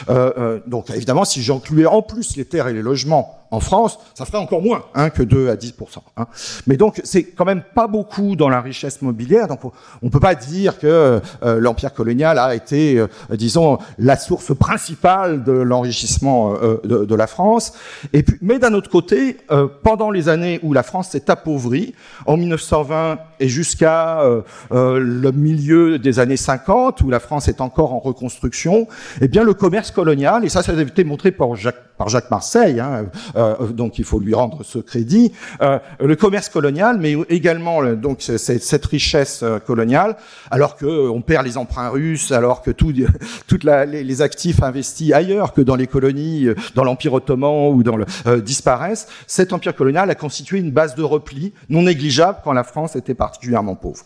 [0.09, 4.23] Euh, donc évidemment, si j'incluais en plus les terres et les logements en France, ça
[4.25, 5.75] ferait encore moins hein, que 2 à 10
[6.15, 6.25] hein.
[6.67, 9.47] Mais donc, c'est quand même pas beaucoup dans la richesse mobilière.
[9.47, 9.59] Donc,
[10.01, 15.43] on peut pas dire que euh, l'empire colonial a été, euh, disons, la source principale
[15.43, 17.73] de l'enrichissement euh, de, de, la France.
[18.13, 19.37] Et puis, mais d'un autre côté,
[19.83, 21.93] pendant les années où la France s'est appauvrie,
[22.25, 24.23] en 1920 et jusqu'à
[24.71, 28.87] le milieu des années 50, où la France est encore en reconstruction,
[29.19, 32.31] eh bien, le commerce colonial, et ça, ça a été montré par Jacques par Jacques
[32.31, 33.05] Marseille, hein,
[33.35, 35.33] euh, donc il faut lui rendre ce crédit.
[35.61, 40.15] Euh, le commerce colonial, mais également donc cette richesse euh, coloniale,
[40.49, 42.91] alors que on perd les emprunts russes, alors que tout,
[43.47, 48.41] toutes les, actifs investis ailleurs que dans les colonies, dans l'Empire ottoman ou dans le
[48.41, 49.07] disparaissent.
[49.27, 53.13] Cet empire colonial a constitué une base de repli non négligeable quand la France était
[53.13, 54.05] particulièrement pauvre,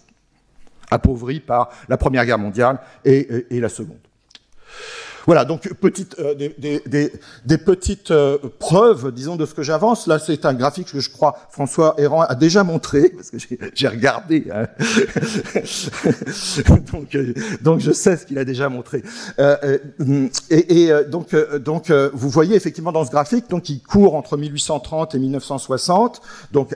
[0.92, 4.05] appauvrie par la Première Guerre mondiale et la Seconde.
[5.26, 10.07] Voilà, donc petite, euh, des, petites euh, preuves, disons, de ce que j'avance.
[10.07, 13.38] Là, c'est un graphique que je crois François Héran a déjà montré, parce que
[13.73, 14.45] j'ai regardé.
[14.53, 14.68] Hein.
[16.91, 19.03] donc, euh, donc, je sais ce qu'il a déjà montré.
[20.49, 21.34] et, donc
[22.14, 26.22] vous voyez effectivement dans ce graphique, donc il court entre 1830 et 1960.
[26.52, 26.76] Donc,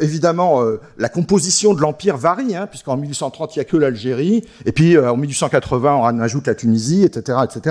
[0.00, 0.62] évidemment,
[0.98, 4.98] la composition de l'empire varie, hein, puisqu'en 1830 il n'y a que l'Algérie, et puis
[4.98, 7.65] en 1880 on ajoute la Tunisie, etc., etc.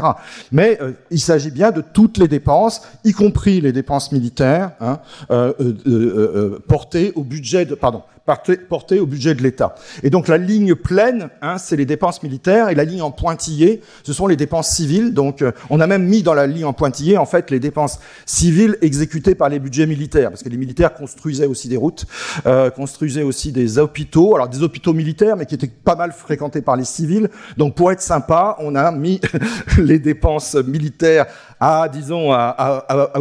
[0.51, 4.99] Mais euh, il s'agit bien de toutes les dépenses, y compris les dépenses militaires, hein,
[5.31, 5.53] euh,
[5.87, 9.75] euh, portées au budget de, pardon, portée au budget de l'État.
[10.01, 13.81] Et donc la ligne pleine, hein, c'est les dépenses militaires, et la ligne en pointillé,
[14.03, 15.13] ce sont les dépenses civiles.
[15.13, 17.99] Donc euh, on a même mis dans la ligne en pointillé, en fait, les dépenses
[18.25, 22.05] civiles exécutées par les budgets militaires, parce que les militaires construisaient aussi des routes,
[22.47, 26.61] euh, construisaient aussi des hôpitaux, alors des hôpitaux militaires, mais qui étaient pas mal fréquentés
[26.61, 27.29] par les civils.
[27.57, 29.21] Donc pour être sympa, on a mis
[29.77, 31.27] les dépenses militaires
[31.59, 33.19] à, disons, à, à,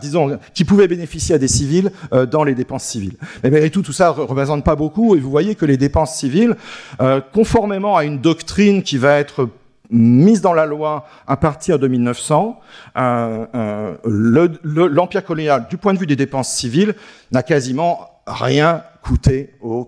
[0.00, 3.16] disons, qui pouvaient bénéficier à des civils euh, dans les dépenses civiles.
[3.42, 6.56] Mais malgré tout, tout ça représente pas beaucoup, et vous voyez que les dépenses civiles,
[7.00, 9.48] euh, conformément à une doctrine qui va être
[9.90, 12.60] mises dans la loi à partir de 1900,
[12.96, 16.94] euh, l'empire colonial, du point de vue des dépenses civiles,
[17.32, 19.84] n'a quasiment rien coûté aux,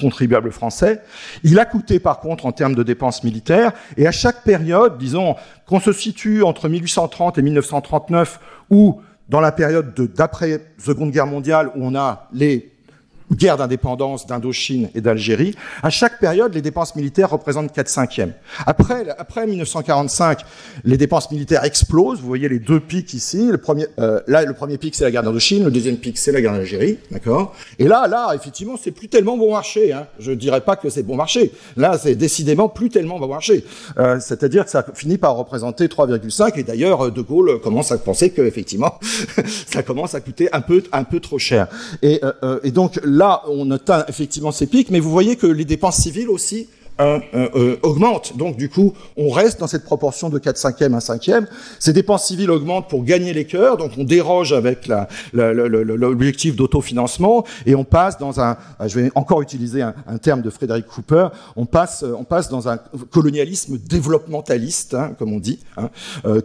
[0.00, 1.02] contribuables français.
[1.44, 5.36] Il a coûté par contre en termes de dépenses militaires, et à chaque période, disons
[5.66, 8.40] qu'on se situe entre 1830 et 1939,
[8.70, 12.72] ou dans la période d'après Seconde Guerre mondiale, où on a les
[13.32, 18.32] guerre d'indépendance d'Indochine et d'Algérie, à chaque période, les dépenses militaires représentent 4 cinquièmes.
[18.66, 20.40] Après, après 1945,
[20.84, 22.20] les dépenses militaires explosent.
[22.20, 23.48] Vous voyez les deux pics ici.
[23.50, 25.64] Le premier, euh, là, le premier pic, c'est la guerre d'Indochine.
[25.64, 26.98] Le deuxième pic, c'est la guerre d'Algérie.
[27.10, 27.54] D'accord?
[27.78, 29.92] Et là, là, effectivement, c'est plus tellement bon marché.
[29.92, 30.06] Hein.
[30.18, 31.52] Je dirais pas que c'est bon marché.
[31.76, 33.64] Là, c'est décidément plus tellement bon marché.
[33.98, 36.58] Euh, C'est-à-dire que ça finit par représenter 3,5.
[36.58, 38.98] Et d'ailleurs, De Gaulle commence à penser que, effectivement,
[39.66, 41.68] ça commence à coûter un peu, un peu trop cher.
[42.02, 45.46] Et, euh, euh et donc, là, on atteint effectivement ces pics, mais vous voyez que
[45.46, 46.68] les dépenses civiles aussi
[47.00, 48.36] euh, euh, euh, augmentent.
[48.36, 51.46] Donc du coup, on reste dans cette proportion de 4 cinquièmes à 5 cinquième.
[51.78, 54.90] Ces dépenses civiles augmentent pour gagner les cœurs, donc on déroge avec
[55.32, 60.86] l'objectif d'autofinancement et on passe dans un, je vais encore utiliser un, terme de Frédéric
[60.86, 62.78] Cooper, on passe, on passe dans un
[63.10, 65.90] colonialisme développementaliste, hein, comme on dit, hein,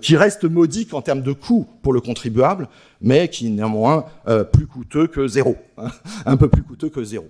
[0.02, 2.68] qui reste modique en termes de coûts pour le contribuable,
[3.02, 4.06] mais qui est néanmoins
[4.52, 5.90] plus coûteux que zéro, hein,
[6.26, 7.26] un peu plus coûteux que zéro.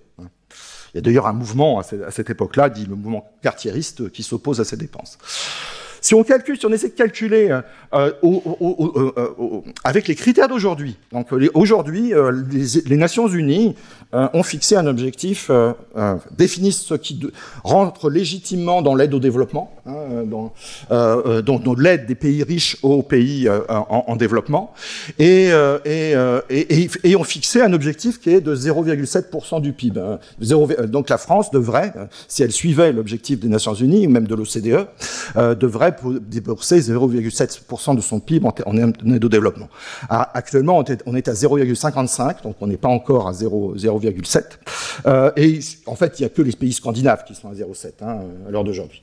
[0.94, 4.60] Il y a d'ailleurs un mouvement à cette époque-là, dit le mouvement cartiériste, qui s'oppose
[4.60, 5.18] à ces dépenses.
[6.04, 7.62] Si on calcule, si on essaie de calculer euh,
[7.94, 12.12] euh, euh, avec les critères d'aujourd'hui, donc aujourd'hui,
[12.86, 13.76] les, Nations Unies
[14.12, 15.50] ont fixé un objectif,
[16.38, 17.22] définissent ce qui
[17.64, 20.52] rentre légitimement dans l'aide au développement, hein, dans,
[21.60, 24.74] dans l'aide des pays riches aux pays en, développement,
[25.20, 25.52] et,
[25.86, 26.16] et,
[26.50, 30.00] et, et, ont fixé un objectif qui est de 0,7% du PIB.
[30.02, 30.20] Hein.
[30.88, 31.94] donc la France devrait,
[32.28, 34.88] si elle suivait l'objectif des Nations Unies, ou même de l'OCDE,
[35.58, 39.70] devrait débourser 0,7% de son PIB en, aide au développement.
[40.10, 44.44] Ah, actuellement, on est à 0,55, donc on n'est pas encore à 0,7.
[45.06, 47.92] Euh, et en fait, il n'y a que les pays scandinaves qui sont à 0,7
[48.02, 49.02] hein, à l'heure d'aujourd'hui.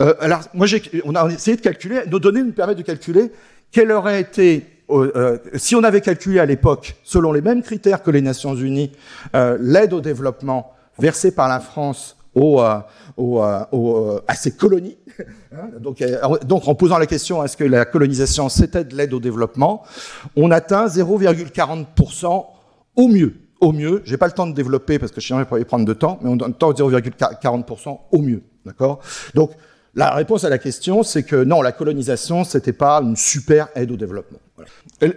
[0.00, 0.66] Euh, alors, moi,
[1.04, 3.32] on a essayé de calculer, nos données nous permettent de calculer
[3.72, 8.10] quel aurait été euh, si on avait calculé à l'époque, selon les mêmes critères que
[8.10, 8.90] les Nations Unies,
[9.60, 14.96] l'aide au développement versée par la France aux, à ses colonies,
[15.52, 19.12] Hein, donc, euh, donc, en posant la question est-ce que la colonisation c'était de l'aide
[19.12, 19.82] au développement,
[20.36, 22.46] on atteint 0,40%
[22.96, 23.34] au mieux.
[23.60, 25.92] Au mieux, j'ai pas le temps de développer parce que je ne pourrais prendre de
[25.92, 29.00] temps, mais on attend 0,40% au mieux, d'accord?
[29.34, 29.50] Donc
[29.94, 33.90] la réponse à la question, c'est que non, la colonisation, c'était pas une super aide
[33.90, 34.38] au développement.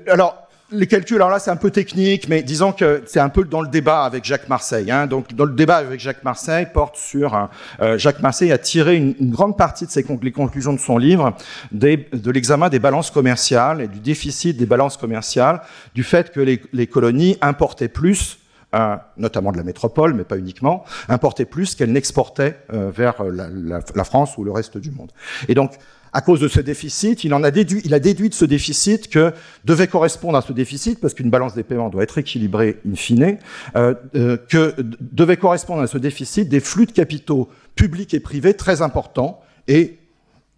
[0.08, 3.44] Alors, les calculs, alors là, c'est un peu technique, mais disons que c'est un peu
[3.44, 4.92] dans le débat avec Jacques Marseille.
[4.92, 5.08] Hein.
[5.08, 7.50] Donc, dans le débat avec Jacques Marseille porte sur
[7.82, 11.36] euh, Jacques Marseille a tiré une, grande partie de ses les conclusions de son livre
[11.72, 15.62] de l'examen des balances commerciales et du déficit des balances commerciales,
[15.96, 18.40] du fait que les, colonies importaient plus
[18.76, 23.48] euh, notamment de la métropole, mais pas uniquement, importaient plus qu'elles n'exportaient euh, vers la,
[23.96, 25.12] la, France ou le reste du monde.
[25.48, 25.74] Et donc,
[26.14, 29.10] à cause de ce déficit, il en a déduit, il a déduit de ce déficit
[29.10, 29.34] que
[29.66, 33.38] devait correspondre à ce déficit, parce qu'une balance des paiements doit être équilibrée in fine,
[33.76, 38.54] euh, euh, que devait correspondre à ce déficit des flux de capitaux publics et privés
[38.54, 39.98] très importants et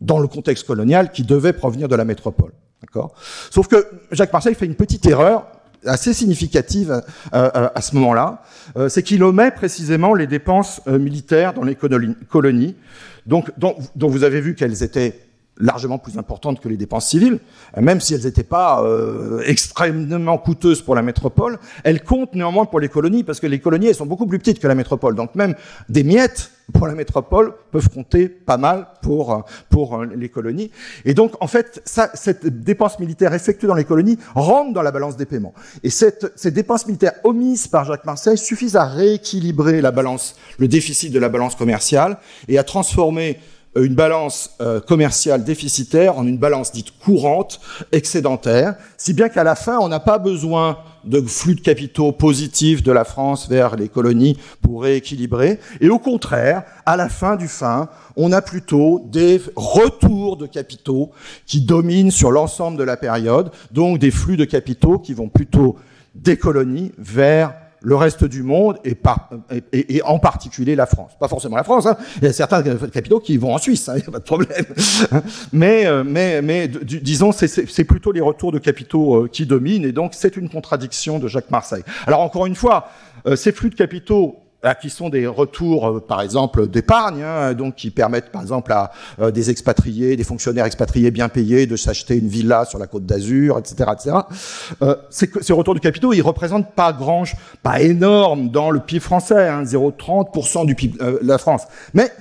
[0.01, 2.51] dans le contexte colonial qui devaient provenir de la métropole.
[2.81, 3.15] D'accord?
[3.49, 5.47] Sauf que Jacques Marseille fait une petite erreur
[5.85, 6.91] assez significative
[7.33, 8.41] euh, euh, à ce moment-là,
[8.77, 12.75] euh, c'est qu'il omet précisément les dépenses militaires dans les colonies,
[13.25, 15.19] donc, dont vous avez vu qu'elles étaient
[15.57, 17.39] largement plus importantes que les dépenses civiles,
[17.79, 22.79] même si elles n'étaient pas euh, extrêmement coûteuses pour la métropole, elles comptent néanmoins pour
[22.79, 25.15] les colonies, parce que les colonies, elles sont beaucoup plus petites que la métropole.
[25.15, 25.55] Donc même
[25.89, 30.71] des miettes pour la métropole peuvent compter pas mal pour, pour euh, les colonies.
[31.05, 34.91] Et donc, en fait, ça, cette dépense militaire effectuée dans les colonies rentre dans la
[34.91, 35.53] balance des paiements.
[35.83, 40.67] Et cette, ces dépenses militaires omises par Jacques Marseille suffisent à rééquilibrer la balance, le
[40.67, 42.17] déficit de la balance commerciale
[42.47, 43.39] et à transformer
[43.75, 47.59] une balance euh, commerciale déficitaire en une balance dite courante,
[47.91, 52.81] excédentaire, si bien qu'à la fin, on n'a pas besoin de flux de capitaux positifs
[52.81, 55.59] de la France vers les colonies pour rééquilibrer.
[55.81, 61.11] Et au contraire, à la fin du fin, on a plutôt des retours de capitaux
[61.45, 65.75] qui dominent sur l'ensemble de la période, donc des flux de capitaux qui vont plutôt
[66.15, 67.53] des colonies vers
[67.85, 68.97] le reste du monde et,
[69.71, 71.11] et, en particulier la France.
[71.19, 71.95] Pas forcément la France, hein.
[72.17, 74.23] il y a certains capitaux qui vont en Suisse, il hein, n'y a pas de
[74.23, 74.65] problème.
[75.53, 79.91] mais, euh, mais, mais disons, c'est plutôt les retours de capitaux euh, qui dominent et
[79.91, 81.83] donc c'est une contradiction de Jacques Marseille.
[82.07, 82.89] Alors encore une fois,
[83.27, 87.91] euh, ces flux de capitaux qui sont des retours, par exemple, d'épargne, hein, donc qui
[87.91, 88.91] permettent, par exemple, à
[89.31, 93.59] des expatriés, des fonctionnaires expatriés bien payés, de s'acheter une villa sur la côte d'Azur,
[93.59, 94.17] etc., etc.
[95.09, 97.25] ces, ces retours de capitaux, ils représentent pas grand,
[97.61, 101.63] pas énorme dans le PIB français, hein, 0,30% du PIB de la France,
[101.93, 102.11] mais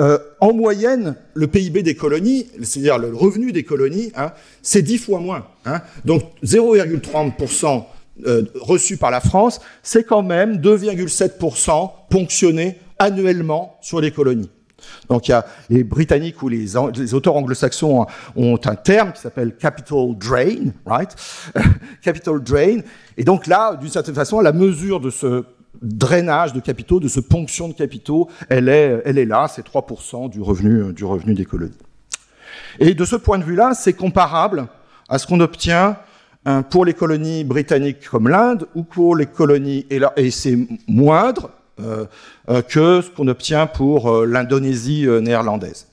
[0.00, 4.32] euh, en moyenne, le PIB des colonies, c'est-à-dire le revenu des colonies, hein,
[4.62, 5.46] c'est 10 fois moins.
[5.66, 5.82] Hein.
[6.06, 7.84] Donc 0,30%
[8.26, 14.50] euh, reçu par la France, c'est quand même 2,7% ponctionné annuellement sur les colonies.
[15.08, 18.06] Donc il y a les Britanniques ou les, auteurs anglo-saxons
[18.36, 21.14] ont un terme qui s'appelle capital drain, right?
[22.02, 22.78] capital drain.
[23.16, 25.44] Et donc là, d'une certaine façon, la mesure de ce
[25.82, 30.92] drainage de capitaux, de ce ponction de capitaux, elle est, là, c'est 3% du revenu,
[30.92, 31.78] du revenu des colonies.
[32.78, 34.66] Et de ce point de vue-là, c'est comparable
[35.08, 35.96] à ce qu'on obtient
[36.70, 40.56] pour les colonies britanniques comme l'Inde ou pour les colonies, et, c'est
[40.88, 41.50] moindre
[41.82, 42.06] euh,
[42.48, 45.86] euh, que ce qu'on obtient pour euh, l'Indonésie néerlandaise.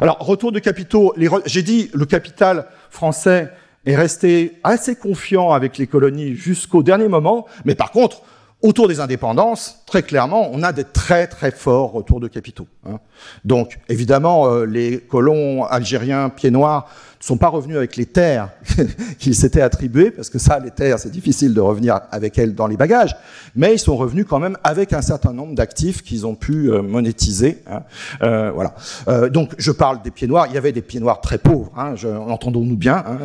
[0.00, 1.14] Alors, retour de capitaux,
[1.46, 3.52] j'ai dit le capital français
[3.86, 8.22] est resté assez confiant avec les colonies jusqu'au dernier moment, mais par contre,
[8.62, 12.66] autour des indépendances, très clairement, on a des très très forts retours de capitaux.
[12.86, 12.98] Hein.
[13.44, 16.88] Donc, évidemment, les colons algériens pieds noirs
[17.20, 18.50] ne sont pas revenus avec les terres
[19.18, 22.66] qu'ils s'étaient attribuées, parce que ça, les terres, c'est difficile de revenir avec elles dans
[22.66, 23.16] les bagages,
[23.56, 26.82] mais ils sont revenus quand même avec un certain nombre d'actifs qu'ils ont pu euh,
[26.82, 27.58] monétiser.
[27.70, 27.82] Hein.
[28.22, 28.74] Euh, voilà.
[29.08, 30.46] Euh, donc, je parle des pieds noirs.
[30.48, 31.94] Il y avait des pieds noirs très pauvres, hein,
[32.28, 33.04] entendons-nous bien.
[33.06, 33.18] Hein,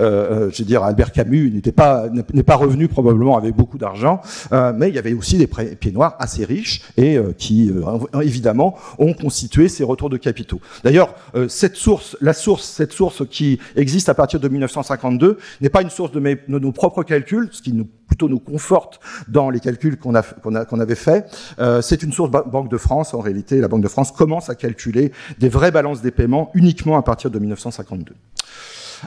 [0.00, 4.20] euh, je veux dire, Albert Camus n'était pas n'est pas revenu probablement avec beaucoup d'argent,
[4.52, 7.72] mais il y avait aussi des pieds noirs assez riches et qui,
[8.20, 10.60] évidemment, ont constitué ces retours de capitaux.
[10.82, 11.14] D'ailleurs,
[11.48, 15.90] cette source, la source, cette source qui existe à partir de 1952 n'est pas une
[15.90, 17.74] source de, nos propres calculs, ce qui
[18.06, 21.36] plutôt nous conforte dans les calculs qu'on avait faits.
[21.58, 23.12] Euh, c'est une source Banque de France.
[23.12, 26.96] En réalité, la Banque de France commence à calculer des vraies balances des paiements uniquement
[26.96, 28.14] à partir de 1952.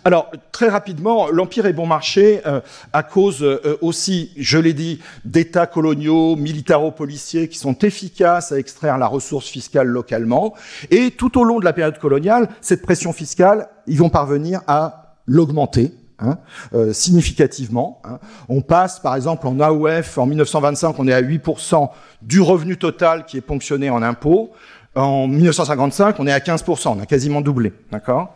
[0.03, 2.61] Alors, très rapidement, l'Empire est bon marché euh,
[2.93, 8.97] à cause euh, aussi, je l'ai dit, d'États coloniaux, militaro-policiers qui sont efficaces à extraire
[8.97, 10.53] la ressource fiscale localement.
[10.91, 15.15] Et tout au long de la période coloniale, cette pression fiscale, ils vont parvenir à
[15.25, 15.93] l'augmenter.
[16.19, 16.39] Hein,
[16.73, 18.01] euh, significativement.
[18.03, 18.17] Hein.
[18.49, 21.91] On passe, par exemple, en AOF, en 1925, on est à 8%
[22.23, 24.49] du revenu total qui est ponctionné en impôts.
[24.97, 28.35] En 1955, on est à 15%, on a quasiment doublé, d'accord?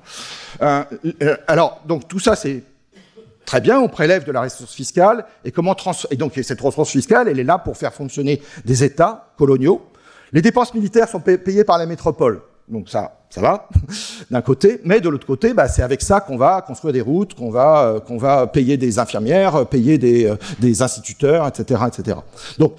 [0.62, 0.84] Euh,
[1.24, 2.62] euh, Alors, donc tout ça, c'est
[3.46, 6.92] très bien, on prélève de la ressource fiscale, et comment trans et donc cette ressource
[6.92, 9.82] fiscale, elle est là pour faire fonctionner des États coloniaux.
[10.34, 13.68] Les dépenses militaires sont payées par la métropole, donc ça, ça va,
[14.30, 17.34] d'un côté, mais de l'autre côté, bah, c'est avec ça qu'on va construire des routes,
[17.34, 22.18] qu'on va, euh, va payer des infirmières, payer des, des instituteurs, etc., etc.
[22.60, 22.76] Donc,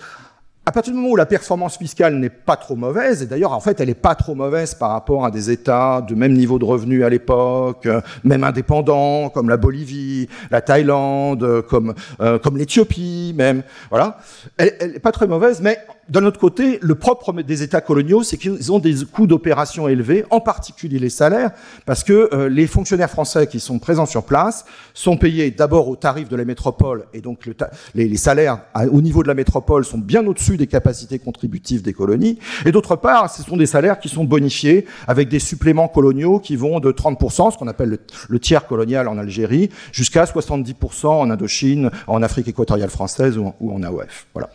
[0.64, 3.60] à partir du moment où la performance fiscale n'est pas trop mauvaise, et d'ailleurs en
[3.60, 6.64] fait elle n'est pas trop mauvaise par rapport à des États de même niveau de
[6.64, 13.34] revenus à l'époque, euh, même indépendants comme la Bolivie, la Thaïlande, comme euh, comme l'Éthiopie
[13.36, 14.18] même, voilà,
[14.56, 15.78] elle n'est pas très mauvaise, mais
[16.09, 20.24] d'un autre côté, le propre des États coloniaux, c'est qu'ils ont des coûts d'opération élevés,
[20.31, 21.53] en particulier les salaires,
[21.87, 24.65] parce que euh, les fonctionnaires français qui sont présents sur place
[24.95, 27.55] sont payés d'abord au tarif de la métropole, et donc le
[27.95, 31.93] les, les, salaires au niveau de la métropole sont bien au-dessus des capacités contributives des
[31.93, 36.41] colonies, et d'autre part, ce sont des salaires qui sont bonifiés avec des suppléments coloniaux
[36.41, 37.99] qui vont de 30%, ce qu'on appelle
[38.29, 43.57] le, tiers colonial en Algérie, jusqu'à 70% en Indochine, en Afrique équatoriale française ou en,
[43.61, 44.27] ou en AOF.
[44.35, 44.51] Voilà.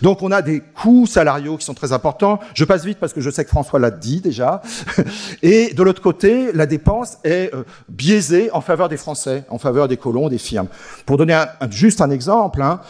[0.00, 2.38] Donc on a des coûts salariaux qui sont très importants.
[2.54, 4.62] Je passe vite parce que je sais que François l'a dit déjà.
[5.42, 9.88] Et de l'autre côté, la dépense est euh, biaisée en faveur des Français, en faveur
[9.88, 10.68] des colons, des firmes.
[11.06, 12.80] Pour donner juste un exemple, hein,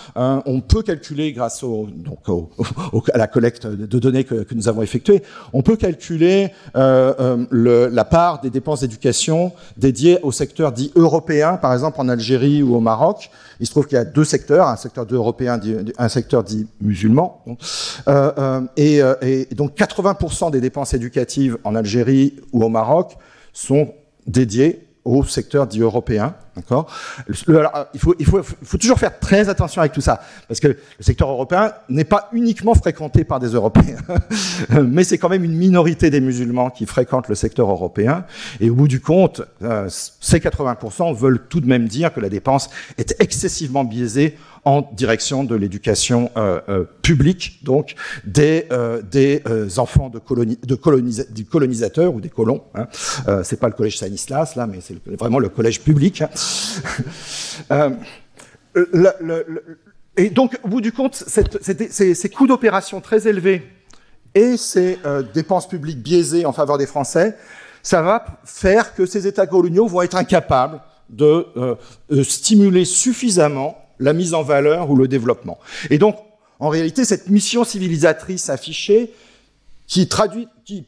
[0.46, 5.22] on peut calculer grâce au, donc à la collecte de données que, nous avons effectuée,
[5.52, 11.56] on peut calculer euh, euh, la part des dépenses d'éducation dédiées au secteur dit européen,
[11.56, 13.30] par exemple en Algérie ou au Maroc.
[13.60, 15.60] Il se trouve qu'il y a deux secteurs, un secteur dit européen,
[15.98, 17.42] un secteur dit musulman.
[18.08, 23.16] Euh, euh, et, donc 80% des dépenses éducatives en Algérie ou au Maroc
[23.52, 23.92] sont
[24.26, 26.34] dédiées au secteur dit européen.
[26.54, 26.86] D'accord?
[27.28, 27.34] Il,
[27.98, 31.72] faut, il faut toujours faire très attention avec tout ça, parce que le secteur européen
[31.88, 33.96] n'est pas uniquement fréquenté par des Européens,
[34.70, 38.26] mais c'est quand même une minorité des musulmans qui fréquentent le secteur européen.
[38.60, 39.40] Et au bout du compte,
[39.88, 45.44] ces 80% veulent tout de même dire que la dépense est excessivement biaisée en direction
[45.44, 47.94] de l'éducation euh, euh, publique, donc
[48.24, 49.42] des, euh, des
[49.78, 52.62] enfants de, coloni de ou des colons.
[52.74, 52.86] Hein.
[53.42, 56.22] c'est pas le collège Sanislas là, mais c'est vraiment le collège public.
[57.70, 57.96] Hein.
[58.74, 59.62] le,
[60.16, 63.62] et donc, au bout du compte, cette, ces, ces, coûts d'opération très élevés
[64.34, 67.36] et ces euh, dépenses publiques biaisées en faveur des Français,
[67.82, 71.76] ça va faire que ces États coloniaux vont être incapables de euh,
[72.22, 75.58] stimuler suffisamment la mise en valeur ou le développement.
[75.88, 76.16] Et donc,
[76.58, 79.12] en réalité, cette mission civilisatrice affichée,
[79.86, 80.08] qui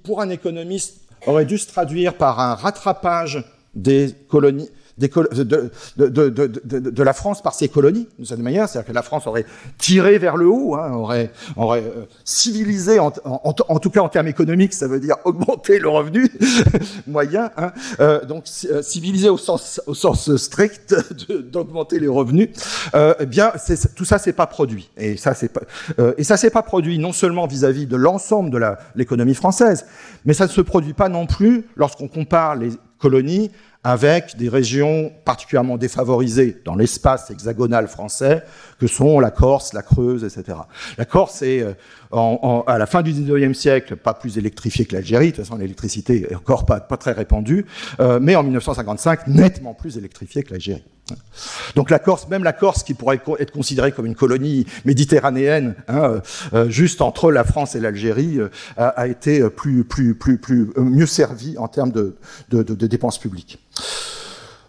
[0.02, 7.12] pour un économiste aurait dû se traduire par un rattrapage des colonies, de, de, la
[7.12, 9.44] France par ses colonies, de cette manière, c'est-à-dire que la France aurait
[9.76, 14.72] tiré vers le haut, hein, aurait, aurait euh, civilisé, en, tout cas en termes économiques,
[14.72, 16.30] ça veut dire augmenter le revenu
[17.08, 20.94] moyen, hein, euh, donc euh, civilisé au sens, au sens strict
[21.50, 22.50] d'augmenter les revenus,
[22.94, 23.52] eh bien
[23.96, 25.62] tout ça c'est pas produit, et ça c'est pas,
[26.16, 28.60] et ça c'est pas produit non seulement vis-à-vis de l'ensemble de
[28.94, 29.86] l'économie française,
[30.24, 33.50] mais ça ne se produit pas non plus lorsqu'on compare les colonies
[33.84, 38.42] avec des régions particulièrement défavorisées dans l'espace hexagonal français,
[38.80, 40.58] que sont la Corse, la Creuse, etc.
[40.96, 45.26] La Corse est, euh, à la fin du 19e siècle, pas plus électrifiée que l'Algérie,
[45.26, 47.66] de toute façon l'électricité est encore pas, très répandue,
[48.00, 50.84] euh, mais en 1955, nettement plus électrifiée que l'Algérie.
[51.74, 56.22] Donc la Corse, même la Corse qui pourrait être considérée comme une colonie méditerranéenne, hein,
[56.54, 58.38] euh, juste entre la France et l'Algérie,
[58.76, 62.16] a, été plus, plus, plus, plus mieux servie en termes de,
[62.86, 63.58] dépenses publiques.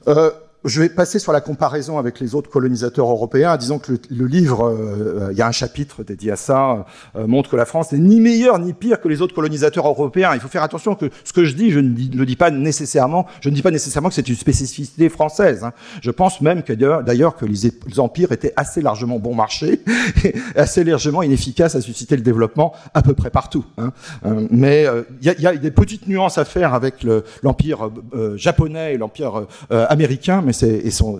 [0.08, 0.32] Euh,
[0.66, 3.56] je vais passer sur la comparaison avec les autres colonisateurs européens.
[3.56, 6.86] Disons que le, livre, euh, il y a un chapitre dédié à ça,
[7.16, 10.32] euh, montre que la France n'est ni meilleure ni pire que les autres colonisateurs européens.
[10.34, 13.28] Il faut faire attention que ce que je dis, je ne le dis pas nécessairement.
[13.42, 15.64] Je ne dis pas nécessairement que c'est une spécificité française.
[15.64, 15.74] Hein.
[16.02, 19.82] Je pense même que d'ailleurs que les, empires étaient assez largement bon marché,
[20.56, 23.66] assez largement inefficaces à susciter le développement à peu près partout.
[23.78, 23.92] Hein.
[24.26, 24.88] Euh, mais
[25.22, 27.06] il y, y, a des petites nuances à faire avec
[27.44, 27.90] l'empire
[28.36, 30.42] japonais et l'empire américain,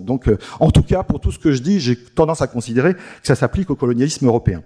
[0.02, 2.94] donc, euh, en tout cas, pour tout ce que je dis, j'ai tendance à considérer
[2.94, 4.62] que ça s'applique au colonialisme européen.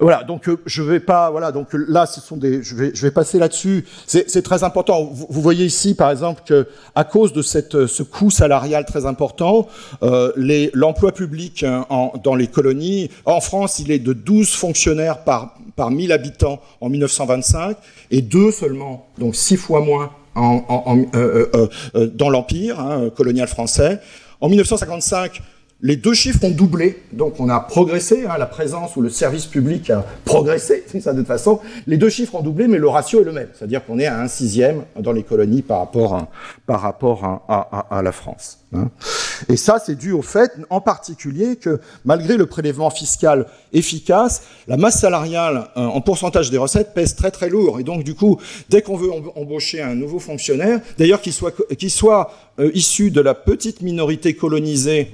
[0.00, 3.38] Voilà, donc euh, je vais pas, voilà, donc là, ce sont des, je vais, passer
[3.38, 3.84] là-dessus.
[4.06, 5.04] C'est très important.
[5.04, 6.66] Vous, voyez ici, par exemple, que
[6.96, 9.68] à cause de cette, ce coût salarial très important,
[10.02, 10.32] euh,
[10.74, 11.86] l'emploi public hein,
[12.24, 16.88] dans les colonies, en France, il est de 12 fonctionnaires par par 1000 habitants en
[16.88, 17.76] 1925
[18.10, 23.48] et deux seulement, donc six fois moins en, euh, euh, euh, dans l'Empire hein, colonial
[23.48, 24.00] français.
[24.40, 25.40] En 1955,
[25.84, 29.46] les deux chiffres ont doublé, donc on a progressé, hein, la présence ou le service
[29.46, 31.58] public a progressé, de toute façon.
[31.88, 34.20] Les deux chiffres ont doublé, mais le ratio est le même, c'est-à-dire qu'on est à
[34.20, 36.28] un sixième dans les colonies par rapport à,
[36.66, 38.60] par rapport à, à, la France.
[38.72, 38.90] Hein.
[39.48, 44.76] Et ça, c'est dû au fait, en particulier, que malgré le prélèvement fiscal efficace, la
[44.76, 47.80] masse salariale euh, en pourcentage des recettes pèse très très lourd.
[47.80, 48.38] Et donc, du coup,
[48.68, 52.30] dès qu'on veut embaucher un nouveau fonctionnaire, d'ailleurs qu'il soit, qu'il soit
[52.60, 55.10] euh, issu de la petite minorité colonisée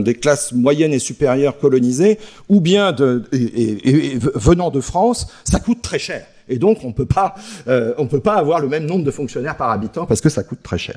[0.00, 2.94] des classes moyennes et supérieures colonisées, ou bien
[3.32, 6.26] venant de France, ça coûte très cher.
[6.48, 7.34] Et donc, on peut pas,
[7.68, 10.42] euh, on peut pas avoir le même nombre de fonctionnaires par habitant parce que ça
[10.42, 10.96] coûte très cher.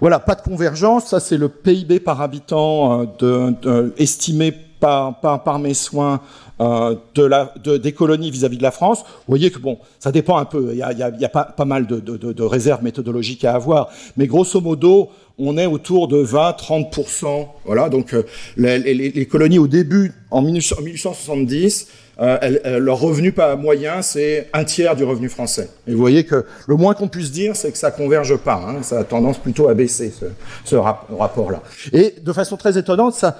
[0.00, 1.06] Voilà, pas de convergence.
[1.06, 6.20] Ça, c'est le PIB par habitant euh, estimé par, par, mes soins
[6.60, 9.04] de la, des colonies vis-à-vis de la France.
[9.06, 10.70] Vous voyez que bon, ça dépend un peu.
[10.72, 14.26] Il y a, y a, pas, pas, mal de, de, réserves méthodologiques à avoir, mais
[14.26, 17.46] grosso modo, on est autour de 20-30%.
[17.64, 18.24] Voilà, donc euh,
[18.56, 21.88] les, colonies au début, en 1870,
[22.20, 25.70] euh, leur revenu pas moyen, c'est un tiers du revenu français.
[25.86, 28.60] Et vous voyez que le moins qu'on puisse dire, c'est que ça converge pas.
[28.68, 30.26] Hein, ça a tendance plutôt à baisser ce,
[30.64, 31.62] ce rapport-là.
[31.92, 33.38] Et de façon très étonnante, ça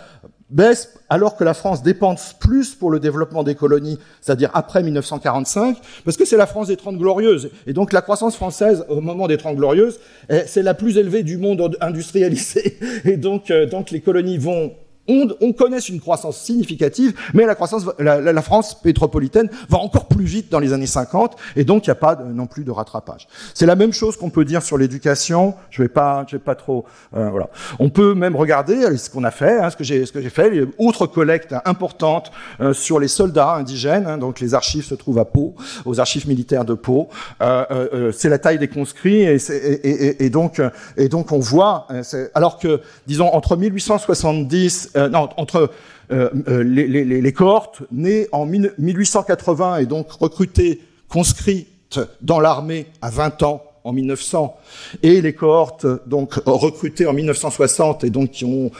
[0.50, 5.76] baisse alors que la France dépense plus pour le développement des colonies, c'est-à-dire après 1945,
[6.04, 7.50] parce que c'est la France des Trente Glorieuses.
[7.66, 10.00] Et donc la croissance française au moment des Trente Glorieuses,
[10.46, 12.78] c'est la plus élevée du monde industrialisé.
[13.04, 14.72] Et donc, euh, donc les colonies vont
[15.08, 20.24] on, on connaisse une croissance significative, mais la croissance, la, France métropolitaine va encore plus
[20.24, 23.26] vite dans les années 50, et donc il n'y a pas non plus de rattrapage.
[23.54, 25.54] C'est la même chose qu'on peut dire sur l'éducation.
[25.70, 26.84] Je vais pas, je vais pas trop,
[27.16, 27.48] euh, voilà.
[27.78, 30.30] On peut même regarder ce qu'on a fait, hein, ce que j'ai, ce que j'ai
[30.30, 30.50] fait.
[30.78, 32.30] Outre collecte importante
[32.60, 35.54] euh, sur les soldats indigènes, hein, donc les archives se trouvent à Pau,
[35.84, 37.08] aux archives militaires de Pau.
[37.40, 40.60] Euh, c'est la taille des conscrits, et, et, et, donc,
[40.96, 41.86] et donc on voit,
[42.34, 45.70] alors que, disons, entre 1870 euh, non, entre
[46.10, 53.42] euh, euh, les, cohortes nées en 1880 et donc recrutées, conscrites dans l'armée à 20
[53.44, 54.56] ans en 1900
[55.02, 58.70] et les cohortes donc recrutées en 1960 et donc qui ont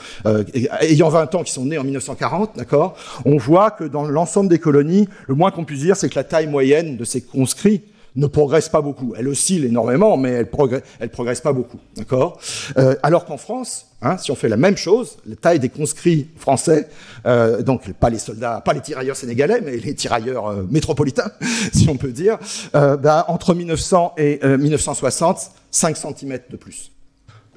[0.81, 4.59] ayant 20 ans qui sont nées en 1940, d'accord On voit que dans l'ensemble des
[4.59, 7.83] colonies, le moins qu'on puisse dire c'est que la taille moyenne de ces conscrits
[8.19, 9.15] ne progresse pas beaucoup.
[9.17, 10.83] Elle oscille énormément, mais elle progresse,
[11.13, 12.39] progresse pas beaucoup, d'accord?
[12.77, 16.29] Euh, Alors qu'en France, Hein, si on fait la même chose, la taille des conscrits
[16.37, 16.89] français,
[17.27, 21.33] euh, donc pas les soldats, pas les tirailleurs sénégalais, mais les tirailleurs euh, métropolitains,
[21.73, 22.39] si on peut dire,
[22.73, 26.93] bah, entre 1900 et 1960, 5 cm de plus.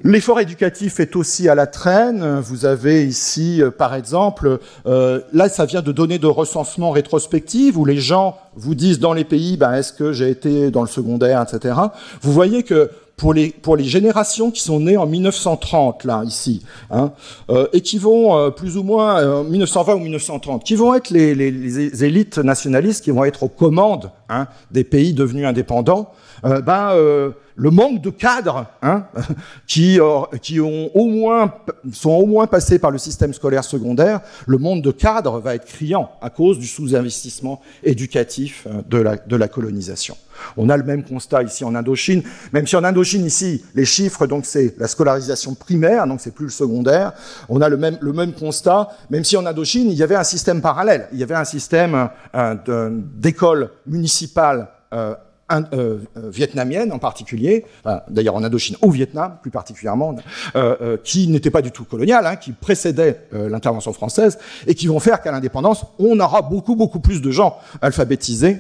[0.03, 2.39] L'effort éducatif est aussi à la traîne.
[2.39, 7.97] Vous avez ici, par exemple, là, ça vient de données de recensement rétrospectives où les
[7.97, 11.75] gens vous disent dans les pays, ben, est-ce que j'ai été dans le secondaire, etc.
[12.21, 12.89] Vous voyez que
[13.21, 17.11] pour les, pour les générations qui sont nées en 1930, là, ici, hein,
[17.51, 21.11] euh, et qui vont euh, plus ou moins, euh, 1920 ou 1930, qui vont être
[21.11, 26.11] les, les, les, élites nationalistes qui vont être aux commandes hein, des pays devenus indépendants,
[26.43, 27.31] euh, ben, euh,
[27.61, 29.05] le manque de cadres hein,
[29.67, 29.99] qui,
[30.41, 31.53] qui ont au moins,
[31.93, 35.65] sont au moins passés par le système scolaire secondaire, le manque de cadres va être
[35.65, 40.17] criant à cause du sous-investissement éducatif de la, de la colonisation.
[40.57, 44.25] On a le même constat ici en Indochine, même si en Indochine ici, les chiffres,
[44.25, 47.13] donc c'est la scolarisation primaire, donc c'est plus le secondaire.
[47.47, 50.23] On a le même, le même constat, même si en Indochine, il y avait un
[50.23, 51.09] système parallèle.
[51.13, 55.13] Il y avait un système euh, d'école municipale euh,
[55.51, 57.65] euh, euh, vietnamienne en particulier,
[58.09, 60.15] d'ailleurs en Indochine au Vietnam plus particulièrement,
[60.55, 64.87] euh, qui n'était pas du tout coloniale, hein, qui précédait euh, l'intervention française et qui
[64.87, 68.57] vont faire qu'à l'indépendance, on aura beaucoup beaucoup plus de gens alphabétisés,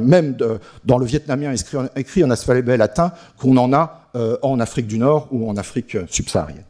[0.00, 1.52] même de, dans le vietnamien
[1.96, 4.00] écrit en, alphabet latin, qu'on en a
[4.42, 6.64] en Afrique du Nord ou en Afrique subsaharienne.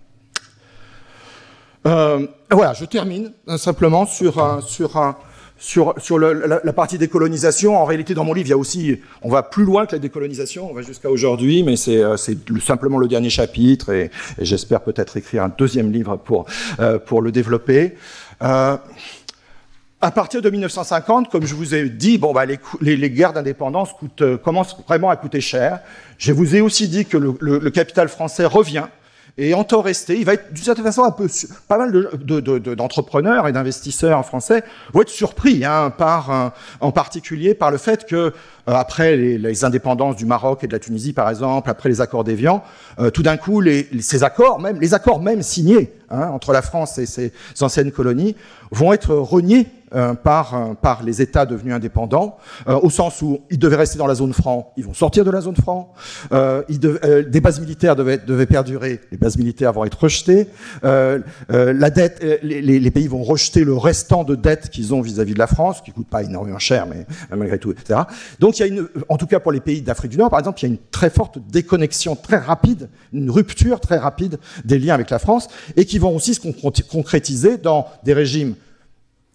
[1.84, 5.16] voilà, je termine simplement sur sur un
[5.56, 9.30] sur, la, la, partie décolonisation, en réalité, dans mon livre, il y a aussi, on
[9.30, 12.16] va plus loin que la décolonisation, on va jusqu'à aujourd'hui, mais c'est euh,
[12.60, 14.10] simplement le dernier chapitre, et,
[14.40, 16.46] j'espère peut-être écrire un deuxième livre pour,
[16.80, 17.94] euh, le développer.
[18.42, 18.76] Euh,
[20.00, 23.90] à partir de 1950, comme je vous ai dit, bon, bah, les, guerres d'indépendance
[24.42, 25.80] commencent vraiment à coûter cher.
[26.18, 28.84] Je vous ai aussi dit que le capital français revient
[29.36, 31.26] et en temps resté, il va être d'une certaine façon un peu
[31.66, 34.62] pas mal d'entrepreneurs de, de, et d'investisseurs français
[34.92, 38.30] vont être surpris hein, par en particulier par le fait que euh,
[38.66, 42.24] après les, les, indépendances du Maroc et de la Tunisie, par exemple, après les accords
[42.24, 42.62] d'Évian,
[42.98, 46.62] euh, tout d'un coup, les, ces accords, même les accords même signés hein, entre la
[46.62, 48.36] France et ses anciennes colonies,
[48.70, 49.66] vont être reniés
[50.22, 52.36] par, euh, par les États devenus indépendants,
[52.68, 55.30] euh, au sens où ils devaient rester dans la zone franc, ils vont sortir de
[55.30, 55.92] la zone franc,
[56.30, 60.48] des bases militaires devaient, perdurer, les bases militaires vont être rejetées,
[60.82, 65.38] la dette, les, pays vont rejeter le restant de dette qu'ils ont vis-à-vis -vis de
[65.38, 68.00] la France, qui coûte pas énormément cher, mais malgré tout, etc.
[68.40, 70.38] Donc il y a une, en tout cas pour les pays d'Afrique du Nord, par
[70.38, 74.78] exemple, il y a une très forte déconnexion très rapide, une rupture très rapide des
[74.78, 76.40] liens avec la France, et qui vont aussi se
[76.82, 78.54] concrétiser dans des régimes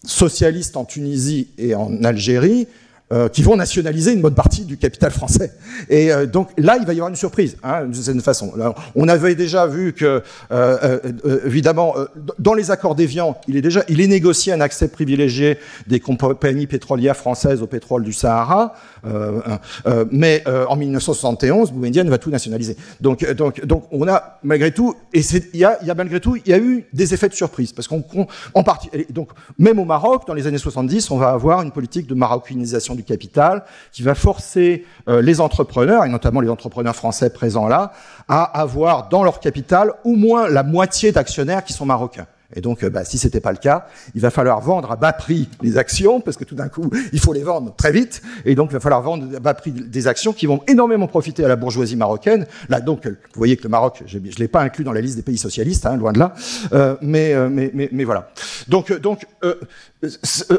[0.04, 2.66] socialistes en Tunisie et en Algérie,
[3.12, 5.52] euh, qui vont nationaliser une bonne partie du capital français.
[5.88, 8.52] Et euh, donc là, il va y avoir une surprise, hein, d'une certaine façon.
[8.56, 10.22] Là, on avait déjà vu que,
[10.52, 12.06] euh, euh évidemment, euh,
[12.38, 15.58] dans les accords d'Évian, il est déjà, il est négocié un accès privilégié
[15.88, 18.74] des compagnies pétrolières françaises au pétrole du Sahara,
[20.10, 22.76] mais en 1971, Boumediene va tout nationaliser.
[23.00, 25.20] Donc, donc, donc, on a malgré tout, et
[25.52, 27.72] il y a, y a malgré tout, il y a eu des effets de surprise,
[27.72, 28.04] parce qu'on,
[28.54, 32.06] en partie, donc même au Maroc, dans les années 70, on va avoir une politique
[32.06, 37.68] de marocanisation capital, qui va forcer euh, les entrepreneurs, et notamment les entrepreneurs français présents
[37.68, 37.92] là,
[38.28, 42.26] à avoir dans leur capital au moins la moitié d'actionnaires qui sont marocains.
[42.54, 45.12] Et donc, euh, bah, si c'était pas le cas, il va falloir vendre à bas
[45.12, 48.22] prix les actions, parce que tout d'un coup, il faut les vendre très vite.
[48.44, 51.44] Et donc, il va falloir vendre à bas prix des actions qui vont énormément profiter
[51.44, 52.46] à la bourgeoisie marocaine.
[52.68, 55.16] Là, donc, vous voyez que le Maroc, je, je l'ai pas inclus dans la liste
[55.16, 56.34] des pays socialistes, hein, loin de là.
[56.72, 58.30] Euh, mais, euh, mais, mais, mais, voilà.
[58.66, 59.54] Donc, donc, euh,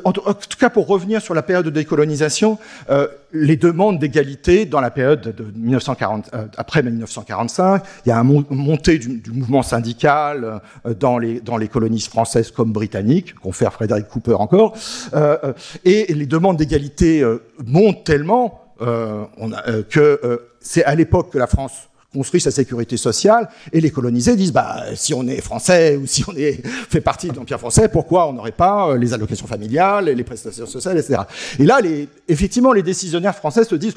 [0.03, 2.59] en tout cas, pour revenir sur la période de décolonisation,
[2.89, 8.17] euh, les demandes d'égalité dans la période de 1940, euh, après 1945, il y a
[8.17, 13.73] une montée du, mouvement syndical euh, dans les dans les colonies françaises comme britanniques, confère
[13.73, 14.75] Frédéric Cooper encore,
[15.13, 15.53] euh,
[15.85, 17.23] et les demandes d'égalité
[17.65, 23.47] montent tellement on a, que c'est à l'époque que la France construit sa sécurité sociale,
[23.71, 27.29] et les colonisés disent, bah, si on est français ou si on est, fait partie
[27.29, 31.21] de l'Empire français, pourquoi on n'aurait pas les allocations familiales, les prestations sociales, etc.
[31.57, 33.95] Et là, les, effectivement, les décisionnaires français se disent,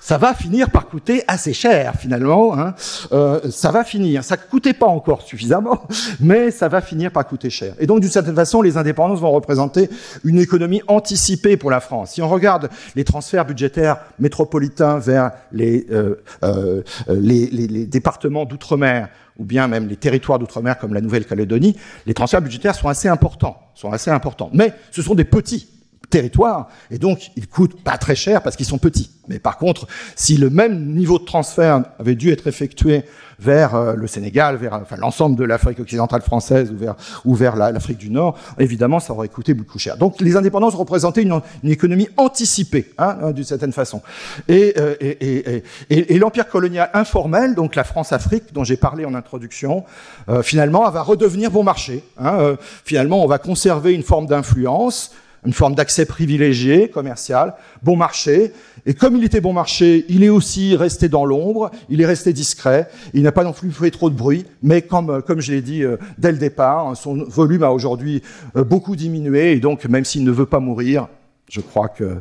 [0.00, 2.58] ça va finir par coûter assez cher finalement.
[2.58, 2.74] Hein.
[3.12, 4.24] Euh, ça va finir.
[4.24, 5.82] Ça coûtait pas encore suffisamment,
[6.20, 7.74] mais ça va finir par coûter cher.
[7.78, 9.90] Et donc d'une certaine façon, les indépendances vont représenter
[10.24, 12.12] une économie anticipée pour la France.
[12.12, 19.08] Si on regarde les transferts budgétaires métropolitains vers les, euh, euh, les, départements d'outre-mer
[19.38, 23.58] ou bien même les territoires d'outre-mer comme la Nouvelle-Calédonie, les transferts budgétaires sont assez importants,
[23.74, 24.50] sont assez importants.
[24.52, 25.68] Mais ce sont des petits
[26.10, 29.10] territoire, et donc ils coûtent pas très cher parce qu'ils sont petits.
[29.28, 33.04] Mais par contre, si le même niveau de transfert avait dû être effectué
[33.38, 37.56] vers euh, le Sénégal, vers enfin, l'ensemble de l'Afrique occidentale française ou vers, ou vers
[37.56, 39.96] l'Afrique du Nord, évidemment, ça aurait coûté beaucoup cher.
[39.96, 44.02] Donc les indépendances représentaient une, une économie anticipée, hein, hein d'une certaine façon.
[44.48, 49.04] Et, euh, et, et, et, et l'empire colonial informel, donc la France-Afrique, dont j'ai parlé
[49.04, 49.84] en introduction,
[50.28, 52.02] euh, finalement, va redevenir bon marché.
[52.18, 55.12] Hein, euh, finalement, on va conserver une forme d'influence,
[55.46, 58.52] une forme d'accès privilégié, commercial, bon marché.
[58.86, 62.32] Et comme il était bon marché, il est aussi resté dans l'ombre, il est resté
[62.32, 65.52] discret, il n'a pas non plus fait trop de bruit, mais comme, euh, comme je
[65.52, 68.22] l'ai dit euh, dès le départ, hein, son volume a aujourd'hui
[68.56, 71.08] euh, beaucoup diminué, et donc même s'il ne veut pas mourir,
[71.48, 72.18] je crois que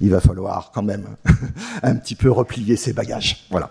[0.00, 1.04] il va falloir quand même
[1.82, 3.46] un petit peu replier ses bagages.
[3.50, 3.70] Voilà.